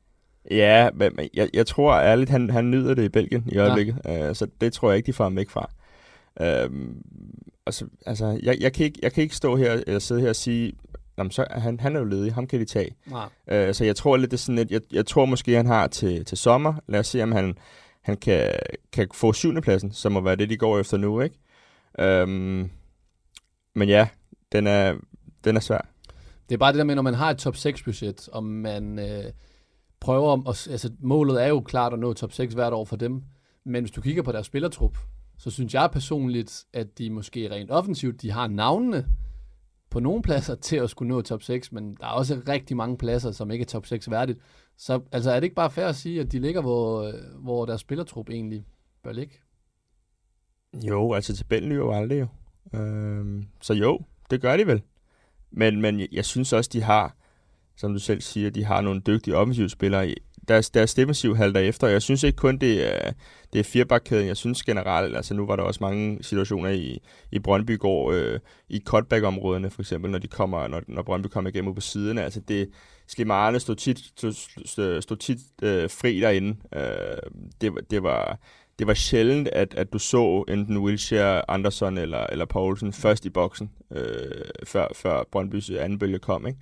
Ja, 0.51 0.91
men 0.95 1.29
jeg, 1.35 1.51
jeg 1.55 1.67
tror 1.67 1.95
ærligt, 1.95 2.31
han, 2.31 2.51
han 2.51 2.71
nyder 2.71 2.95
det 2.95 3.05
i 3.05 3.09
Belgien 3.09 3.45
i 3.53 3.59
øjeblikket. 3.59 3.97
Ja. 4.05 4.29
Uh, 4.29 4.35
så 4.37 4.47
det 4.61 4.73
tror 4.73 4.91
jeg 4.91 4.97
ikke, 4.97 5.07
de 5.07 5.13
får 5.13 5.25
ham 5.25 5.37
væk 5.37 5.51
fra. 5.51 5.71
Uh, 6.41 6.77
altså, 7.71 7.87
altså 8.07 8.41
jeg, 8.43 8.57
jeg, 8.61 8.73
kan 8.73 8.87
ikke, 8.87 8.99
jeg 9.03 9.13
kan 9.13 9.23
ikke 9.23 9.37
stå 9.37 9.57
her 9.57 9.73
eller 9.87 9.99
sidde 9.99 10.21
her 10.21 10.29
og 10.29 10.37
sige, 10.37 10.73
Jamen, 11.19 11.31
så, 11.31 11.47
han, 11.51 11.81
han 11.81 11.97
er 11.97 12.01
jo 12.01 12.05
ledig, 12.05 12.35
ham 12.35 12.47
kan 12.47 12.61
de 12.61 12.65
tage. 12.65 12.97
Nej. 13.07 13.25
Uh, 13.69 13.75
så 13.75 13.85
jeg 13.85 13.97
tror 13.97 14.17
lidt, 14.17 14.31
det 14.31 14.37
er 14.37 14.41
sådan 14.41 14.57
lidt, 14.57 14.71
jeg, 14.71 14.81
jeg 14.93 15.07
tror 15.07 15.25
måske, 15.25 15.57
han 15.57 15.67
har 15.67 15.87
til, 15.87 16.25
til 16.25 16.39
sommer. 16.39 16.75
Lad 16.89 17.01
os 17.01 17.07
se, 17.07 17.23
om 17.23 17.33
han, 17.33 17.59
han 18.03 18.17
kan, 18.17 18.53
kan 18.93 19.09
få 19.15 19.33
syvende 19.33 19.61
pladsen, 19.61 19.93
som 19.93 20.13
må 20.13 20.21
være 20.21 20.37
det, 20.37 20.51
de 20.51 20.57
går 20.57 20.79
efter 20.79 20.97
nu, 20.97 21.21
ikke? 21.21 21.37
Um, 22.23 22.71
men 23.75 23.89
ja, 23.89 24.09
den 24.53 24.67
er, 24.67 24.97
den 25.45 25.57
er 25.57 25.61
svær. 25.61 25.87
Det 26.49 26.55
er 26.55 26.59
bare 26.59 26.73
det 26.73 26.79
der 26.79 26.85
med, 26.85 26.95
når 26.95 27.03
man 27.03 27.15
har 27.15 27.31
et 27.31 27.39
top 27.39 27.57
6 27.57 27.83
budget, 27.83 28.29
og 28.29 28.45
man 28.45 28.99
øh, 28.99 29.25
prøver, 30.01 30.31
om, 30.31 30.47
altså 30.47 30.91
målet 31.01 31.43
er 31.43 31.47
jo 31.47 31.61
klart 31.61 31.93
at 31.93 31.99
nå 31.99 32.13
top 32.13 32.33
6 32.33 32.55
hvert 32.55 32.73
år 32.73 32.85
for 32.85 32.97
dem, 32.97 33.23
men 33.65 33.85
hvis 33.85 33.91
du 33.91 34.01
kigger 34.01 34.23
på 34.23 34.33
deres 34.33 34.47
spillertrup, 34.47 34.99
så 35.41 35.51
synes 35.51 35.75
jeg 35.75 35.91
personligt, 35.93 36.65
at 36.73 36.99
de 36.99 37.11
måske 37.11 37.51
rent 37.51 37.71
offensivt, 37.71 38.23
de 38.23 38.31
har 38.31 38.47
navnene 38.47 39.07
på 39.91 40.01
nogle 40.01 40.23
pladser 40.23 40.55
til 40.55 40.77
at 40.77 40.91
skulle 40.91 41.09
nå 41.09 41.23
top 41.23 41.43
6, 41.43 41.73
men 41.73 41.95
der 41.95 42.07
er 42.07 42.11
også 42.11 42.43
rigtig 42.49 42.77
mange 42.77 42.97
pladser, 42.97 43.31
som 43.31 43.51
ikke 43.51 43.63
er 43.63 43.67
top 43.67 43.87
6 43.87 44.11
værdigt. 44.11 44.39
Så 44.77 45.01
altså, 45.13 45.31
er 45.31 45.35
det 45.35 45.45
ikke 45.45 45.55
bare 45.55 45.71
fair 45.71 45.87
at 45.87 45.97
sige, 45.97 46.21
at 46.21 46.33
de 46.33 46.39
ligger, 46.39 46.61
hvor, 46.61 47.13
hvor 47.39 47.67
deres 47.67 47.81
spillertrup 47.81 48.29
egentlig 48.31 48.65
bør 49.03 49.13
ligge? 49.13 49.35
Jo, 50.75 51.13
altså 51.13 51.37
tabellen 51.37 51.71
lyver 51.71 51.85
jo 51.85 51.93
aldrig 51.93 52.21
jo. 52.21 52.27
Øhm, 52.79 53.47
så 53.61 53.75
jo, 53.75 54.01
det 54.31 54.41
gør 54.41 54.57
de 54.57 54.67
vel. 54.67 54.83
Men, 55.51 55.81
men 55.81 56.09
jeg 56.13 56.25
synes 56.25 56.53
også, 56.53 56.71
de 56.73 56.83
har, 56.83 57.17
som 57.77 57.93
du 57.93 57.99
selv 57.99 58.21
siger, 58.21 58.51
de 58.51 58.65
har 58.65 58.81
nogle 58.81 59.01
dygtige 59.01 59.37
offensive 59.37 59.69
spillere. 59.69 60.15
Deres, 60.51 60.71
deres 60.71 60.95
defensiv 60.95 61.37
halter 61.37 61.61
efter. 61.61 61.87
Jeg 61.87 62.03
synes 62.03 62.23
ikke 62.23 62.37
kun, 62.37 62.59
det 62.59 62.87
er, 62.87 63.13
det 63.53 63.59
er 63.59 63.65
firebakkæden. 63.65 64.27
Jeg 64.27 64.37
synes 64.37 64.63
generelt, 64.63 65.17
altså 65.17 65.35
nu 65.35 65.47
var 65.47 65.57
der 65.57 65.63
også 65.63 65.79
mange 65.83 66.25
situationer 66.25 66.71
i, 66.71 66.99
i 67.33 67.39
Brøndby 67.39 67.79
går 67.79 68.13
øh, 68.13 68.39
i 68.69 68.83
cutback-områderne, 68.85 69.71
for 69.71 69.83
eksempel, 69.83 70.11
når, 70.11 70.19
de 70.19 70.29
kommer, 70.29 70.69
når, 70.69 70.83
når 70.89 71.03
Brøndby 71.03 71.27
kommer 71.27 71.51
igennem 71.51 71.75
på 71.75 71.81
siden. 71.81 72.19
Altså 72.19 72.41
det, 72.41 72.69
Slimarne 73.09 73.61
stod 73.61 73.77
tit, 73.77 73.99
stod, 73.99 74.33
stod, 74.67 75.03
stod 75.03 75.17
tit 75.17 75.39
øh, 75.63 75.91
fri 75.91 76.21
derinde. 76.21 76.57
Øh, 76.75 77.31
det, 77.61 77.73
det 77.91 78.03
var 78.03 78.39
det 78.79 78.87
var 78.87 78.95
sjældent, 78.95 79.49
at, 79.49 79.75
at 79.75 79.93
du 79.93 79.99
så 79.99 80.45
enten 80.49 80.79
Wilshere, 80.79 81.51
Anderson 81.51 81.99
eller, 81.99 82.27
eller 82.27 82.45
Poulsen 82.45 82.93
først 82.93 83.25
i 83.25 83.31
boksen, 83.31 83.71
øh, 83.91 84.45
før, 84.65 84.87
før 84.95 85.25
Brøndbys 85.33 85.71
anden 85.71 85.99
bølge 85.99 86.19
kom. 86.19 86.47
Ikke? 86.47 86.59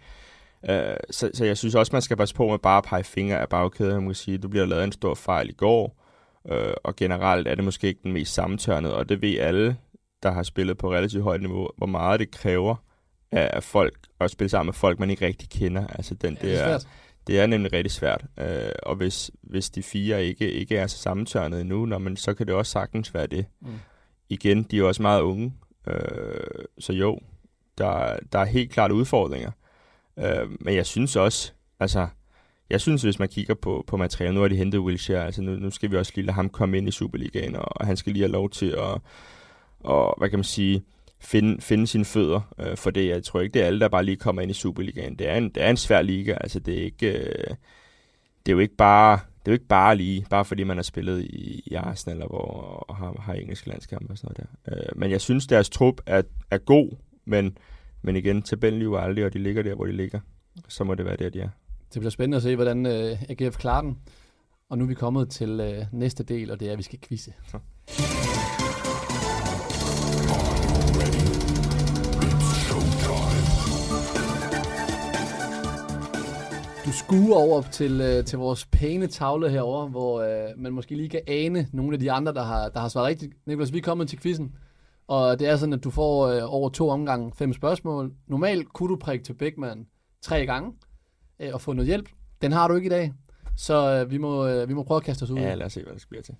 Øh, 0.71 0.97
så, 1.11 1.31
så 1.35 1.45
jeg 1.45 1.57
synes 1.57 1.75
også, 1.75 1.93
man 1.93 2.03
skal 2.03 2.17
passe 2.17 2.35
på 2.35 2.49
med 2.49 2.59
bare 2.59 2.79
at 2.79 2.85
pege 2.85 3.05
fingre 3.05 3.41
af 3.41 3.49
bagkæden. 3.49 3.93
Jeg 3.93 4.03
må 4.03 4.15
sige, 4.15 4.39
du 4.39 4.49
bliver 4.49 4.67
lavet 4.67 4.85
en 4.85 4.93
stor 4.93 5.15
fejl 5.15 5.49
i 5.49 5.53
går, 5.53 6.05
øh, 6.51 6.75
og 6.85 6.97
generelt 6.97 7.49
er 7.49 7.55
det 7.55 7.65
måske 7.65 7.87
ikke 7.87 8.01
den 8.03 8.13
mest 8.13 8.35
sammentørnede, 8.35 8.97
og 8.97 9.09
det 9.09 9.23
ved 9.23 9.39
alle, 9.39 9.77
der 10.23 10.31
har 10.31 10.43
spillet 10.43 10.79
på 10.79 10.93
relativt 10.93 11.23
højt 11.23 11.41
niveau, 11.41 11.69
hvor 11.77 11.87
meget 11.87 12.21
det 12.21 12.31
kræver 12.31 12.77
af 13.33 13.63
folk 13.63 13.95
at 14.21 14.31
spille 14.31 14.49
sammen 14.49 14.67
med 14.67 14.75
folk, 14.75 14.99
man 14.99 15.11
ikke 15.11 15.27
rigtig 15.27 15.49
kender. 15.49 15.87
Altså 15.87 16.15
den 16.15 16.39
ja, 16.43 16.49
det 16.49 16.61
er, 16.61 16.79
det 17.27 17.41
er 17.41 17.47
nemlig 17.47 17.73
rigtig 17.73 17.91
svært. 17.91 18.25
Øh, 18.39 18.73
og 18.83 18.97
hvis, 18.97 19.31
hvis 19.43 19.71
de 19.71 19.83
fire 19.83 20.25
ikke, 20.25 20.51
ikke 20.53 20.77
er 20.77 20.87
så 20.87 20.99
sammentørnet 20.99 21.61
endnu, 21.61 21.87
når 21.87 21.99
man, 21.99 22.17
så 22.17 22.35
kan 22.35 22.47
det 22.47 22.55
også 22.55 22.73
sagtens 22.73 23.15
være 23.15 23.27
det. 23.27 23.47
Mm. 23.61 23.69
Igen, 24.29 24.63
de 24.63 24.79
er 24.79 24.83
også 24.83 25.03
meget 25.03 25.21
unge. 25.21 25.53
Øh, 25.87 26.65
så 26.79 26.93
jo, 26.93 27.21
der, 27.79 28.17
der 28.33 28.39
er 28.39 28.45
helt 28.45 28.71
klart 28.71 28.93
udfordringer. 28.93 29.51
Øh, 30.19 30.51
men 30.61 30.75
jeg 30.75 30.87
synes 30.87 31.17
også, 31.17 31.53
altså, 31.81 32.09
jeg 32.71 32.81
synes, 32.81 33.03
hvis 33.03 33.19
man 33.19 33.29
kigger 33.29 33.55
på, 33.55 33.85
på 33.87 33.97
materialet, 33.97 34.35
nu 34.35 34.41
har 34.41 34.49
de 34.49 34.57
hentet 34.57 34.81
Wilshere, 34.81 35.27
altså 35.27 35.43
nu, 35.43 35.57
nu 35.57 35.71
skal 35.71 35.91
vi 35.91 35.97
også 35.97 36.13
lige 36.15 36.27
lade 36.27 36.35
ham 36.35 36.49
komme 36.49 36.79
ind 36.79 36.89
i 36.89 36.91
Superligaen, 36.91 37.57
og, 37.57 37.81
og 37.81 37.87
han 37.87 37.97
skal 37.97 38.13
lige 38.13 38.23
have 38.23 38.33
lov 38.33 38.51
til 38.51 38.71
at, 38.71 39.01
og, 39.81 40.15
hvad 40.19 40.31
kan 40.31 40.39
man 40.39 40.45
sige, 40.45 40.85
finde, 41.21 41.61
finde 41.61 41.87
sine 41.87 42.05
fødder, 42.05 42.55
øh, 42.59 42.77
for 42.77 42.91
det. 42.91 43.09
Jeg 43.09 43.25
tror 43.25 43.41
ikke, 43.41 43.55
det 43.55 43.63
er 43.63 43.67
alle, 43.67 43.81
der 43.81 43.89
bare 43.89 44.05
lige 44.05 44.17
kommer 44.17 44.43
ind 44.43 44.51
i 44.51 44.55
Superligaen. 44.55 45.19
Det 45.19 45.29
er 45.29 45.35
en, 45.35 45.49
det 45.49 45.63
er 45.63 45.71
en 45.71 45.77
svær 45.77 46.03
liga, 46.03 46.37
altså 46.41 46.61
det 46.61 46.79
er 46.79 46.83
ikke... 46.83 47.13
Øh, 47.13 47.55
det 48.47 48.53
er 48.53 48.57
jo 48.57 48.59
ikke 48.59 48.77
bare 48.77 49.19
det 49.49 49.53
er 49.53 49.53
jo 49.53 49.61
ikke 49.61 49.67
bare 49.67 49.97
lige, 49.97 50.27
bare 50.31 50.45
fordi 50.45 50.65
man 50.65 50.77
har 50.77 50.83
spillet 50.83 51.25
i, 51.25 51.63
i 51.67 51.75
Arsenal 51.75 52.17
eller 52.17 52.27
hvor, 52.27 52.85
og 52.89 52.97
har, 52.97 53.21
har 53.21 53.35
engelske 53.35 53.69
landskampe 53.69 54.13
og 54.13 54.19
sådan 54.19 54.35
noget 54.39 54.51
der. 54.67 54.77
Øh, 54.77 55.01
men 55.01 55.11
jeg 55.11 55.21
synes, 55.21 55.47
deres 55.47 55.71
trup 55.71 56.01
er, 56.07 56.23
er 56.51 56.59
god, 56.59 56.91
men, 57.25 57.59
men 58.03 58.17
igen, 58.17 58.43
tabellen 58.43 58.83
jo 58.83 58.97
aldrig, 58.97 59.25
og 59.25 59.33
de 59.33 59.39
ligger 59.39 59.63
der, 59.63 59.75
hvor 59.75 59.87
de 59.87 59.93
ligger. 59.93 60.21
Så 60.69 60.85
må 60.85 60.95
det 60.95 61.05
være 61.05 61.17
der, 61.17 61.29
de 61.29 61.41
er. 61.41 61.49
Det 61.95 62.01
bliver 62.01 62.11
spændende 62.11 62.37
at 62.37 62.43
se, 62.43 62.57
hvordan 62.57 62.87
øh, 62.87 63.23
AGF 63.29 63.57
klarer 63.57 63.83
den. 63.83 63.99
Og 64.69 64.79
nu 64.79 64.85
er 64.85 64.89
vi 64.89 64.95
kommet 64.95 65.31
til 65.31 65.61
øh, 65.61 65.85
næste 65.93 66.25
del, 66.25 66.51
og 66.51 66.61
det 66.61 66.69
er, 66.69 66.73
at 66.73 66.79
vi 66.79 66.83
skal 66.83 66.99
quizze. 67.01 67.33
Så. 67.47 67.59
du 76.89 76.93
skuer 76.93 77.37
over 77.37 77.63
til, 77.63 78.01
øh, 78.01 78.25
til 78.25 78.39
vores 78.39 78.67
pæne 78.67 79.07
tavle 79.07 79.51
herover, 79.51 79.89
hvor 79.89 80.21
øh, 80.21 80.49
man 80.57 80.73
måske 80.73 80.95
lige 80.95 81.09
kan 81.09 81.21
ane 81.27 81.69
nogle 81.73 81.93
af 81.93 81.99
de 81.99 82.13
andre, 82.13 82.35
der 82.35 82.43
har, 82.43 82.69
der 82.69 82.81
har 82.81 82.89
svaret 82.89 83.07
rigtigt. 83.07 83.33
Niklas, 83.47 83.73
vi 83.73 83.79
er 83.79 83.83
kommet 83.83 84.09
til 84.09 84.21
quizzen, 84.21 84.53
og 85.09 85.39
det 85.39 85.49
er 85.49 85.57
sådan, 85.57 85.73
at 85.73 85.85
du 85.85 85.91
får 85.91 86.27
øh, 86.27 86.43
over 86.45 86.69
to 86.69 86.89
omgange 86.89 87.33
fem 87.35 87.53
spørgsmål. 87.53 88.13
Normalt 88.27 88.73
kunne 88.73 88.89
du 88.89 88.97
prikke 88.97 89.25
til 89.25 89.35
Beckmann 89.35 89.87
tre 90.23 90.47
gange 90.47 90.73
øh, 91.41 91.51
og 91.55 91.61
få 91.61 91.73
noget 91.73 91.87
hjælp. 91.87 92.09
Den 92.43 92.53
har 92.53 92.69
du 92.69 92.75
ikke 92.75 92.87
i 92.87 92.91
dag, 92.91 93.13
så 93.57 94.01
øh, 94.01 94.11
vi, 94.11 94.19
må, 94.19 94.47
øh, 94.47 94.69
vi 94.69 94.75
må 94.75 94.83
prøve 94.83 94.97
at 94.97 95.05
kaste 95.05 95.23
os 95.23 95.31
ud. 95.31 95.39
Ja, 95.39 95.55
lad 95.55 95.67
os 95.67 95.73
se, 95.73 95.83
hvad 95.83 95.95
det 95.95 96.05
bliver 96.09 96.23
til. 96.23 96.35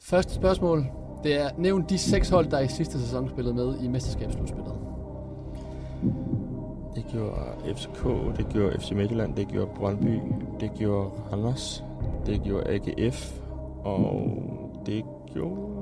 Første 0.00 0.34
spørgsmål, 0.34 0.86
det 1.24 1.34
er, 1.34 1.50
nævn 1.58 1.84
de 1.88 1.98
seks 1.98 2.28
hold, 2.28 2.46
der 2.50 2.60
i 2.60 2.68
sidste 2.68 3.00
sæson 3.00 3.28
spillede 3.28 3.54
med 3.54 3.80
i 3.82 3.88
mesterskabsslutspillet. 3.88 4.74
Det 6.94 7.04
gjorde 7.12 7.74
FCK, 7.76 8.04
det 8.36 8.48
gjorde 8.52 8.78
FC 8.80 8.90
Midtjylland, 8.90 9.36
det 9.36 9.48
gjorde 9.48 9.70
Brøndby, 9.76 10.18
det 10.60 10.70
gjorde 10.78 11.10
Randers, 11.32 11.84
det 12.26 12.42
gjorde 12.42 12.64
AGF, 12.68 13.40
og 13.84 14.22
det 14.86 15.04
gjorde... 15.32 15.73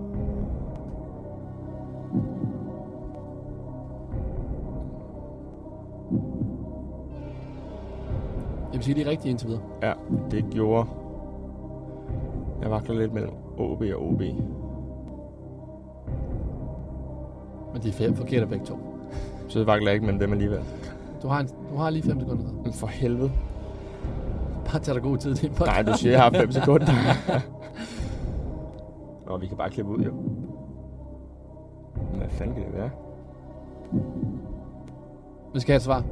Jeg 8.73 8.79
vil 8.79 8.85
sige, 8.85 8.95
det 8.95 9.07
er 9.07 9.11
rigtigt 9.11 9.31
indtil 9.31 9.49
videre. 9.49 9.63
Ja, 9.83 9.93
det 10.31 10.45
gjorde... 10.51 10.87
Jeg 12.63 12.71
vakler 12.71 12.95
lidt 12.95 13.13
mellem 13.13 13.33
OB 13.59 13.83
og 13.95 14.03
OB. 14.09 14.21
Men 17.73 17.83
de 17.83 17.89
er 17.89 17.93
fem 17.93 18.15
forkerte 18.15 18.47
begge 18.47 18.67
to. 18.67 18.79
Så 19.49 19.59
jeg 19.59 19.67
vakler 19.67 19.89
jeg 19.89 19.95
ikke 19.95 20.07
mellem 20.07 20.21
dem 20.21 20.33
alligevel. 20.33 20.61
Du 21.23 21.29
har, 21.29 21.41
en, 21.41 21.49
du 21.73 21.77
har 21.77 21.91
lige 21.91 22.03
5 22.03 22.21
sekunder. 22.21 22.45
Men 22.65 22.73
for 22.73 22.87
helvede. 22.87 23.31
Bare 24.65 24.81
tag 24.81 24.95
dig 24.95 25.03
god 25.03 25.19
tid 25.19 25.35
til 25.35 25.49
en 25.49 25.55
podcast. 25.55 25.73
Nej, 25.73 25.83
du 25.83 25.93
siger, 25.99 26.13
jeg 26.13 26.23
har 26.23 26.31
5 26.31 26.53
sekunder. 26.53 26.87
Nå, 29.27 29.37
vi 29.37 29.47
kan 29.47 29.57
bare 29.57 29.71
klippe 29.71 29.93
ud, 29.93 29.99
jo. 29.99 30.13
Hvad 32.17 32.29
fanden 32.29 32.55
kan 32.55 32.65
det 32.65 32.75
være? 32.75 32.91
Vi 35.55 35.61
skal 35.61 35.73
have 35.73 35.77
et 35.77 35.83
svar. 35.83 36.03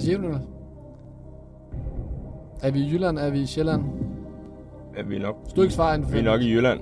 Hvad 0.00 0.06
siger 0.06 0.18
du, 0.18 0.28
Nicolás? 0.28 0.46
Er 2.62 2.70
vi 2.70 2.80
i 2.80 2.90
Jylland? 2.92 3.18
Er 3.18 3.30
vi 3.30 3.40
i 3.40 3.46
Sjælland? 3.46 3.82
Ja, 4.96 5.02
vi 5.02 5.16
er 5.16 5.20
nok, 5.20 5.36
Hvis 5.42 5.52
du 5.52 5.62
ikke 5.62 5.74
svarer 5.74 5.94
inden 5.94 6.12
vi 6.12 6.18
er 6.18 6.22
nok 6.22 6.40
i 6.40 6.52
Jylland. 6.54 6.80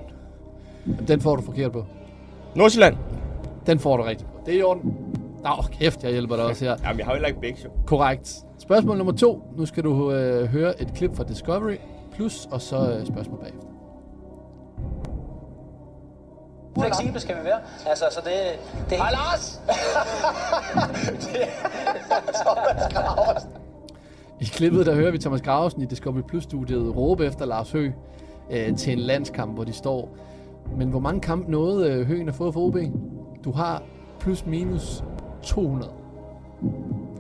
Den 1.09 1.21
får 1.21 1.37
du 1.37 1.43
forkert 1.43 1.73
på. 1.73 1.85
Nordsjælland! 2.57 2.97
Den 3.67 3.79
får 3.79 3.97
du 3.97 4.03
rigtigt 4.03 4.31
på. 4.31 4.41
Det 4.47 4.55
er 4.55 4.59
i 4.59 4.63
orden. 4.63 4.97
Nå, 5.43 5.51
kæft, 5.73 6.05
jeg 6.05 6.13
hjælper 6.13 6.37
dig 6.37 6.45
også 6.45 6.65
her. 6.65 6.77
Jamen, 6.85 6.99
jeg 6.99 7.07
har 7.07 7.13
jo 7.13 7.17
heller 7.17 7.29
ikke 7.29 7.41
begge, 7.41 7.59
jo. 7.65 7.71
Korrekt. 7.87 8.37
Spørgsmål 8.59 8.97
nummer 8.97 9.13
to. 9.13 9.43
Nu 9.57 9.67
skal 9.67 9.85
du 9.85 10.13
øh, 10.13 10.47
høre 10.47 10.83
et 10.83 10.95
klip 10.95 11.17
fra 11.17 11.25
Discovery, 11.25 11.77
plus 12.13 12.49
og 12.51 12.61
så 12.61 12.77
øh, 12.77 13.07
spørgsmål 13.07 13.39
bagefter. 13.41 13.67
Fleksible 16.81 17.21
skal 17.21 17.37
vi 17.37 17.45
være. 17.45 17.59
Altså, 17.87 18.05
så 18.11 18.21
det, 18.25 18.33
det 18.91 18.99
Hej, 18.99 19.11
Lars! 19.11 19.61
det 21.33 21.43
er 21.43 21.49
Thomas 22.41 22.93
Graversen. 22.93 23.51
I 24.41 24.45
klippet, 24.45 24.87
der 24.87 24.95
hører 24.95 25.11
vi 25.11 25.19
Thomas 25.19 25.43
Graversen 25.43 25.83
i 25.83 25.87
Discovery 25.87 26.23
Plus-studiet 26.23 26.97
råbe 26.97 27.27
efter 27.27 27.47
Lars 27.47 27.73
Høgh 27.73 27.93
øh, 28.51 28.77
til 28.77 28.93
en 28.93 28.99
landskamp, 28.99 29.55
hvor 29.55 29.65
de 29.65 29.73
står. 29.73 30.17
Men 30.77 30.89
hvor 30.89 31.01
mange 31.01 31.21
kampe 31.21 31.51
nåede 31.51 31.93
øh, 31.93 32.07
Høghen 32.07 32.29
at 32.29 32.35
få 32.35 32.53
for 32.53 32.61
OB? 32.61 32.77
Du 33.45 33.53
har 33.53 33.83
plus 34.21 34.47
minus 34.47 35.05
200 35.43 35.91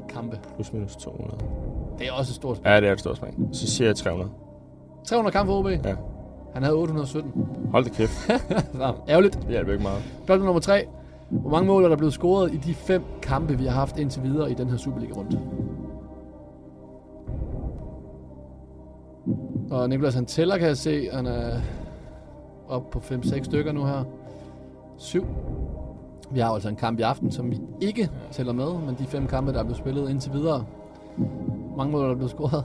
kampe. 0.09 0.40
Plus 0.55 0.73
minus 0.73 0.97
200. 0.97 1.38
Det 1.99 2.09
er 2.09 2.12
også 2.12 2.31
et 2.31 2.35
stort 2.37 2.57
spil. 2.57 2.71
Ja, 2.71 2.81
det 2.81 2.88
er 2.88 2.92
et 2.92 3.01
stort 3.01 3.16
spring. 3.16 3.49
Så 3.53 3.66
siger 3.66 3.88
jeg 3.88 3.97
300. 3.97 4.31
300 5.05 5.33
kampe 5.33 5.51
for 5.51 5.59
OB. 5.59 5.66
Ja. 5.66 5.94
Han 6.54 6.62
havde 6.62 6.76
817. 6.76 7.46
Hold 7.70 7.84
da 7.84 7.90
kæft. 7.90 8.12
Så, 8.78 8.94
ærgerligt. 9.08 9.34
Det 9.42 9.48
hjælper 9.48 9.72
ikke 9.72 9.82
meget. 9.82 10.02
Spørgsmål 10.24 10.46
nummer 10.46 10.61
3. 10.61 10.87
Hvor 11.30 11.50
mange 11.50 11.66
mål 11.66 11.84
er 11.84 11.88
der 11.88 11.96
blevet 11.96 12.12
scoret 12.12 12.54
i 12.54 12.56
de 12.56 12.74
fem 12.74 13.02
kampe, 13.22 13.58
vi 13.58 13.64
har 13.64 13.72
haft 13.72 13.98
indtil 13.98 14.22
videre 14.22 14.50
i 14.50 14.54
den 14.54 14.68
her 14.70 14.76
Superliga-runde? 14.76 15.40
Og 19.70 19.88
Niklas 19.88 20.14
han 20.14 20.26
tæller, 20.26 20.58
kan 20.58 20.68
jeg 20.68 20.76
se. 20.76 21.08
Han 21.12 21.26
er 21.26 21.61
op 22.68 22.90
på 22.90 22.98
5-6 22.98 23.42
stykker 23.42 23.72
nu 23.72 23.84
her. 23.84 24.04
7. 24.96 25.24
Vi 26.30 26.40
har 26.40 26.50
altså 26.50 26.68
en 26.68 26.76
kamp 26.76 26.98
i 26.98 27.02
aften, 27.02 27.32
som 27.32 27.50
vi 27.50 27.61
ikke 27.80 28.11
tæller 28.30 28.52
med, 28.52 28.72
men 28.87 28.96
de 28.98 29.04
fem 29.06 29.26
kampe, 29.26 29.52
der 29.52 29.58
er 29.58 29.62
blevet 29.62 29.78
spillet 29.78 30.11
indtil 30.11 30.32
videre. 30.32 30.64
Hvor 31.16 31.76
mange 31.76 31.92
mål 31.92 32.04
er 32.04 32.08
der 32.08 32.14
blevet 32.14 32.30
scoret? 32.30 32.64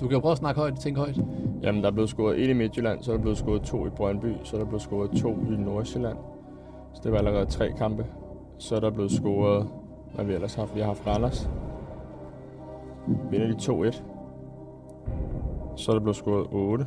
Du 0.00 0.06
kan 0.06 0.12
jo 0.14 0.20
prøve 0.20 0.32
at 0.32 0.38
snakke 0.38 0.60
højt, 0.60 0.80
tænke 0.80 1.00
højt. 1.00 1.20
Jamen, 1.62 1.82
der 1.82 1.88
er 1.88 1.92
blevet 1.92 2.10
scoret 2.10 2.42
et 2.44 2.48
i 2.48 2.52
Midtjylland, 2.52 3.02
så 3.02 3.12
er 3.12 3.16
der 3.16 3.22
blevet 3.22 3.38
scoret 3.38 3.62
to 3.62 3.86
i 3.86 3.90
Brøndby, 3.90 4.32
så 4.44 4.56
er 4.56 4.60
der 4.60 4.66
blevet 4.66 4.82
scoret 4.82 5.10
to 5.10 5.30
i 5.30 5.56
Nordsjælland. 5.56 6.16
Så 6.92 7.00
det 7.04 7.12
var 7.12 7.18
allerede 7.18 7.46
tre 7.46 7.72
kampe. 7.72 8.06
Så 8.58 8.76
er 8.76 8.80
der 8.80 8.90
blevet 8.90 9.10
scoret, 9.10 9.66
hvad 10.14 10.24
vi 10.24 10.34
ellers 10.34 10.54
har 10.54 10.62
haft. 10.62 10.74
Vi 10.74 10.80
har 10.80 10.86
haft 10.86 11.06
Randers. 11.06 11.50
Vinder 13.30 13.46
de 13.46 13.54
2-1. 13.90 14.02
Så 15.76 15.92
er 15.92 15.94
der 15.94 16.00
blevet 16.00 16.16
scoret 16.16 16.46
8. 16.52 16.86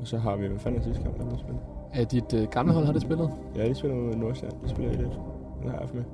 Og 0.00 0.06
så 0.06 0.18
har 0.18 0.36
vi, 0.36 0.46
hvad 0.46 0.58
fanden 0.58 0.80
er 0.80 0.84
sidste 0.84 1.02
kamp, 1.02 1.16
der 1.16 1.22
er 1.22 1.26
blevet 1.26 1.40
spillet? 1.40 1.62
Er 1.92 2.04
dit 2.04 2.34
øh, 2.34 2.48
gamle 2.48 2.72
hold 2.72 2.84
har 2.84 2.92
det 2.92 3.02
spillet? 3.02 3.30
Ja, 3.56 3.68
de 3.68 3.74
spiller 3.74 3.96
mod 3.96 4.14
Nordsjælland. 4.14 4.62
De 4.64 4.68
spiller 4.68 4.92
1-1. 4.92 4.96
Den 4.98 5.10
har 5.62 5.70
jeg 5.70 5.78
haft 5.78 5.94
med. 5.94 6.04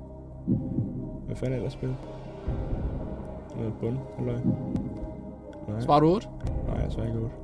Hvad 1.27 1.37
fanden 1.37 1.53
er 1.53 1.57
ellers 1.57 1.73
spillet? 1.73 1.97
Noget 3.57 3.73
bund, 3.81 3.97
eller 4.19 4.39
Nej. 5.69 5.81
Svarer 5.81 6.01
du 6.01 6.15
8? 6.15 6.29
Nej, 6.69 6.77
jeg 6.83 6.93
svarer 6.93 7.07
ikke 7.07 7.19
8. 7.19 7.35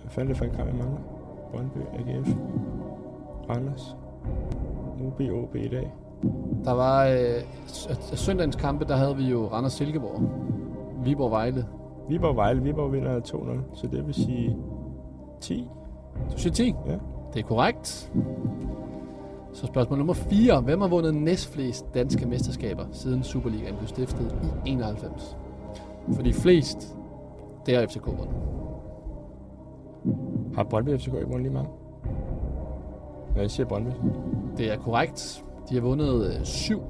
Hvad 0.00 0.10
fanden 0.10 0.28
er 0.28 0.32
det 0.32 0.36
for 0.38 0.44
en 0.44 0.50
kamp, 0.50 0.66
jeg 0.68 0.76
mangler? 0.76 1.00
Brøndby, 1.54 1.78
AGF, 1.92 2.28
Randers, 3.50 3.96
OB, 5.06 5.20
OB 5.20 5.54
i 5.54 5.68
dag. 5.68 5.92
Der 6.64 6.72
var 6.72 7.06
øh, 7.06 7.42
søndagens 8.14 8.56
kampe, 8.56 8.84
der 8.84 8.96
havde 8.96 9.16
vi 9.16 9.24
jo 9.24 9.46
Randers 9.52 9.72
Silkeborg. 9.72 10.22
Viborg 11.04 11.30
Vejle. 11.30 11.66
Viborg 12.08 12.36
Vejle, 12.36 12.62
Viborg 12.62 12.92
vinder 12.92 13.20
2-0, 13.20 13.74
så 13.74 13.86
det 13.86 14.06
vil 14.06 14.14
sige 14.14 14.56
10. 15.40 15.68
Du 16.32 16.38
siger 16.38 16.52
10? 16.52 16.74
Ja. 16.86 16.92
Det 17.34 17.40
er 17.42 17.46
korrekt. 17.48 18.12
Så 19.52 19.66
spørgsmål 19.66 19.98
nummer 19.98 20.14
4. 20.14 20.60
Hvem 20.60 20.80
har 20.80 20.88
vundet 20.88 21.14
næstflest 21.14 21.94
danske 21.94 22.26
mesterskaber, 22.26 22.84
siden 22.92 23.22
Superligaen 23.22 23.76
blev 23.76 23.88
stiftet 23.88 24.34
i 24.66 24.70
91? 24.70 25.36
Fordi 26.14 26.32
flest, 26.32 26.96
det 27.66 27.74
er 27.74 27.86
FCK 27.86 28.06
vundet. 28.06 28.36
Har 30.54 30.62
Brøndby 30.62 30.98
FCK 30.98 31.14
ikke 31.14 31.28
vundet 31.28 31.52
lige? 31.52 31.66
Ja, 33.36 33.40
jeg 33.40 33.50
siger 33.50 33.66
Brøndby. 33.66 33.90
Det 34.56 34.72
er 34.72 34.76
korrekt. 34.76 35.44
De 35.68 35.74
har 35.74 35.82
vundet 35.82 36.26
øh, 36.26 36.44
syv. 36.44 36.80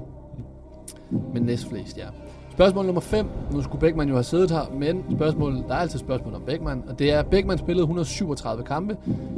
Men 1.33 1.43
næstflest, 1.43 1.97
ja. 1.97 2.05
Spørgsmål 2.51 2.85
nummer 2.85 3.01
5. 3.01 3.27
Nu 3.51 3.61
skulle 3.61 3.79
Beckmann 3.79 4.09
jo 4.09 4.15
have 4.15 4.23
siddet 4.23 4.51
her, 4.51 4.61
men 4.73 5.03
spørgsmål, 5.15 5.53
der 5.53 5.73
er 5.73 5.79
altid 5.79 5.99
spørgsmål 5.99 6.33
om 6.33 6.41
Beckmann. 6.41 6.83
Og 6.89 6.99
det 6.99 7.13
er, 7.13 7.23
Beckmann 7.23 7.59
spillede 7.59 7.83
137 7.83 8.63
kampe 8.63 8.97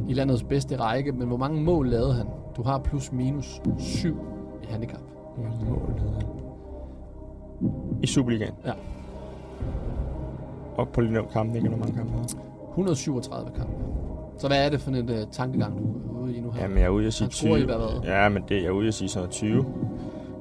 i 0.09 0.13
landets 0.13 0.43
bedste 0.43 0.79
række, 0.79 1.11
men 1.11 1.27
hvor 1.27 1.37
mange 1.37 1.61
mål 1.63 1.89
lavede 1.89 2.13
han? 2.13 2.25
Du 2.57 2.63
har 2.63 2.79
plus 2.79 3.11
minus 3.11 3.61
7 3.77 4.17
i 4.63 4.65
handicap. 4.69 4.99
Hvor 5.35 5.43
mange 5.43 5.65
mål 5.65 5.93
havde 5.99 6.13
han? 6.13 6.23
I 8.03 8.07
Superligaen? 8.07 8.53
Ja. 8.65 8.71
Og 10.77 10.89
på 10.89 11.01
lige 11.01 11.21
kampen, 11.33 11.55
ikke? 11.55 11.69
Hvor 11.69 11.77
mange 11.77 11.95
kampe 11.95 12.11
havde 12.11 12.25
han? 12.29 12.39
137 12.69 13.49
kampe. 13.57 13.73
Så 14.37 14.47
hvad 14.47 14.65
er 14.65 14.69
det 14.69 14.81
for 14.81 14.91
en 14.91 15.09
uh, 15.09 15.15
tankegang, 15.31 15.77
du 15.77 16.17
er 16.17 16.21
ude 16.23 16.35
i 16.35 16.39
nu 16.39 16.51
her? 16.51 16.61
Jamen, 16.61 16.77
jeg 16.77 16.85
er 16.85 16.89
ude 16.89 17.07
at 17.07 17.13
sige 17.13 17.25
Han 17.25 17.31
scorer 17.31 17.53
20. 17.55 17.61
i 17.61 17.65
hvad, 17.65 17.75
hvad? 17.75 18.01
Ja, 18.03 18.29
men 18.29 18.43
det, 18.49 18.55
jeg 18.55 18.65
er 18.65 18.71
ude 18.71 18.87
at 18.87 18.93
sige 18.93 19.09
sådan 19.09 19.21
noget 19.21 19.31
20. 19.33 19.65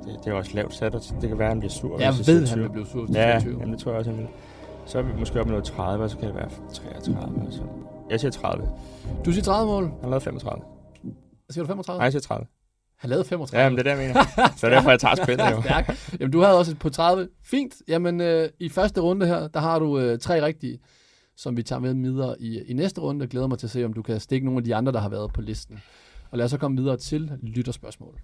Det, 0.04 0.24
det 0.24 0.30
er 0.32 0.34
også 0.34 0.50
lavt 0.54 0.74
sat, 0.74 0.94
og 0.94 1.00
det 1.20 1.28
kan 1.28 1.38
være, 1.38 1.46
at 1.48 1.50
han 1.52 1.60
bliver 1.60 1.70
sur. 1.70 2.00
jeg 2.00 2.12
hvis 2.14 2.28
ved, 2.28 2.38
han 2.38 2.46
20. 2.46 2.62
vil 2.62 2.70
blive 2.70 2.86
sur 2.86 3.06
til 3.06 3.14
Ja, 3.14 3.38
20. 3.40 3.56
jamen, 3.60 3.72
det 3.72 3.78
tror 3.80 3.90
jeg 3.90 3.98
også, 3.98 4.10
han 4.10 4.18
vil. 4.20 4.28
Så 4.86 4.98
er 4.98 5.02
vi 5.02 5.12
måske 5.18 5.40
oppe 5.40 5.48
med 5.48 5.52
noget 5.52 5.64
30, 5.64 6.04
og 6.04 6.10
så 6.10 6.18
kan 6.18 6.28
det 6.28 6.36
være 6.36 6.48
33. 6.72 7.44
Altså. 7.44 7.62
Jeg 8.10 8.20
siger 8.20 8.30
30. 8.30 8.68
Du 9.24 9.32
siger 9.32 9.44
30 9.44 9.66
mål. 9.72 9.84
Han 10.00 10.10
lavede 10.10 10.20
35. 10.20 10.62
Siger 11.50 11.62
du 11.64 11.66
35? 11.66 11.98
Nej, 11.98 12.04
jeg 12.04 12.12
siger 12.12 12.20
30. 12.22 12.46
Han 12.98 13.10
lavede 13.10 13.24
35. 13.28 13.62
Ja, 13.62 13.68
men 13.68 13.78
det 13.78 13.86
er 13.86 13.94
det, 13.94 14.02
jeg 14.02 14.08
mener. 14.08 14.24
Så 14.56 14.66
er 14.66 14.70
det 14.70 14.76
derfor, 14.76 14.90
jeg 14.90 15.00
tager 15.00 15.14
spillet, 15.14 15.50
jo. 15.56 15.62
Stærk. 15.62 15.96
Jamen, 16.20 16.32
du 16.32 16.40
havde 16.40 16.58
også 16.58 16.72
et 16.72 16.78
på 16.78 16.90
30. 16.90 17.28
Fint. 17.44 17.74
Jamen, 17.88 18.20
øh, 18.20 18.48
i 18.60 18.68
første 18.68 19.00
runde 19.00 19.26
her, 19.26 19.48
der 19.48 19.60
har 19.60 19.78
du 19.78 19.98
øh, 19.98 20.18
tre 20.18 20.42
rigtige, 20.42 20.78
som 21.36 21.56
vi 21.56 21.62
tager 21.62 21.80
med 21.80 21.94
videre 21.94 22.36
i, 22.40 22.60
i 22.62 22.72
næste 22.72 23.00
runde. 23.00 23.22
Jeg 23.22 23.28
glæder 23.30 23.46
mig 23.46 23.58
til 23.58 23.66
at 23.66 23.70
se, 23.70 23.84
om 23.84 23.92
du 23.92 24.02
kan 24.02 24.20
stikke 24.20 24.46
nogle 24.46 24.58
af 24.58 24.64
de 24.64 24.74
andre, 24.74 24.92
der 24.92 25.00
har 25.00 25.08
været 25.08 25.32
på 25.32 25.40
listen. 25.40 25.82
Og 26.30 26.38
lad 26.38 26.44
os 26.44 26.50
så 26.50 26.58
komme 26.58 26.76
videre 26.76 26.96
til 26.96 27.32
lytterspørgsmål. 27.42 28.20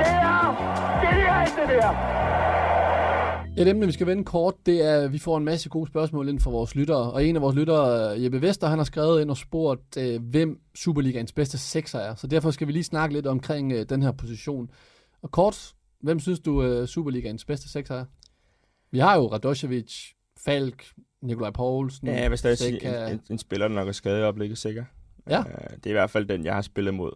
Det 0.00 0.10
er 0.10 1.10
genialt, 1.10 1.54
det 1.56 1.68
der. 1.68 2.63
Et 3.58 3.68
emne, 3.68 3.86
vi 3.86 3.92
skal 3.92 4.06
vende 4.06 4.24
kort, 4.24 4.54
det 4.66 4.84
er, 4.84 5.00
at 5.00 5.12
vi 5.12 5.18
får 5.18 5.36
en 5.38 5.44
masse 5.44 5.68
gode 5.68 5.86
spørgsmål 5.86 6.28
ind 6.28 6.40
fra 6.40 6.50
vores 6.50 6.74
lyttere. 6.74 7.12
Og 7.12 7.24
en 7.24 7.36
af 7.36 7.42
vores 7.42 7.56
lyttere, 7.56 8.22
Jeppe 8.22 8.42
Vester, 8.42 8.66
han 8.66 8.78
har 8.78 8.84
skrevet 8.84 9.20
ind 9.20 9.30
og 9.30 9.36
spurgt, 9.36 9.96
øh, 9.98 10.22
hvem 10.22 10.60
Superligaens 10.74 11.32
bedste 11.32 11.58
sekser 11.58 11.98
er. 11.98 12.14
Så 12.14 12.26
derfor 12.26 12.50
skal 12.50 12.66
vi 12.66 12.72
lige 12.72 12.84
snakke 12.84 13.14
lidt 13.14 13.26
omkring 13.26 13.72
øh, 13.72 13.88
den 13.88 14.02
her 14.02 14.12
position. 14.12 14.70
Og 15.22 15.30
kort, 15.30 15.74
hvem 16.00 16.20
synes 16.20 16.40
du 16.40 16.62
øh, 16.62 16.86
Superligaens 16.86 17.44
bedste 17.44 17.68
sekser 17.68 17.94
er? 17.94 18.04
Vi 18.90 18.98
har 18.98 19.16
jo 19.16 19.26
Radojevic, 19.26 19.94
Falk, 20.44 20.84
Nikolaj 21.22 21.50
Poulsen, 21.50 22.08
Ja, 22.08 22.20
jeg 22.22 22.30
vil 22.30 22.38
stadig 22.38 22.58
sige, 22.58 23.06
en, 23.06 23.12
en, 23.12 23.20
en 23.30 23.38
spiller, 23.38 23.68
der 23.68 23.74
nok 23.74 23.88
er 23.88 23.92
skadet 23.92 24.18
i 24.18 24.22
øjeblikket, 24.22 24.58
sikker. 24.58 24.84
Ja. 25.30 25.42
Det 25.74 25.86
er 25.86 25.90
i 25.90 25.92
hvert 25.92 26.10
fald 26.10 26.26
den, 26.26 26.44
jeg 26.44 26.54
har 26.54 26.62
spillet 26.62 26.94
mod, 26.94 27.12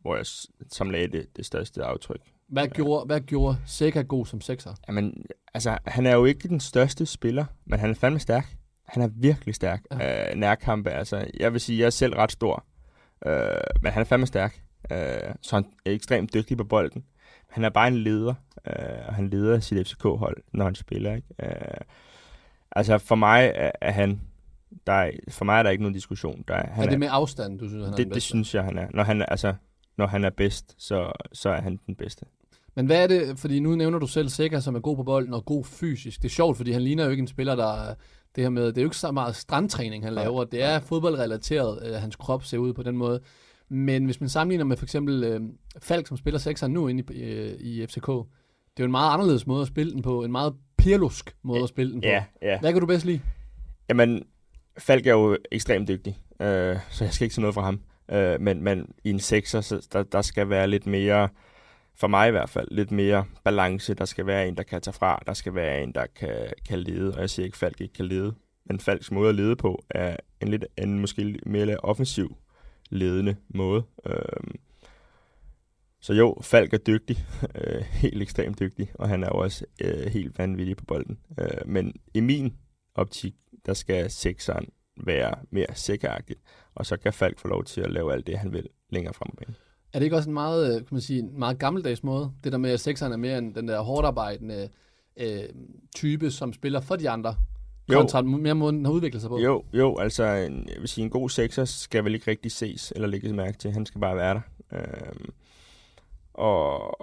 hvor 0.00 0.16
jeg 0.16 0.26
som 0.70 0.90
lagde 0.90 1.08
det, 1.08 1.36
det 1.36 1.46
største 1.46 1.84
aftryk. 1.84 2.20
Hvad 2.48 2.68
gjorde, 2.68 3.06
hvad 3.06 3.20
gjorde 3.20 3.56
Seca 3.66 4.02
god 4.02 4.26
som 4.26 4.40
sekser? 4.40 4.74
Jamen, 4.88 5.26
altså, 5.54 5.78
han 5.86 6.06
er 6.06 6.14
jo 6.14 6.24
ikke 6.24 6.48
den 6.48 6.60
største 6.60 7.06
spiller, 7.06 7.44
men 7.64 7.78
han 7.78 7.90
er 7.90 7.94
fandme 7.94 8.20
stærk. 8.20 8.56
Han 8.84 9.02
er 9.02 9.08
virkelig 9.16 9.54
stærk. 9.54 9.82
Ja. 9.92 10.30
Øh, 10.30 10.36
nærkampe, 10.36 10.90
altså, 10.90 11.26
jeg 11.40 11.52
vil 11.52 11.60
sige, 11.60 11.78
jeg 11.78 11.86
er 11.86 11.90
selv 11.90 12.14
ret 12.14 12.32
stor, 12.32 12.64
øh, 13.26 13.34
men 13.82 13.92
han 13.92 14.00
er 14.00 14.04
fandme 14.04 14.26
stærk. 14.26 14.62
Øh, 14.90 15.34
så 15.42 15.56
han 15.56 15.64
er 15.86 15.90
ekstremt 15.90 16.34
dygtig 16.34 16.56
på 16.56 16.64
bolden. 16.64 17.04
Han 17.48 17.64
er 17.64 17.68
bare 17.68 17.88
en 17.88 17.96
leder, 17.96 18.34
øh, 18.66 19.06
og 19.06 19.14
han 19.14 19.28
leder 19.28 19.60
sit 19.60 19.88
FCK-hold, 19.88 20.36
når 20.52 20.64
han 20.64 20.74
spiller. 20.74 21.14
Ikke? 21.14 21.28
Øh, 21.42 21.80
altså, 22.72 22.98
for 22.98 23.14
mig 23.14 23.52
er, 23.54 23.70
er 23.80 23.90
han... 23.92 24.20
Der 24.86 24.92
er, 24.92 25.10
for 25.28 25.44
mig 25.44 25.58
er 25.58 25.62
der 25.62 25.70
ikke 25.70 25.82
nogen 25.82 25.94
diskussion. 25.94 26.44
Der 26.48 26.54
er, 26.54 26.70
han 26.70 26.84
er 26.84 26.90
det 26.90 26.98
med 26.98 27.08
afstand, 27.10 27.58
du 27.58 27.68
synes, 27.68 27.84
han 27.84 27.92
er 27.92 27.96
det, 27.96 28.14
det 28.14 28.22
synes 28.22 28.54
jeg, 28.54 28.64
han 28.64 28.78
er. 28.78 28.86
Når 28.94 29.02
han 29.02 29.20
er, 29.20 29.26
altså, 29.26 29.54
når 29.98 30.06
han 30.06 30.24
er 30.24 30.30
bedst, 30.30 30.74
så, 30.78 31.12
så 31.32 31.48
er 31.50 31.60
han 31.60 31.78
den 31.86 31.94
bedste. 31.94 32.24
Men 32.76 32.86
hvad 32.86 33.02
er 33.02 33.06
det, 33.06 33.38
fordi 33.38 33.60
nu 33.60 33.74
nævner 33.74 33.98
du 33.98 34.06
selv 34.06 34.28
Seca, 34.28 34.60
som 34.60 34.74
er 34.74 34.80
god 34.80 34.96
på 34.96 35.02
bolden 35.02 35.34
og 35.34 35.44
god 35.44 35.64
fysisk. 35.64 36.22
Det 36.22 36.28
er 36.28 36.32
sjovt, 36.32 36.56
fordi 36.56 36.72
han 36.72 36.82
ligner 36.82 37.04
jo 37.04 37.10
ikke 37.10 37.20
en 37.20 37.26
spiller, 37.26 37.54
der 37.56 37.72
er- 37.90 37.94
det 38.36 38.44
her 38.44 38.48
med, 38.50 38.66
det 38.66 38.78
er 38.78 38.82
jo 38.82 38.86
ikke 38.86 38.96
så 38.96 39.12
meget 39.12 39.36
strandtræning, 39.36 40.04
han 40.04 40.12
laver. 40.14 40.44
Det 40.44 40.62
er 40.62 40.80
fodboldrelateret, 40.80 41.78
at 41.82 42.00
hans 42.00 42.16
krop 42.16 42.44
ser 42.44 42.58
ud 42.58 42.72
på 42.72 42.82
den 42.82 42.96
måde. 42.96 43.20
Men 43.68 44.04
hvis 44.04 44.20
man 44.20 44.28
sammenligner 44.28 44.64
med 44.64 44.76
for 44.76 44.84
eksempel 44.84 45.24
øh, 45.24 45.40
Falk, 45.78 46.06
som 46.06 46.16
spiller 46.16 46.38
sekser 46.38 46.66
nu 46.66 46.88
inde 46.88 47.14
i, 47.14 47.22
øh, 47.22 47.60
i 47.60 47.86
FCK, 47.86 48.06
det 48.06 48.10
er 48.10 48.24
jo 48.80 48.84
en 48.84 48.90
meget 48.90 49.12
anderledes 49.12 49.46
måde 49.46 49.62
at 49.62 49.68
spille 49.68 49.92
den 49.92 50.02
på, 50.02 50.24
en 50.24 50.32
meget 50.32 50.54
pirlusk 50.78 51.36
måde 51.42 51.62
at 51.62 51.68
spille 51.68 51.92
den 51.92 52.00
på. 52.00 52.06
Ja, 52.06 52.24
ja. 52.42 52.60
Hvad 52.60 52.72
kan 52.72 52.80
du 52.80 52.86
bedst 52.86 53.04
lide? 53.06 53.20
Jamen, 53.88 54.22
Falk 54.78 55.06
er 55.06 55.12
jo 55.12 55.36
ekstremt 55.52 55.88
dygtig, 55.88 56.18
øh, 56.40 56.76
så 56.90 57.04
jeg 57.04 57.12
skal 57.12 57.24
ikke 57.24 57.34
sige 57.34 57.42
noget 57.42 57.54
fra 57.54 57.62
ham. 57.62 57.80
Øh, 58.10 58.40
men, 58.40 58.62
men 58.62 58.92
i 59.04 59.10
en 59.10 59.20
sekser, 59.20 59.60
så 59.60 59.88
der, 59.92 60.02
der 60.02 60.22
skal 60.22 60.48
være 60.48 60.66
lidt 60.66 60.86
mere, 60.86 61.28
for 61.94 62.06
mig 62.06 62.28
i 62.28 62.30
hvert 62.30 62.50
fald, 62.50 62.68
lidt 62.70 62.90
mere 62.90 63.24
balance. 63.44 63.94
Der 63.94 64.04
skal 64.04 64.26
være 64.26 64.48
en, 64.48 64.56
der 64.56 64.62
kan 64.62 64.80
tage 64.80 64.94
fra. 64.94 65.22
Der 65.26 65.34
skal 65.34 65.54
være 65.54 65.82
en, 65.82 65.92
der 65.92 66.06
kan, 66.16 66.52
kan 66.68 66.78
lede. 66.78 67.14
Og 67.14 67.20
jeg 67.20 67.30
siger 67.30 67.44
ikke, 67.44 67.54
at 67.54 67.58
Falk 67.58 67.80
ikke 67.80 67.94
kan 67.94 68.06
lede. 68.06 68.34
Men 68.66 68.80
Falks 68.80 69.10
måde 69.10 69.28
at 69.28 69.34
lede 69.34 69.56
på 69.56 69.84
er 69.90 70.16
en 70.40 70.48
lidt 70.48 70.66
en 70.78 70.98
måske 70.98 71.38
mere 71.46 71.76
offensiv 71.76 72.36
ledende 72.90 73.36
måde. 73.48 73.82
Øh, 74.06 74.54
så 76.00 76.14
jo, 76.14 76.36
Falk 76.42 76.72
er 76.72 76.78
dygtig. 76.78 77.16
Øh, 77.54 77.82
helt 77.82 78.22
ekstremt 78.22 78.60
dygtig. 78.60 78.90
Og 78.94 79.08
han 79.08 79.22
er 79.22 79.28
jo 79.28 79.38
også 79.38 79.64
øh, 79.80 80.06
helt 80.12 80.38
vanvittig 80.38 80.76
på 80.76 80.84
bolden. 80.84 81.18
Øh, 81.40 81.66
men 81.66 81.94
i 82.14 82.20
min 82.20 82.56
optik, 82.94 83.34
der 83.66 83.74
skal 83.74 84.10
sekseren 84.10 84.68
være 84.96 85.34
mere 85.50 85.66
sikkeragtigt, 85.74 86.40
og 86.74 86.86
så 86.86 86.96
kan 86.96 87.12
Falk 87.12 87.38
få 87.38 87.48
lov 87.48 87.64
til 87.64 87.80
at 87.80 87.92
lave 87.92 88.12
alt 88.12 88.26
det, 88.26 88.38
han 88.38 88.52
vil 88.52 88.68
længere 88.90 89.14
frem 89.14 89.30
på 89.30 89.36
banen. 89.36 89.56
Er 89.92 89.98
det 89.98 90.06
ikke 90.06 90.16
også 90.16 90.28
en 90.30 90.34
meget, 90.34 90.74
øh, 90.74 90.78
kan 90.78 90.88
man 90.90 91.00
sige, 91.00 91.18
en 91.18 91.38
meget 91.38 91.58
gammeldags 91.58 92.02
måde? 92.04 92.32
Det 92.44 92.52
der 92.52 92.58
med, 92.58 92.70
at 92.70 92.80
sekseren 92.80 93.12
er 93.12 93.16
mere 93.16 93.38
en, 93.38 93.54
den 93.54 93.68
der 93.68 93.80
hårdt 93.80 94.06
arbejdende 94.06 94.68
øh, 95.16 95.42
type, 95.96 96.30
som 96.30 96.52
spiller 96.52 96.80
for 96.80 96.96
de 96.96 97.10
andre, 97.10 97.36
Jo. 97.92 97.98
kontra 97.98 98.22
mere 98.22 98.54
måden, 98.54 98.76
den 98.76 98.84
har 98.84 98.92
udviklet 98.92 99.22
sig 99.22 99.28
på. 99.28 99.38
Jo, 99.38 99.64
jo, 99.72 99.98
altså 99.98 100.24
en, 100.24 100.68
jeg 100.68 100.80
vil 100.80 100.88
sige, 100.88 101.04
en 101.04 101.10
god 101.10 101.30
sekser 101.30 101.64
skal 101.64 102.04
vel 102.04 102.14
ikke 102.14 102.30
rigtig 102.30 102.52
ses 102.52 102.92
eller 102.96 103.08
lægges 103.08 103.32
mærke 103.32 103.58
til. 103.58 103.70
Han 103.72 103.86
skal 103.86 104.00
bare 104.00 104.16
være 104.16 104.34
der. 104.34 104.40
Øhm, 104.72 105.30
og, 106.34 106.98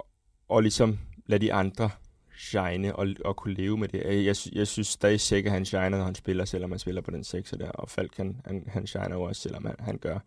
og 0.48 0.62
ligesom 0.62 0.98
lade 1.26 1.40
de 1.40 1.52
andre 1.52 1.90
shine 2.36 2.96
og, 2.96 3.06
og 3.24 3.36
kunne 3.36 3.54
leve 3.54 3.78
med 3.78 3.88
det. 3.88 4.24
Jeg, 4.26 4.36
jeg, 4.52 4.66
synes 4.66 4.88
stadig 4.88 5.20
sikkert, 5.20 5.50
at 5.50 5.54
han 5.54 5.64
shiner, 5.64 5.88
når 5.88 6.04
han 6.04 6.14
spiller, 6.14 6.44
selvom 6.44 6.70
han 6.70 6.78
spiller 6.78 7.02
på 7.02 7.10
den 7.10 7.24
sekser 7.24 7.56
der. 7.56 7.70
Og 7.70 7.90
Falk, 7.90 8.16
han, 8.16 8.40
han, 8.44 8.64
han 8.68 8.86
shiner 8.86 9.14
jo 9.14 9.22
også, 9.22 9.42
selvom 9.42 9.66
han, 9.66 9.76
han 9.78 9.98
gør. 9.98 10.18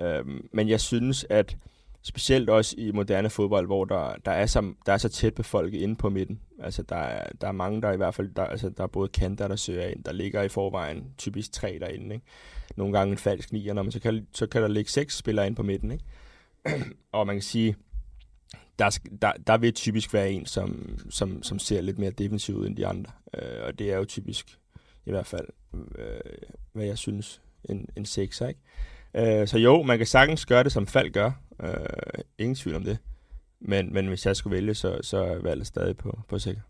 Øhm, 0.00 0.48
men 0.52 0.68
jeg 0.68 0.80
synes, 0.80 1.26
at 1.30 1.56
specielt 2.02 2.50
også 2.50 2.74
i 2.78 2.92
moderne 2.92 3.30
fodbold, 3.30 3.66
hvor 3.66 3.84
der, 3.84 4.14
der, 4.24 4.30
er, 4.30 4.46
så, 4.46 4.72
der 4.86 4.92
er 4.92 4.96
så 4.98 5.08
tæt 5.08 5.40
folk 5.42 5.74
inde 5.74 5.96
på 5.96 6.08
midten. 6.08 6.40
Altså, 6.58 6.82
der 6.82 6.96
er, 6.96 7.28
der 7.40 7.48
er 7.48 7.52
mange, 7.52 7.82
der 7.82 7.92
i 7.92 7.96
hvert 7.96 8.14
fald, 8.14 8.34
der, 8.34 8.44
altså, 8.44 8.68
der 8.68 8.82
er 8.82 8.88
både 8.88 9.08
kanter, 9.08 9.48
der 9.48 9.56
søger 9.56 9.86
ind, 9.86 10.04
der 10.04 10.12
ligger 10.12 10.42
i 10.42 10.48
forvejen 10.48 11.04
typisk 11.18 11.52
tre 11.52 11.78
derinde, 11.80 12.14
ikke? 12.14 12.26
Nogle 12.76 12.98
gange 12.98 13.12
en 13.12 13.18
falsk 13.18 13.52
nier, 13.52 13.74
når 13.74 13.82
man 13.82 13.92
så 13.92 14.00
kan, 14.00 14.26
så 14.32 14.46
kan 14.46 14.62
der 14.62 14.68
ligge 14.68 14.90
seks 14.90 15.16
spillere 15.16 15.46
ind 15.46 15.56
på 15.56 15.62
midten, 15.62 15.90
ikke? 15.90 16.04
og 17.12 17.26
man 17.26 17.36
kan 17.36 17.42
sige, 17.42 17.76
der, 18.80 18.98
der, 19.22 19.32
der 19.46 19.58
vil 19.58 19.74
typisk 19.74 20.14
være 20.14 20.30
en, 20.30 20.46
som, 20.46 20.98
som, 21.10 21.42
som 21.42 21.58
ser 21.58 21.80
lidt 21.80 21.98
mere 21.98 22.10
defensiv 22.10 22.56
ud 22.56 22.66
end 22.66 22.76
de 22.76 22.86
andre. 22.86 23.12
Øh, 23.34 23.66
og 23.66 23.78
det 23.78 23.92
er 23.92 23.96
jo 23.96 24.04
typisk, 24.04 24.58
i 25.06 25.10
hvert 25.10 25.26
fald, 25.26 25.46
øh, 25.74 26.20
hvad 26.72 26.86
jeg 26.86 26.98
synes, 26.98 27.40
en, 27.64 27.86
en 27.96 28.04
sekser, 28.04 28.48
ikke? 28.48 28.60
Øh, 29.14 29.48
så 29.48 29.58
jo, 29.58 29.82
man 29.82 29.98
kan 29.98 30.06
sagtens 30.06 30.46
gøre 30.46 30.64
det, 30.64 30.72
som 30.72 30.86
Falk 30.86 31.12
gør. 31.12 31.30
Øh, 31.62 32.24
ingen 32.38 32.54
tvivl 32.54 32.76
om 32.76 32.84
det. 32.84 32.98
Men, 33.60 33.92
men 33.92 34.06
hvis 34.06 34.26
jeg 34.26 34.36
skulle 34.36 34.56
vælge, 34.56 34.74
så, 34.74 34.98
så 35.02 35.18
er 35.18 35.38
valget 35.38 35.66
stadig 35.66 35.96
på, 35.96 36.18
på 36.28 36.38
sikker. 36.38 36.62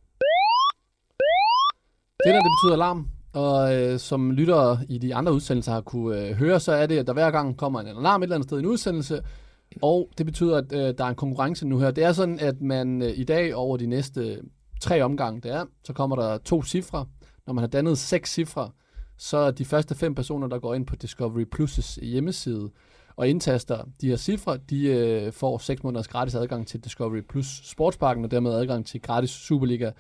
Det 2.25 2.35
der, 2.35 2.41
det 2.41 2.51
betyder 2.63 2.75
alarm. 2.75 3.09
Og 3.33 3.75
øh, 3.75 3.99
som 3.99 4.31
lyttere 4.31 4.79
i 4.89 4.99
de 4.99 5.15
andre 5.15 5.33
udsendelser 5.33 5.73
har 5.73 5.81
kunne 5.81 6.29
øh, 6.29 6.37
høre, 6.37 6.61
så 6.61 6.73
er 6.73 6.87
det, 6.87 6.99
at 6.99 7.07
der 7.07 7.13
hver 7.13 7.31
gang 7.31 7.57
kommer 7.57 7.81
en 7.81 7.87
alarm 7.87 8.23
et 8.23 8.25
eller 8.25 8.37
andet 8.37 8.49
sted 8.49 8.59
i 8.59 8.61
en 8.61 8.67
udsendelse. 8.67 9.23
Og 9.83 10.11
det 10.19 10.27
betyder, 10.27 10.57
at 10.57 10.73
øh, 10.73 10.99
der 10.99 11.05
er 11.05 11.09
en 11.09 11.15
konkurrence 11.15 11.67
nu 11.67 11.79
her. 11.79 11.91
Det 11.91 12.05
er 12.05 12.13
sådan, 12.13 12.41
at 12.41 12.61
man 12.61 13.03
øh, 13.03 13.19
i 13.19 13.25
dag 13.25 13.55
over 13.55 13.77
de 13.77 13.87
næste 13.87 14.43
tre 14.81 15.03
omgange, 15.03 15.41
det 15.41 15.51
er, 15.51 15.65
så 15.85 15.93
kommer 15.93 16.17
der 16.17 16.39
to 16.39 16.63
cifre. 16.63 17.07
Når 17.47 17.55
man 17.55 17.63
har 17.63 17.69
dannet 17.69 17.99
seks 17.99 18.33
cifre, 18.33 18.71
så 19.19 19.37
er 19.37 19.51
de 19.51 19.65
første 19.65 19.95
fem 19.95 20.15
personer, 20.15 20.47
der 20.47 20.59
går 20.59 20.75
ind 20.75 20.87
på 20.87 20.97
Discovery 20.97 21.45
Plus' 21.55 22.05
hjemmeside 22.05 22.71
og 23.17 23.29
indtaster 23.29 23.85
de 24.01 24.09
her 24.09 24.17
cifre, 24.17 24.57
de 24.71 24.87
øh, 24.87 25.33
får 25.33 25.59
6 25.59 25.83
måneders 25.83 26.09
gratis 26.09 26.35
adgang 26.35 26.67
til 26.67 26.85
Discovery 26.85 27.21
Plus 27.29 27.61
Sportsparken, 27.65 28.25
og 28.25 28.31
dermed 28.31 28.53
adgang 28.53 28.87
til 28.87 29.03
gratis 29.03 29.31
Superliga. 29.31 29.91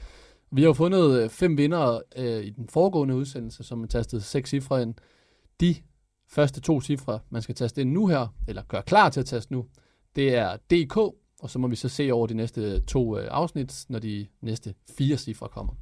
Vi 0.52 0.62
har 0.62 0.68
jo 0.68 0.72
fundet 0.72 1.22
øh, 1.22 1.28
fem 1.28 1.56
vinder 1.58 2.00
øh, 2.16 2.44
i 2.44 2.50
den 2.50 2.68
foregående 2.68 3.14
udsendelse, 3.14 3.64
som 3.64 3.80
har 3.80 3.86
tastet 3.86 4.24
seks 4.24 4.50
cifre 4.50 4.82
ind. 4.82 4.94
De 5.60 5.74
første 6.30 6.60
to 6.60 6.80
cifre, 6.80 7.18
man 7.30 7.42
skal 7.42 7.54
taste 7.54 7.80
ind 7.80 7.92
nu 7.92 8.06
her, 8.06 8.34
eller 8.48 8.62
gøre 8.62 8.82
klar 8.82 9.08
til 9.08 9.20
at 9.20 9.26
taste 9.26 9.52
nu, 9.52 9.66
det 10.16 10.36
er 10.36 10.56
DK, 10.56 10.96
og 11.42 11.50
så 11.50 11.58
må 11.58 11.68
vi 11.68 11.76
så 11.76 11.88
se 11.88 12.12
over 12.12 12.26
de 12.26 12.34
næste 12.34 12.80
to 12.80 13.18
øh, 13.18 13.28
afsnit, 13.30 13.86
når 13.88 13.98
de 13.98 14.26
næste 14.40 14.74
fire 14.98 15.16
cifre 15.16 15.48
kommer. 15.48 15.72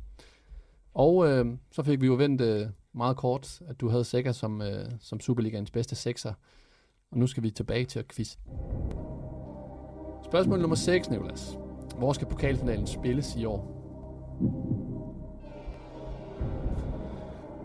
Og 0.95 1.29
øh, 1.29 1.47
så 1.73 1.83
fik 1.83 2.01
vi 2.01 2.07
jo 2.07 2.15
vendt 2.15 2.41
øh, 2.41 2.67
meget 2.95 3.17
kort, 3.17 3.61
at 3.69 3.81
du 3.81 3.89
havde 3.89 4.05
Sækker 4.05 4.33
som, 4.33 4.63
øh, 4.63 4.91
som 5.01 5.21
Superligaens 5.21 5.71
bedste 5.71 5.97
sekser. 5.97 6.33
Og 7.11 7.19
nu 7.19 7.27
skal 7.27 7.43
vi 7.43 7.51
tilbage 7.51 7.85
til 7.85 7.99
at 7.99 8.09
quiz. 8.09 8.37
Spørgsmål 10.25 10.61
nummer 10.61 10.77
6, 10.77 11.11
Nicolas. 11.11 11.59
Hvor 11.99 12.13
skal 12.13 12.27
pokalfinalen 12.27 12.87
spilles 12.87 13.37
i 13.37 13.45
år? 13.45 13.75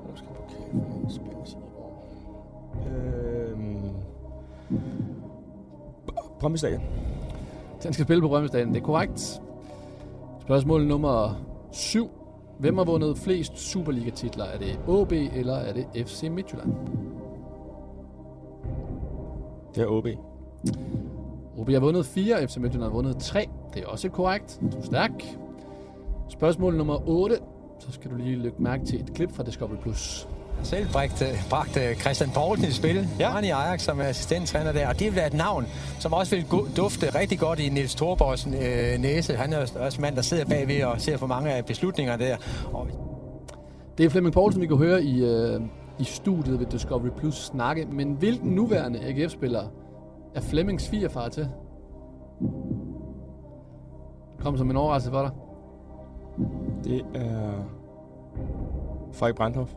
Hvor 0.06 0.16
skal 0.16 0.28
pokalen 0.28 1.10
spilles 1.10 1.54
i 1.54 1.63
Brøndby 6.44 6.58
Stadion. 6.58 6.82
Den 7.84 7.94
skal 7.94 8.06
spille 8.06 8.22
på 8.22 8.28
Rømmestaden, 8.28 8.74
det 8.74 8.82
er 8.82 8.86
korrekt. 8.86 9.42
Spørgsmål 10.42 10.86
nummer 10.88 11.42
7. 11.72 12.10
Hvem 12.60 12.78
har 12.78 12.84
vundet 12.84 13.18
flest 13.18 13.58
Superliga-titler? 13.58 14.46
Er 14.46 14.58
det 14.58 14.80
OB 14.88 15.12
eller 15.12 15.56
er 15.56 15.74
det 15.74 16.08
FC 16.08 16.24
Midtjylland? 16.24 16.74
Det 19.76 19.84
er 19.84 19.88
OB. 19.88 20.08
OB 21.58 21.70
har 21.70 21.80
vundet 21.80 22.06
4, 22.06 22.48
FC 22.48 22.58
Midtjylland 22.58 22.92
har 22.92 22.96
vundet 22.96 23.18
3. 23.18 23.50
Det 23.74 23.84
er 23.84 23.88
også 23.88 24.10
korrekt. 24.10 24.60
Du 24.72 24.78
er 24.78 24.82
stærk. 24.82 25.24
Spørgsmål 26.30 26.76
nummer 26.76 27.10
8. 27.10 27.36
Så 27.80 27.92
skal 27.92 28.12
du 28.12 28.16
lige 28.16 28.36
lægge 28.36 28.64
mærke 28.64 28.86
til 28.86 29.00
et 29.00 29.14
klip 29.14 29.32
fra 29.32 29.44
Discovery+. 29.44 29.78
Plus. 29.82 30.28
Selv 30.64 30.88
bragt, 30.88 31.24
bragt 31.50 31.78
øh, 31.78 31.96
Christian 31.96 32.30
Poulsen 32.30 32.68
i 32.68 32.72
spil. 32.72 33.08
Ja. 33.20 33.30
Han 33.30 33.44
i 33.44 33.50
Ajax 33.50 33.82
som 33.82 34.00
er 34.00 34.04
assistenttræner 34.04 34.72
der. 34.72 34.88
Og 34.88 35.00
det 35.00 35.08
vil 35.08 35.16
være 35.16 35.28
et 35.28 35.34
navn, 35.34 35.66
som 36.00 36.14
også 36.14 36.36
vil 36.36 36.46
dufte 36.78 37.20
rigtig 37.20 37.40
godt 37.40 37.60
i 37.60 37.70
Niels 37.70 37.96
Thorborgs 37.96 38.48
øh, 38.48 39.00
næse. 39.00 39.36
Han 39.36 39.54
er 39.54 39.58
også 39.76 40.02
mand, 40.02 40.16
der 40.16 40.22
sidder 40.22 40.46
bagved 40.46 40.84
og 40.84 41.02
ser 41.02 41.18
for 41.18 41.28
mange 41.28 41.52
af 41.52 41.66
beslutninger 41.66 42.18
der. 42.18 42.38
Og 42.74 42.88
Det 43.98 44.06
er 44.06 44.10
Flemming 44.10 44.34
Poulsen, 44.34 44.62
vi 44.62 44.68
kan 44.68 44.78
høre 44.78 45.04
i, 45.04 45.24
øh, 45.26 45.62
i 46.00 46.04
studiet 46.04 46.60
ved 46.60 46.66
Discovery 46.66 47.10
Plus 47.18 47.36
snakke. 47.36 47.86
Men 47.92 48.14
hvilken 48.14 48.52
nuværende 48.52 49.00
AGF-spiller 49.00 49.64
er 50.36 50.42
Flemmings 50.42 50.84
svigerfar 50.84 51.30
til? 51.30 51.48
Kom 54.40 54.58
som 54.58 54.70
en 54.70 54.78
overraskelse 54.78 55.12
for 55.12 55.22
dig. 55.22 55.32
Det 56.84 57.02
er 57.16 57.52
Frederik 59.14 59.36
Brandhoff. 59.36 59.72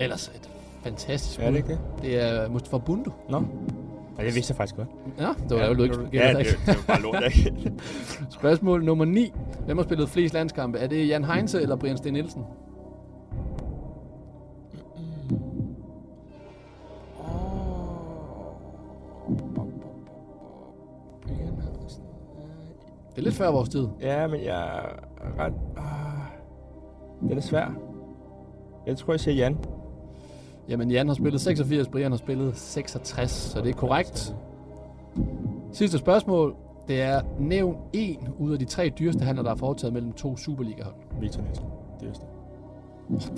Ellers 0.00 0.28
et 0.28 0.50
fantastisk 0.82 1.40
Er 1.40 1.50
det 1.50 1.52
bud. 1.52 1.56
ikke 1.56 1.68
det? 1.68 2.02
Det 2.02 2.22
er 2.22 2.48
Mustafa 2.48 2.78
Bundu. 2.78 3.10
Nå. 3.30 3.42
Ja, 4.18 4.24
det 4.24 4.34
vidste 4.34 4.50
jeg 4.50 4.56
faktisk 4.56 4.76
godt. 4.76 4.88
Ja, 5.18 5.28
det 5.48 5.56
var 5.58 5.66
jo 5.66 5.74
du 5.74 5.82
ikke. 5.82 6.08
Ja, 6.12 6.32
det, 6.38 6.46
det 6.46 6.56
var 6.66 6.84
bare 6.86 7.02
lort, 7.02 7.22
ikke? 7.24 7.72
Spørgsmål 8.40 8.84
nummer 8.84 9.04
9. 9.04 9.32
Hvem 9.64 9.76
har 9.76 9.84
spillet 9.84 10.08
flest 10.08 10.34
landskampe? 10.34 10.78
Er 10.78 10.86
det 10.86 11.08
Jan 11.08 11.24
Heinze 11.24 11.62
eller 11.62 11.76
Brian 11.76 11.96
Sten 11.96 12.12
Nielsen? 12.12 12.42
Det 23.10 23.18
er 23.18 23.22
lidt 23.22 23.34
før 23.34 23.50
vores 23.50 23.68
tid. 23.68 23.88
Ja, 24.00 24.26
men 24.26 24.40
jeg 24.44 24.68
er 24.68 24.82
ret... 25.38 25.52
Ah, 25.76 27.28
den 27.28 27.36
er 27.38 27.42
svær. 27.42 27.78
Jeg 28.88 28.96
tror, 28.96 29.12
jeg 29.12 29.20
siger 29.20 29.34
Jan. 29.34 29.58
Jamen, 30.68 30.90
Jan 30.90 31.08
har 31.08 31.14
spillet 31.14 31.40
86, 31.40 31.88
Brian 31.88 32.12
har 32.12 32.18
spillet 32.18 32.56
66, 32.56 33.30
så 33.30 33.60
det 33.60 33.70
er 33.70 33.74
korrekt. 33.74 34.34
Sidste 35.72 35.98
spørgsmål. 35.98 36.56
Det 36.88 37.02
er 37.02 37.22
nævn 37.38 37.76
en 37.92 38.28
ud 38.38 38.52
af 38.52 38.58
de 38.58 38.64
tre 38.64 38.92
dyreste 38.98 39.24
handler, 39.24 39.42
der 39.42 39.50
er 39.50 39.54
foretaget 39.54 39.92
mellem 39.92 40.12
to 40.12 40.36
Superliga-hold. 40.36 40.94
Victor 41.20 41.42
Nielsen. 41.42 41.64
Dyreste. 42.00 42.24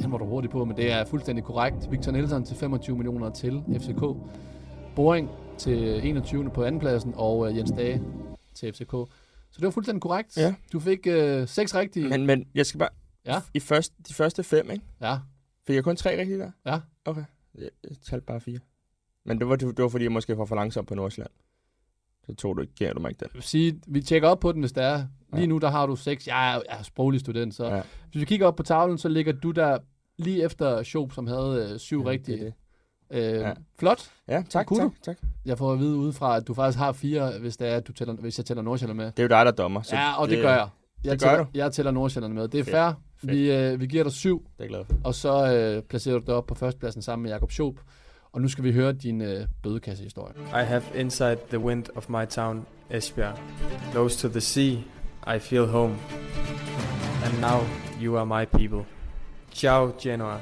Den 0.03 0.13
var 0.13 0.19
du 0.19 0.25
hurtig 0.25 0.51
på, 0.51 0.65
men 0.65 0.77
det 0.77 0.93
er 0.93 1.05
fuldstændig 1.05 1.45
korrekt. 1.45 1.91
Victor 1.91 2.13
Nielsen 2.13 2.45
til 2.45 2.57
25 2.57 2.97
millioner 2.97 3.31
til 3.31 3.63
FCK. 3.81 4.03
Boring 4.97 5.31
til 5.59 6.07
21. 6.07 6.51
på 6.51 6.65
andenpladsen, 6.65 7.15
og 7.17 7.39
uh, 7.39 7.57
Jens 7.57 7.71
Dage 7.71 8.03
til 8.55 8.73
FCK. 8.73 8.91
Så 9.51 9.57
det 9.57 9.65
var 9.65 9.71
fuldstændig 9.71 10.03
korrekt. 10.03 10.37
Ja. 10.37 10.55
Du 10.73 10.81
fik 10.81 11.07
uh, 11.07 11.49
seks 11.49 11.75
rigtige. 11.75 12.09
Men, 12.09 12.27
men 12.27 12.47
jeg 12.55 12.67
skal 12.67 12.79
bare... 12.79 12.91
Ja. 13.27 13.41
I 13.55 13.61
første, 13.61 13.95
de 14.09 14.15
første 14.15 14.43
fem, 14.43 14.71
ikke? 14.71 14.85
Ja. 15.01 15.19
Fik 15.71 15.75
jeg 15.77 15.85
kun 15.85 15.97
tre 15.97 16.19
rigtige 16.21 16.39
der? 16.39 16.51
Ja. 16.67 16.81
Okay. 17.05 17.25
Jeg, 17.55 17.69
jeg 17.89 17.97
talte 18.09 18.27
bare 18.27 18.41
fire. 18.41 18.59
Men 19.25 19.39
det 19.39 19.49
var, 19.49 19.57
det, 19.57 19.77
det 19.77 19.83
var 19.83 19.89
fordi, 19.89 20.05
jeg 20.05 20.13
måske 20.13 20.39
var 20.39 20.45
for 20.45 20.55
langsom 20.57 20.87
på 20.87 20.95
Nordsjælland. 20.95 21.31
Så 22.27 22.35
tog 22.35 22.57
du 22.57 22.61
ikke, 22.63 22.75
gav 22.79 22.93
du 22.95 23.01
mig 23.01 23.09
ikke 23.09 23.19
den. 23.21 23.29
Jeg 23.33 23.35
vil 23.35 23.43
sige, 23.43 23.81
vi 23.87 24.03
tjekker 24.03 24.29
op 24.29 24.41
på 24.41 24.53
den, 24.53 24.61
hvis 24.61 24.73
der 24.73 24.83
er. 24.83 25.05
Lige 25.33 25.41
Ja. 25.41 25.47
nu, 25.47 25.59
der 25.59 25.69
har 25.71 25.87
du 25.87 25.97
seks. 25.97 26.27
Jeg 26.29 26.51
er, 26.55 26.63
jeg 26.71 26.79
er 26.79 26.83
sproglig 26.83 27.21
student, 27.21 27.55
så 27.55 27.65
Ja. 27.67 27.83
hvis 28.13 28.21
vi 28.21 28.25
kigger 28.25 28.47
op 28.47 28.57
på 28.57 28.63
tavlen, 28.63 28.99
så 28.99 29.09
ligger 29.09 29.33
du 29.33 29.51
der 29.51 29.79
lige 30.19 30.43
efter 30.45 30.83
Schoop, 30.83 31.13
som 31.13 31.27
havde 31.27 31.71
øh, 31.73 31.79
syv 31.79 31.97
Ja, 31.99 32.03
det 32.05 32.11
rigtige. 32.11 32.45
det. 32.45 32.55
Øh, 33.11 33.41
Ja. 33.41 33.53
Flot. 33.79 34.11
Ja, 34.29 34.35
tak, 34.37 34.47
tak, 34.51 34.69
du? 34.69 34.93
tak. 35.03 35.19
Jeg 35.45 35.59
får 35.59 35.73
at 35.73 35.79
vide 35.79 35.97
udefra, 35.97 36.37
at 36.37 36.47
du 36.49 36.55
faktisk 36.55 36.79
har 36.79 36.93
fire, 36.93 37.39
hvis, 37.39 37.57
det 37.57 37.69
er, 37.69 37.77
at 37.77 37.87
du 37.89 37.93
tæller, 37.93 38.15
hvis 38.15 38.39
jeg 38.39 38.45
tæller 38.47 38.63
Nordsjælland 38.63 38.97
med. 38.97 39.07
Det 39.07 39.19
er 39.19 39.23
jo 39.23 39.29
dig, 39.29 39.45
der 39.47 39.53
er 39.53 39.57
dommer. 39.57 39.83
Så 39.83 39.97
ja, 39.97 40.21
og 40.21 40.29
det, 40.29 40.37
det 40.37 40.45
gør 40.45 40.53
jeg. 40.53 40.69
Jeg, 41.05 41.13
det 41.13 41.21
gør 41.23 41.29
tæller, 41.29 41.45
du. 41.45 41.51
jeg 41.55 41.73
tæller 41.73 41.93
Nordsjælland 41.93 42.33
med. 42.35 42.49
Det 42.49 42.61
er 42.61 42.65
fair. 42.65 42.93
Fedt. 43.21 43.33
Vi, 43.33 43.53
øh, 43.53 43.81
vi 43.81 43.87
giver 43.87 44.03
dig 44.03 44.13
syv, 44.13 44.47
Det 44.59 44.65
er 44.65 44.69
glad 44.69 44.85
for. 44.85 44.95
og 45.05 45.15
så 45.15 45.55
øh, 45.57 45.83
placerer 45.83 46.19
du 46.19 46.25
dig 46.27 46.35
op 46.35 46.47
på 46.47 46.55
førstepladsen 46.55 47.03
sammen 47.03 47.23
med 47.23 47.31
Jakob 47.31 47.51
Schoop. 47.53 47.75
Og 48.33 48.41
nu 48.41 48.49
skal 48.49 48.65
vi 48.65 48.73
høre 48.73 48.93
din 48.93 49.21
øh, 49.23 49.47
bødekassehistorie. 49.63 50.35
I 50.39 50.65
have 50.65 50.83
inside 50.95 51.37
the 51.49 51.59
wind 51.59 51.85
of 51.97 52.09
my 52.09 52.27
town, 52.31 52.67
Esbjerg. 52.91 53.39
Close 53.93 54.29
to 54.29 54.33
the 54.33 54.41
sea, 54.41 54.77
I 55.37 55.39
feel 55.39 55.67
home. 55.67 55.95
And 57.25 57.41
now 57.41 57.61
you 58.03 58.17
are 58.19 58.27
my 58.27 58.45
people. 58.59 58.85
Ciao, 59.53 59.93
Genoa. 60.03 60.39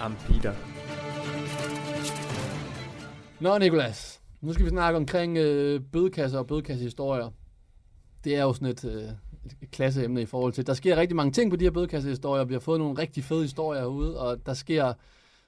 I'm 0.00 0.12
Peter. 0.32 0.52
Nå, 3.40 3.58
Nikolas. 3.58 4.20
Nu 4.40 4.52
skal 4.52 4.64
vi 4.64 4.70
snakke 4.70 4.96
omkring 4.96 5.36
øh, 5.38 5.80
bødekasser 5.92 6.38
og 6.38 6.46
bødekassehistorier. 6.46 7.30
Det 8.24 8.36
er 8.36 8.42
jo 8.42 8.52
sådan 8.52 8.68
et, 8.68 8.84
øh, 8.84 9.02
et 9.62 9.70
klasseemne 9.70 10.22
i 10.22 10.26
forhold 10.26 10.52
til. 10.52 10.66
Der 10.66 10.74
sker 10.74 10.96
rigtig 10.96 11.16
mange 11.16 11.32
ting 11.32 11.50
på 11.50 11.56
de 11.56 11.64
her 11.64 11.70
bødekassehistorier. 11.70 12.44
Vi 12.44 12.54
har 12.54 12.60
fået 12.60 12.80
nogle 12.80 12.98
rigtig 12.98 13.24
fede 13.24 13.42
historier 13.42 13.80
herude, 13.80 14.20
og 14.20 14.46
der 14.46 14.54
sker 14.54 14.92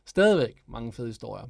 stadigvæk 0.07 0.62
mange 0.66 0.93
fede 0.93 1.07
historier. 1.09 1.47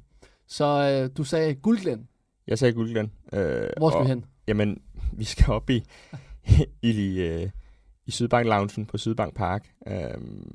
Så 0.47 0.65
øh, 0.65 1.17
du 1.17 1.25
sagde 1.25 1.55
Guldglen. 1.55 2.09
Jeg 2.47 2.59
sagde 2.59 2.75
Guldglen. 2.75 3.13
Øh, 3.33 3.69
Hvor 3.77 3.91
skal 3.91 3.99
og, 3.99 4.05
vi 4.05 4.09
hen? 4.09 4.25
Jamen, 4.49 4.83
vi 5.19 5.25
skal 5.25 5.53
op 5.53 5.71
i, 5.71 5.85
i, 6.83 7.21
øh, 7.21 7.51
i 8.07 8.11
Sydbank 8.11 8.47
Loungen 8.47 8.87
på 8.87 8.99
Sydbank 8.99 9.35
Park. 9.35 9.71
Øhm, 9.87 10.51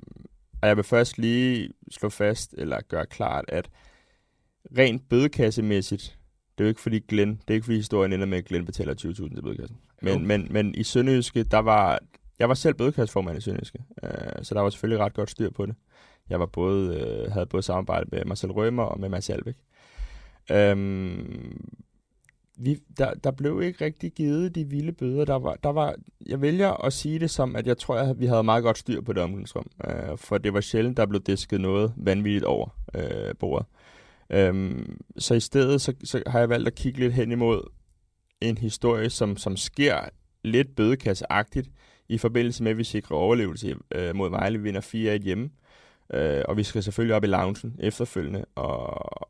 og 0.62 0.68
jeg 0.68 0.78
vil 0.78 0.84
først 0.84 1.18
lige 1.18 1.70
slå 1.92 2.10
fast, 2.10 2.56
eller 2.58 2.80
gøre 2.88 3.06
klart, 3.06 3.46
at 3.48 3.70
rent 4.78 5.10
bødekassemæssigt, 5.10 6.20
det 6.58 6.64
er 6.64 6.66
jo 6.66 6.70
ikke 6.70 6.82
fordi 6.82 7.00
Glenn, 7.00 7.32
det 7.32 7.50
er 7.50 7.54
ikke 7.54 7.66
fordi 7.66 7.78
historien 7.78 8.14
ender 8.14 8.26
med, 8.26 8.38
at 8.38 8.46
Glenn 8.46 8.66
betaler 8.66 8.94
20.000 8.94 9.14
til 9.36 9.42
bødekassen. 9.42 9.78
Jo. 10.04 10.18
Men, 10.18 10.28
men, 10.28 10.48
men 10.50 10.76
i 10.76 10.84
Sønderjyske, 10.84 11.44
der 11.44 11.60
var, 11.60 12.00
jeg 12.40 12.50
var 12.50 12.56
selv 12.56 12.74
bødekasseformand 12.74 13.38
i 13.38 13.42
Sønderjyske, 13.42 13.80
øh, 14.04 14.44
så 14.44 14.56
der 14.56 14.62
var 14.62 14.70
selvfølgelig 14.70 15.06
ret 15.06 15.14
godt 15.14 15.30
styr 15.30 15.50
på 15.50 15.66
det. 15.66 15.76
Jeg 16.30 16.40
var 16.40 16.46
både, 16.46 17.00
øh, 17.00 17.32
havde 17.32 17.46
både 17.46 17.64
samarbejde 17.64 18.10
med 18.12 18.26
Marcel 18.26 18.52
Rømer 18.52 18.84
og 18.84 19.00
med 19.00 19.10
Mads 19.10 19.30
Albeck. 19.30 19.58
Øhm, 20.52 21.58
vi, 22.58 22.80
der, 22.98 23.14
der 23.14 23.32
blev 23.32 23.62
ikke 23.62 23.86
rigtig 23.86 24.12
givet 24.12 24.56
de 24.56 24.66
vilde 24.66 24.92
bøder. 24.92 25.26
Der 25.26 25.36
var, 25.36 25.56
der 25.64 25.70
var, 25.70 25.96
jeg 26.26 26.42
vælger 26.42 26.86
at 26.86 26.94
sige 26.94 27.20
det 27.20 27.30
som, 27.30 27.56
at 27.56 27.68
jeg 27.68 27.78
tror, 27.78 27.96
at 27.96 28.20
vi 28.20 28.26
havde 28.26 28.44
meget 28.44 28.64
godt 28.64 28.78
styr 28.78 29.02
på 29.02 29.14
det 29.14 29.24
omklædningsrum. 29.24 29.66
Øh, 29.86 30.18
for 30.18 30.38
det 30.38 30.54
var 30.54 30.62
sjældent, 30.62 30.98
der 30.98 31.06
blev 31.06 31.22
disket 31.22 31.62
noget 31.62 31.94
vanvittigt 31.98 32.44
over 32.44 32.70
øh, 32.96 33.36
bordet. 33.40 33.66
Øhm, 34.30 35.02
så 35.18 35.34
i 35.34 35.40
stedet 35.40 35.82
så, 35.82 35.94
så 36.04 36.24
har 36.28 36.40
jeg 36.40 36.50
valgt 36.50 36.68
at 36.68 36.76
kigge 36.76 37.00
lidt 37.00 37.14
hen 37.14 37.32
imod 37.32 37.70
en 38.50 38.58
historie, 38.58 39.10
som, 39.10 39.38
som 39.38 39.58
sker 39.58 40.00
lidt 40.44 40.76
bødekasseagtigt 40.76 41.70
i 42.10 42.18
forbindelse 42.18 42.64
med, 42.64 42.72
at 42.72 42.78
vi 42.78 42.84
sikrer 42.84 43.18
overlevelse 43.18 43.76
øh, 43.92 44.16
mod 44.16 44.30
Vejle. 44.30 44.58
Vi 44.58 44.64
vinder 44.64 45.18
4-1 45.20 45.24
hjemme. 45.24 45.50
Øh, 46.14 46.44
og 46.48 46.58
vi 46.58 46.64
skal 46.64 46.84
selvfølgelig 46.84 47.16
op 47.16 47.24
i 47.24 47.28
loungen 47.28 47.76
efterfølgende 47.80 48.46
og, 48.56 49.30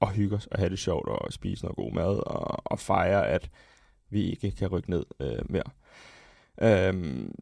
og 0.00 0.10
hygge 0.10 0.36
os 0.36 0.46
og 0.46 0.58
have 0.58 0.70
det 0.70 0.78
sjovt 0.78 1.08
og 1.08 1.32
spise 1.32 1.64
noget 1.64 1.76
god 1.76 1.92
mad 1.92 2.26
og, 2.26 2.62
og 2.64 2.78
fejre, 2.78 3.28
at 3.28 3.50
vi 4.10 4.30
ikke 4.30 4.50
kan 4.50 4.68
rykke 4.68 4.90
ned 4.90 5.04
øh, 5.20 5.38
mere. 5.50 5.70
Øhm, 6.62 7.34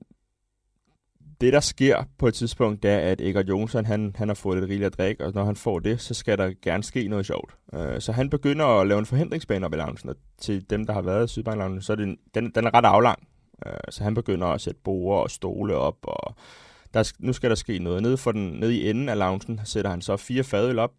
det, 1.41 1.53
der 1.53 1.61
sker 1.61 2.05
på 2.18 2.28
et 2.28 2.35
tidspunkt, 2.35 2.82
det 2.82 2.91
er, 2.91 2.99
at 2.99 3.20
Egert 3.20 3.49
Jonsson, 3.49 3.85
han, 3.85 4.12
han 4.16 4.28
har 4.28 4.35
fået 4.35 4.59
lidt 4.59 4.70
rigeligt 4.70 4.87
at 4.87 4.99
drikke, 4.99 5.24
og 5.24 5.32
når 5.35 5.45
han 5.45 5.57
får 5.57 5.78
det, 5.78 6.01
så 6.01 6.14
skal 6.14 6.39
der 6.39 6.53
gerne 6.62 6.82
ske 6.82 7.09
noget 7.09 7.26
sjovt. 7.26 7.57
Øh, 7.74 8.01
så 8.01 8.12
han 8.12 8.30
begynder 8.30 8.66
at 8.66 8.87
lave 8.87 8.99
en 8.99 9.07
forhindringsbane 9.07 9.66
op 9.66 9.74
i 9.74 9.76
loungen, 9.76 10.09
og 10.09 10.16
til 10.39 10.70
dem, 10.70 10.87
der 10.87 10.93
har 10.93 11.03
været 11.03 11.30
i 11.30 11.32
Sydbank 11.32 11.82
så 11.82 11.93
er 11.93 11.97
det, 11.97 12.16
den, 12.35 12.51
den 12.51 12.66
er 12.66 12.74
ret 12.74 12.85
aflang. 12.85 13.28
Øh, 13.66 13.72
så 13.91 14.05
han 14.05 14.14
begynder 14.14 14.47
at 14.47 14.61
sætte 14.61 14.80
borer 14.85 15.22
og 15.22 15.30
stole 15.30 15.74
op, 15.74 15.97
og 16.03 16.35
der, 16.95 17.12
nu 17.18 17.32
skal 17.32 17.51
der 17.51 17.57
ske 17.57 17.78
noget. 17.78 18.03
Nede, 18.03 18.16
for 18.16 18.32
den, 18.32 18.53
nede 18.53 18.76
i 18.76 18.91
enden 18.91 19.09
af 19.09 19.18
loungen 19.18 19.61
sætter 19.64 19.91
han 19.91 20.03
så 20.03 20.16
fire 20.16 20.45
fadøl 20.45 20.78
op, 20.78 20.93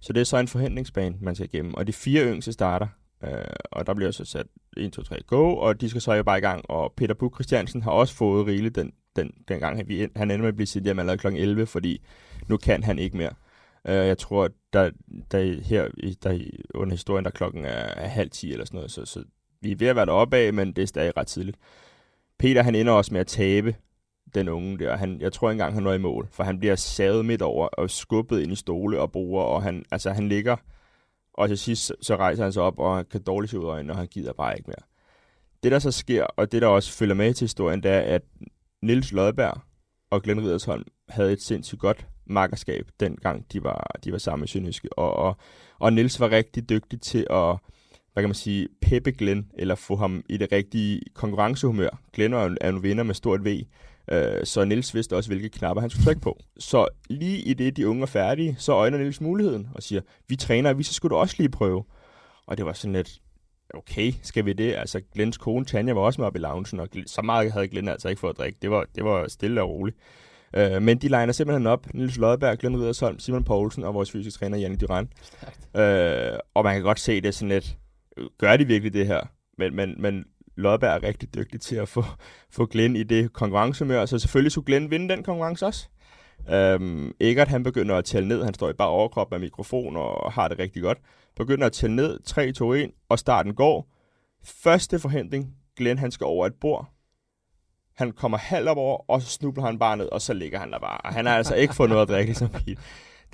så 0.00 0.12
det 0.12 0.20
er 0.20 0.24
så 0.24 0.36
en 0.36 0.48
forhindringsbane, 0.48 1.16
man 1.20 1.34
skal 1.34 1.48
igennem. 1.52 1.74
Og 1.74 1.86
de 1.86 1.92
fire 1.92 2.24
yngste 2.24 2.52
starter, 2.52 2.86
øh, 3.24 3.30
og 3.72 3.86
der 3.86 3.94
bliver 3.94 4.10
så 4.10 4.24
sat 4.24 4.46
1, 4.76 4.92
2, 4.92 5.02
3, 5.02 5.22
go, 5.26 5.56
og 5.56 5.80
de 5.80 5.88
skal 5.88 6.00
så 6.00 6.12
jo 6.12 6.22
bare 6.22 6.38
i 6.38 6.40
gang. 6.40 6.70
Og 6.70 6.92
Peter 6.96 7.14
Buk 7.14 7.36
Christiansen 7.36 7.82
har 7.82 7.90
også 7.90 8.14
fået 8.14 8.46
rigeligt 8.46 8.74
den, 8.74 8.92
den, 9.16 9.30
den 9.48 9.60
gang, 9.60 9.76
han, 9.76 9.88
vi- 9.88 10.08
han 10.16 10.30
ender 10.30 10.38
med 10.42 10.48
at 10.48 10.56
blive 10.56 10.66
siddet 10.66 10.86
hjem 10.86 10.98
allerede 10.98 11.18
kl. 11.18 11.26
11, 11.26 11.66
fordi 11.66 12.02
nu 12.48 12.56
kan 12.56 12.82
han 12.84 12.98
ikke 12.98 13.16
mere. 13.16 13.32
Øh, 13.88 13.94
jeg 13.94 14.18
tror, 14.18 14.48
der, 14.72 14.90
der 15.30 15.60
her 15.62 15.88
der, 16.22 16.38
under 16.74 16.94
historien, 16.94 17.24
der 17.24 17.30
klokken 17.30 17.64
er, 17.64 17.70
er 17.70 18.08
halv 18.08 18.30
10 18.30 18.52
eller 18.52 18.64
sådan 18.64 18.76
noget, 18.76 18.90
så, 18.90 19.04
så 19.04 19.24
vi 19.60 19.72
er 19.72 19.76
ved 19.76 19.86
at 19.86 19.96
være 19.96 20.06
deroppe 20.06 20.36
af, 20.36 20.52
men 20.52 20.72
det 20.72 20.82
er 20.82 20.86
stadig 20.86 21.16
ret 21.16 21.26
tidligt. 21.26 21.56
Peter, 22.38 22.62
han 22.62 22.74
ender 22.74 22.92
også 22.92 23.12
med 23.14 23.20
at 23.20 23.26
tabe 23.26 23.74
den 24.34 24.48
unge 24.48 24.78
der. 24.78 24.96
Han, 24.96 25.20
jeg 25.20 25.32
tror 25.32 25.50
ikke 25.50 25.54
engang, 25.54 25.74
han 25.74 25.82
når 25.82 25.92
i 25.92 25.98
mål, 25.98 26.28
for 26.30 26.44
han 26.44 26.58
bliver 26.58 26.76
savet 26.76 27.24
midt 27.26 27.42
over 27.42 27.66
og 27.68 27.90
skubbet 27.90 28.40
ind 28.40 28.52
i 28.52 28.56
stole 28.56 29.00
og 29.00 29.12
bruger, 29.12 29.42
og 29.42 29.62
han, 29.62 29.84
altså, 29.90 30.10
han 30.10 30.28
ligger, 30.28 30.56
og 31.34 31.48
til 31.48 31.58
sidst 31.58 31.82
så- 31.86 31.94
så 32.02 32.16
rejser 32.16 32.42
han 32.42 32.52
sig 32.52 32.62
op, 32.62 32.78
og 32.78 32.96
han 32.96 33.04
kan 33.04 33.22
dårligt 33.22 33.50
se 33.50 33.58
ud 33.58 33.64
af 33.64 33.68
øjnene, 33.68 33.92
og 33.92 33.96
han 33.98 34.06
gider 34.06 34.32
bare 34.32 34.56
ikke 34.56 34.66
mere. 34.68 34.86
Det, 35.62 35.72
der 35.72 35.78
så 35.78 35.90
sker, 35.90 36.24
og 36.24 36.52
det, 36.52 36.62
der 36.62 36.68
også 36.68 36.92
følger 36.92 37.14
med 37.14 37.34
til 37.34 37.44
historien, 37.44 37.82
det 37.82 37.90
er, 37.90 38.00
at 38.00 38.22
Nils 38.82 39.12
Lodberg 39.12 39.60
og 40.10 40.22
Glenn 40.22 40.40
Ridersholm 40.40 40.84
havde 41.08 41.32
et 41.32 41.42
sindssygt 41.42 41.80
godt 41.80 42.06
makkerskab, 42.26 42.88
dengang 43.00 43.46
de 43.52 43.64
var, 43.64 43.90
de 44.04 44.12
var 44.12 44.18
sammen 44.18 44.44
i 44.44 44.48
Sønderjyske. 44.48 44.98
Og, 44.98 45.16
og, 45.16 45.36
og 45.78 45.92
Nils 45.92 46.20
var 46.20 46.30
rigtig 46.30 46.68
dygtig 46.68 47.00
til 47.00 47.26
at, 47.30 47.56
hvad 48.12 48.22
kan 48.22 48.28
man 48.28 48.34
sige, 48.34 48.68
peppe 48.80 49.12
Glenn, 49.12 49.50
eller 49.54 49.74
få 49.74 49.96
ham 49.96 50.24
i 50.28 50.36
det 50.36 50.52
rigtige 50.52 51.00
konkurrencehumør. 51.14 52.00
Glenn 52.12 52.34
er 52.34 52.40
jo 52.40 52.46
en, 52.46 52.58
er 52.60 52.68
en 52.68 52.82
vinder 52.82 53.04
med 53.04 53.14
stort 53.14 53.44
V, 53.44 53.62
øh, 54.12 54.44
så 54.44 54.64
Nils 54.64 54.94
vidste 54.94 55.16
også, 55.16 55.30
hvilke 55.30 55.48
knapper 55.48 55.80
han 55.80 55.90
skulle 55.90 56.04
trykke 56.04 56.20
på. 56.20 56.38
Så 56.58 56.88
lige 57.10 57.38
i 57.38 57.54
det, 57.54 57.76
de 57.76 57.88
unge 57.88 58.02
er 58.02 58.06
færdige, 58.06 58.56
så 58.58 58.72
øjner 58.72 58.98
Nils 58.98 59.20
muligheden 59.20 59.68
og 59.74 59.82
siger, 59.82 60.00
vi 60.28 60.36
træner, 60.36 60.72
vi 60.72 60.82
så 60.82 60.94
skulle 60.94 61.10
du 61.10 61.16
også 61.16 61.34
lige 61.38 61.48
prøve. 61.48 61.84
Og 62.46 62.56
det 62.56 62.66
var 62.66 62.72
sådan 62.72 62.92
lidt, 62.92 63.20
okay, 63.74 64.12
skal 64.22 64.44
vi 64.44 64.52
det? 64.52 64.74
Altså, 64.74 65.00
Glens 65.14 65.38
kone 65.38 65.64
Tanja 65.64 65.92
var 65.92 66.00
også 66.00 66.20
med 66.20 66.26
op 66.26 66.36
i 66.36 66.38
loungen, 66.38 66.80
og 66.80 66.88
så 67.06 67.22
meget 67.22 67.52
havde 67.52 67.68
Glenn 67.68 67.88
altså 67.88 68.08
ikke 68.08 68.20
fået 68.20 68.32
at 68.32 68.38
drikke. 68.38 68.58
Det 68.62 68.70
var, 68.70 68.86
det 68.94 69.04
var 69.04 69.28
stille 69.28 69.62
og 69.62 69.68
roligt. 69.68 69.96
Øh, 70.56 70.82
men 70.82 70.98
de 70.98 71.08
legner 71.08 71.32
simpelthen 71.32 71.66
op. 71.66 71.94
Nils 71.94 72.16
Lodberg, 72.16 72.58
Glenn 72.58 72.80
Ridersholm, 72.80 73.18
Simon 73.18 73.44
Poulsen 73.44 73.84
og 73.84 73.94
vores 73.94 74.10
fysiske 74.10 74.38
træner, 74.38 74.58
Janne 74.58 74.76
Duran. 74.76 75.08
Øh, 75.76 76.38
og 76.54 76.64
man 76.64 76.74
kan 76.74 76.82
godt 76.82 77.00
se 77.00 77.20
det 77.20 77.34
sådan 77.34 77.48
lidt, 77.48 77.76
gør 78.38 78.56
de 78.56 78.66
virkelig 78.66 78.92
det 78.92 79.06
her? 79.06 79.20
Men, 79.58 79.76
men, 79.76 79.94
men 79.98 80.24
Lodberg 80.56 80.96
er 80.96 81.02
rigtig 81.02 81.34
dygtig 81.34 81.60
til 81.60 81.76
at 81.76 81.88
få, 81.88 82.04
få 82.56 82.66
Glenn 82.66 82.96
i 82.96 83.02
det 83.02 83.32
konkurrencehumør, 83.32 84.06
så 84.06 84.18
selvfølgelig 84.18 84.52
skulle 84.52 84.66
Glenn 84.66 84.90
vinde 84.90 85.08
den 85.08 85.22
konkurrence 85.22 85.66
også. 85.66 85.88
Øhm, 86.50 87.12
Egert, 87.20 87.48
han 87.48 87.62
begynder 87.62 87.96
at 87.96 88.04
tælle 88.04 88.28
ned. 88.28 88.44
Han 88.44 88.54
står 88.54 88.70
i 88.70 88.72
bare 88.72 88.88
overkrop 88.88 89.30
med 89.30 89.38
mikrofon 89.38 89.96
og 89.96 90.32
har 90.32 90.48
det 90.48 90.58
rigtig 90.58 90.82
godt. 90.82 90.98
Begynder 91.36 91.66
at 91.66 91.72
tælle 91.72 91.96
ned. 91.96 92.18
3, 92.24 92.52
2, 92.52 92.72
1, 92.72 92.90
og 93.08 93.18
starten 93.18 93.54
går. 93.54 93.88
Første 94.44 94.98
forhindring. 94.98 95.56
Glenn, 95.76 95.98
han 95.98 96.10
skal 96.10 96.24
over 96.24 96.46
et 96.46 96.54
bord. 96.60 96.88
Han 97.96 98.12
kommer 98.12 98.38
halv 98.38 98.68
op 98.68 98.76
over, 98.76 99.10
og 99.10 99.22
så 99.22 99.28
snubler 99.28 99.64
han 99.64 99.78
bare 99.78 99.96
ned, 99.96 100.08
og 100.12 100.22
så 100.22 100.32
ligger 100.32 100.58
han 100.58 100.72
der 100.72 100.78
bare. 100.78 100.98
Og 100.98 101.12
han 101.12 101.26
har 101.26 101.36
altså 101.36 101.54
ikke 101.54 101.74
fået 101.74 101.88
noget 101.88 102.02
at 102.02 102.08
drikke, 102.08 102.26
ligesom 102.26 102.48
Pete. 102.66 102.76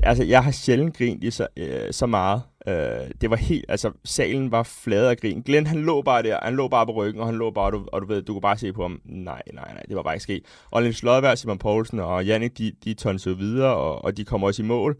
Altså, 0.03 0.25
jeg 0.25 0.45
har 0.45 0.51
sjældent 0.51 0.97
grint 0.97 1.25
i 1.25 1.31
så, 1.31 1.47
øh, 1.57 1.93
så 1.93 2.07
meget. 2.07 2.43
Øh, 2.67 3.11
det 3.21 3.31
var 3.31 3.37
helt, 3.37 3.65
altså, 3.69 3.93
salen 4.05 4.51
var 4.51 4.63
flad 4.63 5.07
af 5.07 5.17
grin. 5.17 5.43
Glenn, 5.43 5.67
han 5.67 5.83
lå 5.83 6.03
bare 6.03 6.23
der, 6.23 6.39
han 6.43 6.57
lå 6.57 6.69
bare 6.69 6.87
på 6.87 6.93
ryggen, 6.93 7.21
og 7.21 7.27
han 7.27 7.37
lå 7.37 7.51
bare, 7.51 7.65
og 7.65 7.73
du, 7.73 7.87
og 7.93 8.03
du 8.03 8.07
ved, 8.07 8.23
du 8.23 8.33
kunne 8.33 8.41
bare 8.41 8.59
se 8.59 8.73
på 8.73 8.83
ham, 8.83 9.01
nej, 9.05 9.43
nej, 9.53 9.73
nej, 9.73 9.83
det 9.89 9.97
var 9.97 10.03
bare 10.03 10.15
ikke 10.15 10.23
sket. 10.23 10.43
Og 10.71 10.83
Lens 10.83 11.03
Lodberg, 11.03 11.39
Simon 11.39 11.59
Poulsen 11.59 12.01
og 12.01 12.27
Jannik, 12.27 12.59
de, 12.59 12.73
de 12.85 12.95
tonsede 12.95 13.39
videre, 13.39 13.75
og, 13.75 14.05
og 14.05 14.17
de 14.17 14.25
kom 14.25 14.43
også 14.43 14.63
i 14.63 14.67
mål. 14.67 14.97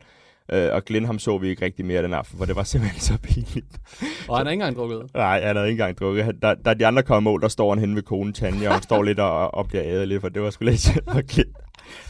Øh, 0.53 0.69
og 0.73 0.85
Glenn, 0.85 1.07
ham 1.07 1.19
så 1.19 1.39
vi 1.39 1.49
ikke 1.49 1.65
rigtig 1.65 1.85
mere 1.85 2.03
den 2.03 2.15
aften, 2.15 2.39
for 2.39 2.45
det 2.45 2.57
var 2.57 2.63
simpelthen 2.63 3.01
så 3.01 3.19
pinligt. 3.23 3.81
Og 4.29 4.37
han 4.37 4.47
har 4.47 4.51
ikke 4.51 4.63
engang 4.63 4.77
drukket? 4.77 5.15
Nej, 5.15 5.41
han 5.43 5.57
havde 5.57 5.69
ikke 5.69 5.83
engang 5.83 5.99
drukket. 5.99 6.43
Da, 6.43 6.55
da 6.65 6.75
de 6.75 6.87
andre 6.87 7.03
kom 7.03 7.23
mål, 7.23 7.43
der 7.43 7.49
står 7.49 7.71
han 7.71 7.79
henne 7.79 7.95
ved 7.95 8.03
konen 8.03 8.33
Tanja, 8.33 8.75
og 8.75 8.83
står 8.83 9.03
lidt 9.03 9.21
og, 9.21 9.55
og 9.55 9.69
bliver 9.69 9.85
ædet 9.85 10.09
lidt, 10.09 10.21
for 10.21 10.29
det 10.29 10.43
var 10.43 10.51
sgu 10.51 10.65
lidt 10.65 10.81
sjovt 10.81 11.27
Glenn. 11.29 11.53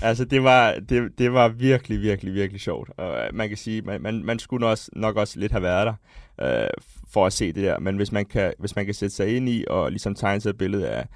Altså, 0.03 0.25
det 0.25 0.45
var, 0.45 0.75
det, 0.89 1.19
det 1.19 1.33
var 1.33 1.49
virkelig, 1.49 2.01
virkelig, 2.03 2.35
virkelig 2.35 2.61
sjovt. 2.61 2.91
Og 2.97 3.17
øh, 3.19 3.35
man 3.35 3.49
kan 3.49 3.57
sige, 3.57 3.83
man, 3.83 4.03
man, 4.03 4.25
man 4.25 4.39
skulle 4.39 4.67
også, 4.67 4.91
nok 4.93 5.17
også 5.17 5.41
lidt 5.41 5.53
have 5.53 5.63
været 5.63 5.87
der, 5.87 6.63
øh, 6.65 6.69
for 7.13 7.27
at 7.27 7.33
se 7.33 7.47
det 7.47 7.65
der. 7.65 7.79
Men 7.79 7.97
hvis 7.97 8.13
man, 8.13 8.27
kan, 8.27 8.53
hvis 8.59 8.77
man 8.77 8.85
kan 8.85 8.95
sætte 8.95 9.17
sig 9.17 9.37
ind 9.37 9.49
i, 9.49 9.65
og 9.71 9.91
ligesom 9.91 10.15
tegne 10.15 10.41
sig 10.41 10.51
et 10.51 10.59
billede 10.59 10.89
af, 10.89 11.07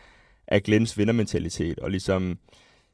af 0.49 0.63
Glens 0.63 0.99
vindermentalitet, 0.99 1.79
og 1.79 1.91
ligesom 1.91 2.39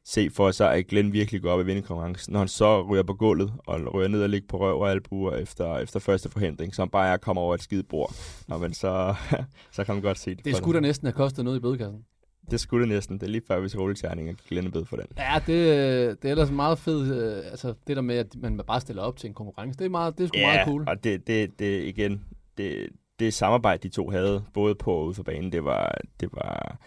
se 0.05 0.29
for 0.29 0.51
sig, 0.51 0.73
at 0.73 0.87
Glenn 0.87 1.13
virkelig 1.13 1.41
går 1.41 1.51
op 1.51 1.59
i 1.59 1.63
vindekonkurrencen, 1.63 2.33
når 2.33 2.39
han 2.39 2.47
så 2.47 2.81
ryger 2.81 3.03
på 3.03 3.13
gulvet, 3.13 3.53
og 3.67 3.93
ryger 3.93 4.07
ned 4.07 4.23
og 4.23 4.29
ligger 4.29 4.47
på 4.47 4.59
røv 4.59 4.79
og 4.79 4.91
albuer 4.91 5.35
efter, 5.35 5.77
efter 5.77 5.99
første 5.99 6.29
forhindring, 6.29 6.75
så 6.75 6.81
han 6.81 6.89
bare 6.89 7.13
er 7.13 7.17
kommer 7.17 7.41
over 7.41 7.55
et 7.55 7.63
skide 7.63 7.83
bord. 7.83 8.13
Nå, 8.47 8.57
men 8.57 8.73
så, 8.73 9.15
så 9.75 9.83
kan 9.83 9.95
man 9.95 10.01
godt 10.01 10.19
se 10.19 10.35
det. 10.35 10.45
Det 10.45 10.55
skulle 10.55 10.75
da 10.75 10.81
næsten 10.81 11.05
have 11.05 11.13
kostet 11.13 11.45
noget 11.45 11.57
i 11.57 11.61
bødekassen. 11.61 12.05
Det 12.51 12.59
skulle 12.59 12.81
det 12.81 12.89
næsten. 12.89 13.19
Det 13.19 13.23
er 13.23 13.31
lige 13.31 13.41
før, 13.47 13.59
hvis 13.59 13.77
rulleterninger 13.77 14.33
er 14.51 14.69
bedre 14.69 14.85
for 14.85 14.95
den. 14.95 15.05
Ja, 15.17 15.35
det, 15.47 16.21
det 16.21 16.27
er 16.27 16.31
ellers 16.31 16.51
meget 16.51 16.79
fedt, 16.79 17.15
øh, 17.15 17.51
altså 17.51 17.73
det 17.87 17.95
der 17.95 18.01
med, 18.01 18.15
at 18.15 18.35
man 18.35 18.61
bare 18.67 18.81
stiller 18.81 19.01
op 19.01 19.17
til 19.17 19.27
en 19.27 19.33
konkurrence, 19.33 19.79
det 19.79 19.85
er, 19.85 19.89
meget, 19.89 20.17
det 20.17 20.23
er 20.23 20.27
sgu 20.27 20.37
meget 20.37 20.65
cool. 20.65 20.85
og 20.87 21.03
det, 21.03 21.27
det, 21.27 21.59
det 21.59 21.83
igen, 21.83 22.25
det, 22.57 22.89
det 23.19 23.33
samarbejde, 23.33 23.83
de 23.83 23.93
to 23.93 24.09
havde, 24.09 24.43
både 24.53 24.75
på 24.75 24.93
og 24.93 25.05
ude 25.05 25.13
for 25.13 25.23
banen, 25.23 25.51
det 25.51 25.63
var, 25.63 25.97
det 26.19 26.29
var, 26.33 26.77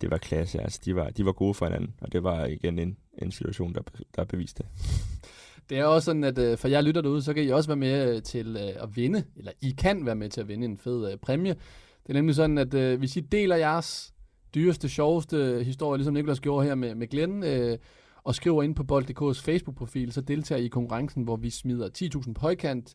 det 0.00 0.10
var 0.10 0.18
klasse. 0.18 0.60
Altså, 0.60 0.80
de 0.84 0.96
var, 0.96 1.10
de 1.10 1.24
var 1.24 1.32
gode 1.32 1.54
for 1.54 1.66
hinanden, 1.66 1.94
og 2.00 2.12
det 2.12 2.22
var 2.22 2.46
igen 2.46 2.78
en, 2.78 2.96
en 3.22 3.32
situation, 3.32 3.74
der, 3.74 3.80
der 4.16 4.24
beviste 4.24 4.62
det. 4.62 4.70
Det 5.70 5.78
er 5.78 5.84
også 5.84 6.04
sådan, 6.04 6.24
at 6.24 6.38
øh, 6.38 6.58
for 6.58 6.68
jer 6.68 6.80
lytter 6.80 7.00
derude, 7.00 7.22
så 7.22 7.34
kan 7.34 7.44
I 7.44 7.48
også 7.48 7.68
være 7.68 7.76
med 7.76 8.16
øh, 8.16 8.22
til 8.22 8.56
øh, 8.56 8.82
at 8.82 8.96
vinde, 8.96 9.24
eller 9.36 9.52
I 9.60 9.70
kan 9.70 10.06
være 10.06 10.14
med 10.14 10.28
til 10.28 10.40
at 10.40 10.48
vinde 10.48 10.64
en 10.64 10.78
fed 10.78 11.12
øh, 11.12 11.18
præmie. 11.18 11.54
Det 12.02 12.08
er 12.08 12.12
nemlig 12.12 12.34
sådan, 12.34 12.58
at 12.58 12.74
øh, 12.74 12.98
hvis 12.98 13.16
I 13.16 13.20
deler 13.20 13.56
jeres 13.56 14.14
dyreste, 14.54 14.88
sjoveste 14.88 15.64
historie, 15.64 15.98
ligesom 15.98 16.14
Niklas 16.14 16.40
gjorde 16.40 16.66
her 16.66 16.74
med, 16.74 16.94
med 16.94 17.06
Glenn, 17.06 17.44
øh, 17.44 17.78
og 18.24 18.34
skriver 18.34 18.62
ind 18.62 18.74
på 18.74 18.84
Bold.dk's 18.84 19.42
Facebook-profil, 19.42 20.12
så 20.12 20.20
deltager 20.20 20.60
I 20.60 20.64
i 20.64 20.68
konkurrencen, 20.68 21.22
hvor 21.22 21.36
vi 21.36 21.50
smider 21.50 21.88
10.000 21.98 22.32
på 22.32 22.40
højkant, 22.40 22.94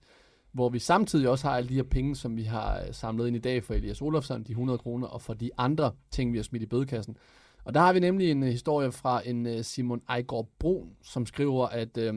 hvor 0.54 0.70
vi 0.70 0.80
samtidig 0.80 1.30
også 1.30 1.48
har 1.48 1.58
alle 1.58 1.70
de 1.70 1.74
her 1.76 1.84
penge, 1.84 2.16
som 2.16 2.38
vi 2.38 2.44
har 2.44 2.80
øh, 2.80 2.94
samlet 2.94 3.28
ind 3.28 3.36
i 3.36 3.40
dag 3.40 3.64
for 3.64 3.74
Elias 3.74 4.02
Olofsson, 4.02 4.44
de 4.44 4.52
100 4.52 4.78
kroner, 4.80 5.08
og 5.08 5.22
for 5.22 5.34
de 5.34 5.50
andre 5.58 5.92
ting, 6.12 6.32
vi 6.34 6.38
har 6.38 6.44
smidt 6.44 6.64
i 6.64 6.66
bødekassen. 6.66 7.18
Og 7.66 7.74
der 7.74 7.80
har 7.80 7.94
vi 7.94 8.00
nemlig 8.00 8.32
en 8.32 8.44
øh, 8.44 8.50
historie 8.50 8.92
fra 8.92 9.22
en 9.26 9.46
øh, 9.48 9.64
Simon 9.64 10.02
Ejgaard 10.10 10.50
Brun, 10.60 10.90
som 11.04 11.26
skriver, 11.26 11.68
at 11.68 11.98
øh, 11.98 12.14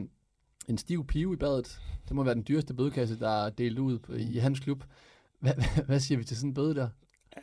en 0.67 0.77
stiv 0.77 1.07
pive 1.07 1.33
i 1.33 1.37
badet, 1.37 1.79
det 2.07 2.15
må 2.15 2.23
være 2.23 2.35
den 2.35 2.45
dyreste 2.47 2.73
bødekasse, 2.73 3.19
der 3.19 3.45
er 3.45 3.49
delt 3.49 3.79
ud 3.79 3.99
på- 3.99 4.13
i 4.13 4.37
hans 4.37 4.59
klub. 4.59 4.83
Hvad, 5.39 5.53
hvad, 5.53 5.83
hvad 5.85 5.99
siger 5.99 6.17
vi 6.17 6.23
til 6.23 6.37
sådan 6.37 6.49
en 6.49 6.53
bøde 6.53 6.75
der? 6.75 6.87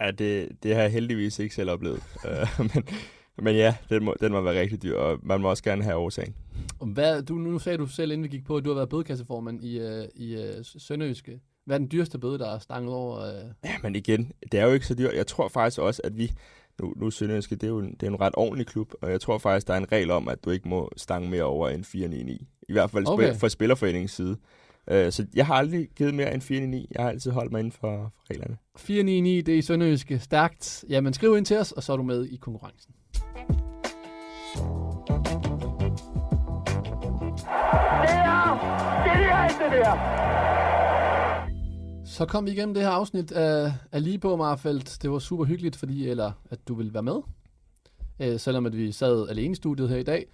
Ja, 0.01 0.11
det, 0.11 0.49
det 0.63 0.75
har 0.75 0.83
jeg 0.83 0.93
heldigvis 0.93 1.39
ikke 1.39 1.55
selv 1.55 1.71
oplevet. 1.71 2.03
Men, 2.75 2.85
men 3.39 3.57
ja, 3.57 3.77
den 3.91 4.05
må, 4.05 4.15
den 4.21 4.33
må 4.33 4.41
være 4.41 4.61
rigtig 4.61 4.83
dyr, 4.83 4.97
og 4.97 5.19
man 5.23 5.41
må 5.41 5.51
også 5.51 5.63
gerne 5.63 5.83
have 5.83 5.97
årsagen. 5.97 6.35
Hvad, 6.81 7.23
du, 7.23 7.35
nu 7.35 7.59
sagde 7.59 7.79
du 7.79 7.87
selv, 7.87 8.13
inden 8.13 8.23
vi 8.23 8.29
gik 8.29 8.45
på, 8.45 8.57
at 8.57 8.65
du 8.65 8.71
har 8.71 8.75
været 8.75 8.89
bødekasseformand 8.89 9.65
i, 9.65 9.79
øh, 9.79 10.05
i 10.15 10.35
øh, 10.35 10.55
Sønderjyske. 10.63 11.41
Hvad 11.67 11.77
er 11.77 11.79
den 11.79 11.89
dyreste 11.93 12.19
bøde, 12.19 12.39
der 12.39 12.55
er 12.55 12.59
stanget 12.59 12.95
over? 12.95 13.21
Øh? 13.21 13.45
Ja, 13.65 13.75
men 13.83 13.97
igen, 13.97 14.33
det 14.53 14.61
er 14.61 14.67
jo 14.67 14.73
ikke 14.73 14.87
så 14.87 14.95
dyrt. 14.95 15.15
Jeg 15.15 15.27
tror 15.27 15.49
faktisk 15.49 15.81
også, 15.81 16.01
at 16.05 16.19
vi... 16.19 16.33
Nu, 16.83 16.93
nu 16.97 17.07
er 17.07 17.11
Sønderjyske, 17.11 17.55
det 17.55 17.63
er 17.63 17.69
jo 17.69 17.79
en, 17.79 17.91
det 17.93 18.03
er 18.03 18.11
en 18.11 18.21
ret 18.21 18.35
ordentlig 18.37 18.67
klub, 18.67 18.93
og 19.03 19.11
jeg 19.11 19.21
tror 19.21 19.39
faktisk, 19.39 19.67
der 19.67 19.75
er 19.75 19.79
en 19.79 19.93
regel 19.93 20.11
om, 20.11 20.29
at 20.29 20.45
du 20.45 20.51
ikke 20.51 20.69
må 20.69 20.91
stange 20.97 21.31
mere 21.31 21.43
over 21.43 21.69
end 21.69 21.85
499. 21.85 22.49
I 22.69 22.73
hvert 22.73 22.91
fald 22.91 23.07
Okay. 23.07 23.35
fra 23.35 23.49
Spillerforeningens 23.49 24.11
side. 24.13 24.37
Uh, 24.91 25.11
så 25.11 25.27
jeg 25.35 25.47
har 25.47 25.55
aldrig 25.55 25.89
givet 25.97 26.15
mere 26.15 26.35
end 26.35 26.43
499. 26.43 26.91
Jeg 26.97 27.03
har 27.05 27.11
altid 27.11 27.31
holdt 27.31 27.53
mig 27.53 27.59
inden 27.59 27.73
for, 27.73 27.81
for 27.81 28.13
reglerne. 28.31 28.57
499, 28.77 29.45
det 29.47 29.55
er 29.55 29.59
i 29.59 29.63
Sønderjyske. 29.63 30.19
Stærkt. 30.19 30.85
Jamen, 30.89 31.13
skriv 31.13 31.37
ind 31.37 31.47
til 31.47 31.57
os, 31.57 31.73
og 31.73 31.83
så 31.83 31.93
er 31.93 31.97
du 31.97 32.03
med 32.03 32.27
i 32.27 32.37
konkurrencen. 32.37 32.95
Det 38.05 38.11
er 38.11 39.15
genialt, 39.15 39.59
det 39.63 39.73
der! 39.73 40.25
Så 42.07 42.27
kom 42.27 42.47
vi 42.47 42.51
igennem 42.51 42.75
det 42.75 42.83
her 42.83 42.91
afsnit 42.91 43.33
af, 43.33 43.73
af 43.93 44.05
Lige 44.05 44.19
på 44.19 44.37
Marfeldt. 44.37 45.03
Det 45.03 45.11
var 45.11 45.19
super 45.19 45.45
hyggeligt, 45.45 45.77
fordi 45.77 46.09
eller 46.09 46.33
at 46.51 46.69
du 46.69 46.75
ville 46.75 46.95
være 46.95 47.03
med. 47.03 47.21
Øh, 48.21 48.41
selvom 48.41 48.67
at 48.67 48.77
vi 48.77 48.93
sad 48.93 49.29
alene 49.29 49.53
i 49.53 49.55
studiet 49.55 49.89
her 49.89 49.97
i 49.97 50.03
dag. 50.03 50.27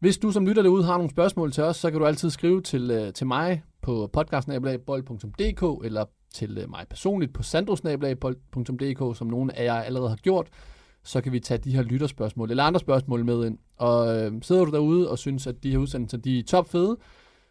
Hvis 0.00 0.18
du 0.18 0.32
som 0.32 0.46
lytter 0.46 0.62
derude 0.62 0.84
har 0.84 0.96
nogle 0.96 1.10
spørgsmål 1.10 1.52
til 1.52 1.64
os, 1.64 1.76
så 1.76 1.90
kan 1.90 2.00
du 2.00 2.06
altid 2.06 2.30
skrive 2.30 2.62
til, 2.62 2.90
øh, 2.90 3.12
til 3.12 3.26
mig 3.26 3.62
på 3.82 4.10
podcastnabelagbold.dk 4.12 5.84
eller 5.86 6.04
til 6.34 6.58
øh, 6.58 6.70
mig 6.70 6.86
personligt 6.90 7.34
på 7.34 7.42
sandrosnabelagbold.dk, 7.42 9.18
som 9.18 9.26
nogle 9.26 9.58
af 9.58 9.64
jer 9.64 9.74
allerede 9.74 10.08
har 10.08 10.16
gjort. 10.16 10.48
Så 11.04 11.20
kan 11.20 11.32
vi 11.32 11.40
tage 11.40 11.58
de 11.58 11.74
her 11.74 11.82
lytterspørgsmål 11.82 12.50
eller 12.50 12.64
andre 12.64 12.80
spørgsmål 12.80 13.24
med 13.24 13.46
ind. 13.46 13.58
Og 13.76 14.16
øh, 14.16 14.32
sidder 14.42 14.64
du 14.64 14.70
derude 14.70 15.10
og 15.10 15.18
synes, 15.18 15.46
at 15.46 15.62
de 15.62 15.70
her 15.70 15.78
udsendelser 15.78 16.18
de 16.18 16.38
er 16.38 16.42
top 16.42 16.68
fede, 16.68 16.96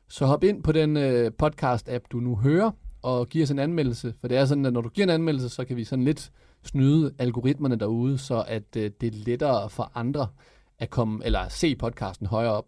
så 0.10 0.26
hop 0.26 0.44
ind 0.44 0.64
på 0.64 0.72
den 0.72 0.98
øh, 0.98 1.32
podcast-app, 1.44 2.04
du 2.12 2.20
nu 2.20 2.36
hører, 2.36 2.72
og 3.02 3.30
giv 3.30 3.44
os 3.44 3.52
en 3.52 3.60
anmeldelse. 3.60 4.14
For 4.22 4.28
det 4.28 4.38
er 4.38 4.46
sådan, 4.46 4.66
at 4.66 4.74
når 4.74 4.82
du 4.82 4.90
giver 4.90 5.06
en 5.06 5.10
anmeldelse, 5.10 5.50
så 5.50 5.66
kan 5.66 5.78
vi 5.78 5.84
sådan 5.84 6.06
lidt 6.06 6.32
snyde 6.64 7.14
algoritmerne 7.20 7.76
derude, 7.76 8.18
så 8.18 8.44
at 8.48 8.64
øh, 8.78 8.92
det 9.02 9.08
er 9.08 9.18
lettere 9.26 9.70
for 9.70 9.92
andre 9.96 10.28
at 10.80 10.90
komme, 10.90 11.26
eller 11.26 11.40
at 11.40 11.52
se 11.52 11.76
podcasten 11.76 12.28
højere 12.28 12.52
op. 12.52 12.66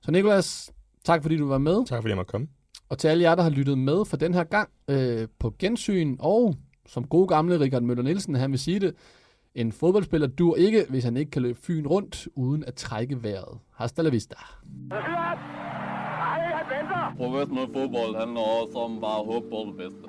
Så 0.00 0.10
Nikolas, 0.10 0.72
tak 1.04 1.22
fordi 1.22 1.36
du 1.36 1.48
var 1.48 1.58
med. 1.58 1.86
Tak 1.86 2.02
fordi 2.02 2.08
jeg 2.08 2.16
måtte 2.16 2.30
komme. 2.30 2.48
Og 2.88 2.98
til 2.98 3.08
alle 3.08 3.22
jer, 3.22 3.34
der 3.34 3.42
har 3.42 3.50
lyttet 3.50 3.78
med 3.78 4.04
for 4.04 4.16
den 4.16 4.34
her 4.34 4.44
gang 4.44 4.70
øh, 4.88 5.28
på 5.38 5.54
gensyn, 5.58 6.16
og 6.18 6.54
som 6.86 7.06
gode 7.06 7.28
gamle 7.28 7.60
Richard 7.60 7.82
Møller 7.82 8.02
Nielsen, 8.02 8.34
han 8.34 8.50
vil 8.50 8.58
sige 8.58 8.80
det, 8.80 8.94
en 9.60 9.72
fodboldspiller 9.72 10.26
dur 10.26 10.56
ikke, 10.56 10.86
hvis 10.88 11.04
han 11.04 11.16
ikke 11.16 11.30
kan 11.30 11.42
løbe 11.42 11.58
Fyn 11.62 11.86
rundt, 11.86 12.28
uden 12.34 12.64
at 12.64 12.74
trække 12.74 13.22
vejret. 13.22 13.58
Hasta 13.74 14.02
la 14.02 14.10
vista. 14.10 14.36
Professionel 17.16 17.68
fodbold 17.72 18.16
handler 18.20 18.40
også 18.40 18.78
om 18.78 19.00
bare 19.00 19.18
at 19.20 19.26
håbe 19.26 19.46
på 19.50 19.58
det 19.68 19.76
bedste. 19.76 20.04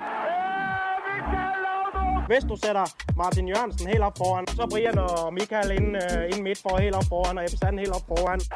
Hvis 2.28 2.44
du 2.50 2.56
sætter 2.66 2.86
Martin 3.18 3.48
Jørgensen 3.48 3.88
helt 3.88 4.02
op 4.02 4.18
foran, 4.18 4.48
så 4.48 4.68
Brian 4.72 4.98
og 4.98 5.34
Michael 5.34 5.72
ind, 5.72 5.90
uh, 6.04 6.24
ind 6.32 6.44
midt 6.48 6.60
for 6.62 6.78
helt 6.78 6.96
op 6.96 7.08
foran, 7.10 7.38
og 7.38 7.44
Ebbe 7.44 7.58
Sand 7.58 7.80
helt 7.80 7.94
op 7.98 8.06
foran. 8.08 8.40
Det 8.40 8.50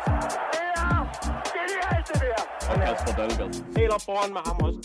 er 0.86 1.02
genialt, 1.58 2.08
det 2.08 2.22
der! 2.22 2.44
Og 2.72 2.76
Kasper 2.84 3.14
Dahlgaard. 3.20 3.56
Helt 3.78 3.92
op 3.98 4.04
foran 4.10 4.30
med 4.38 4.42
ham 4.48 4.58
også. 4.68 4.80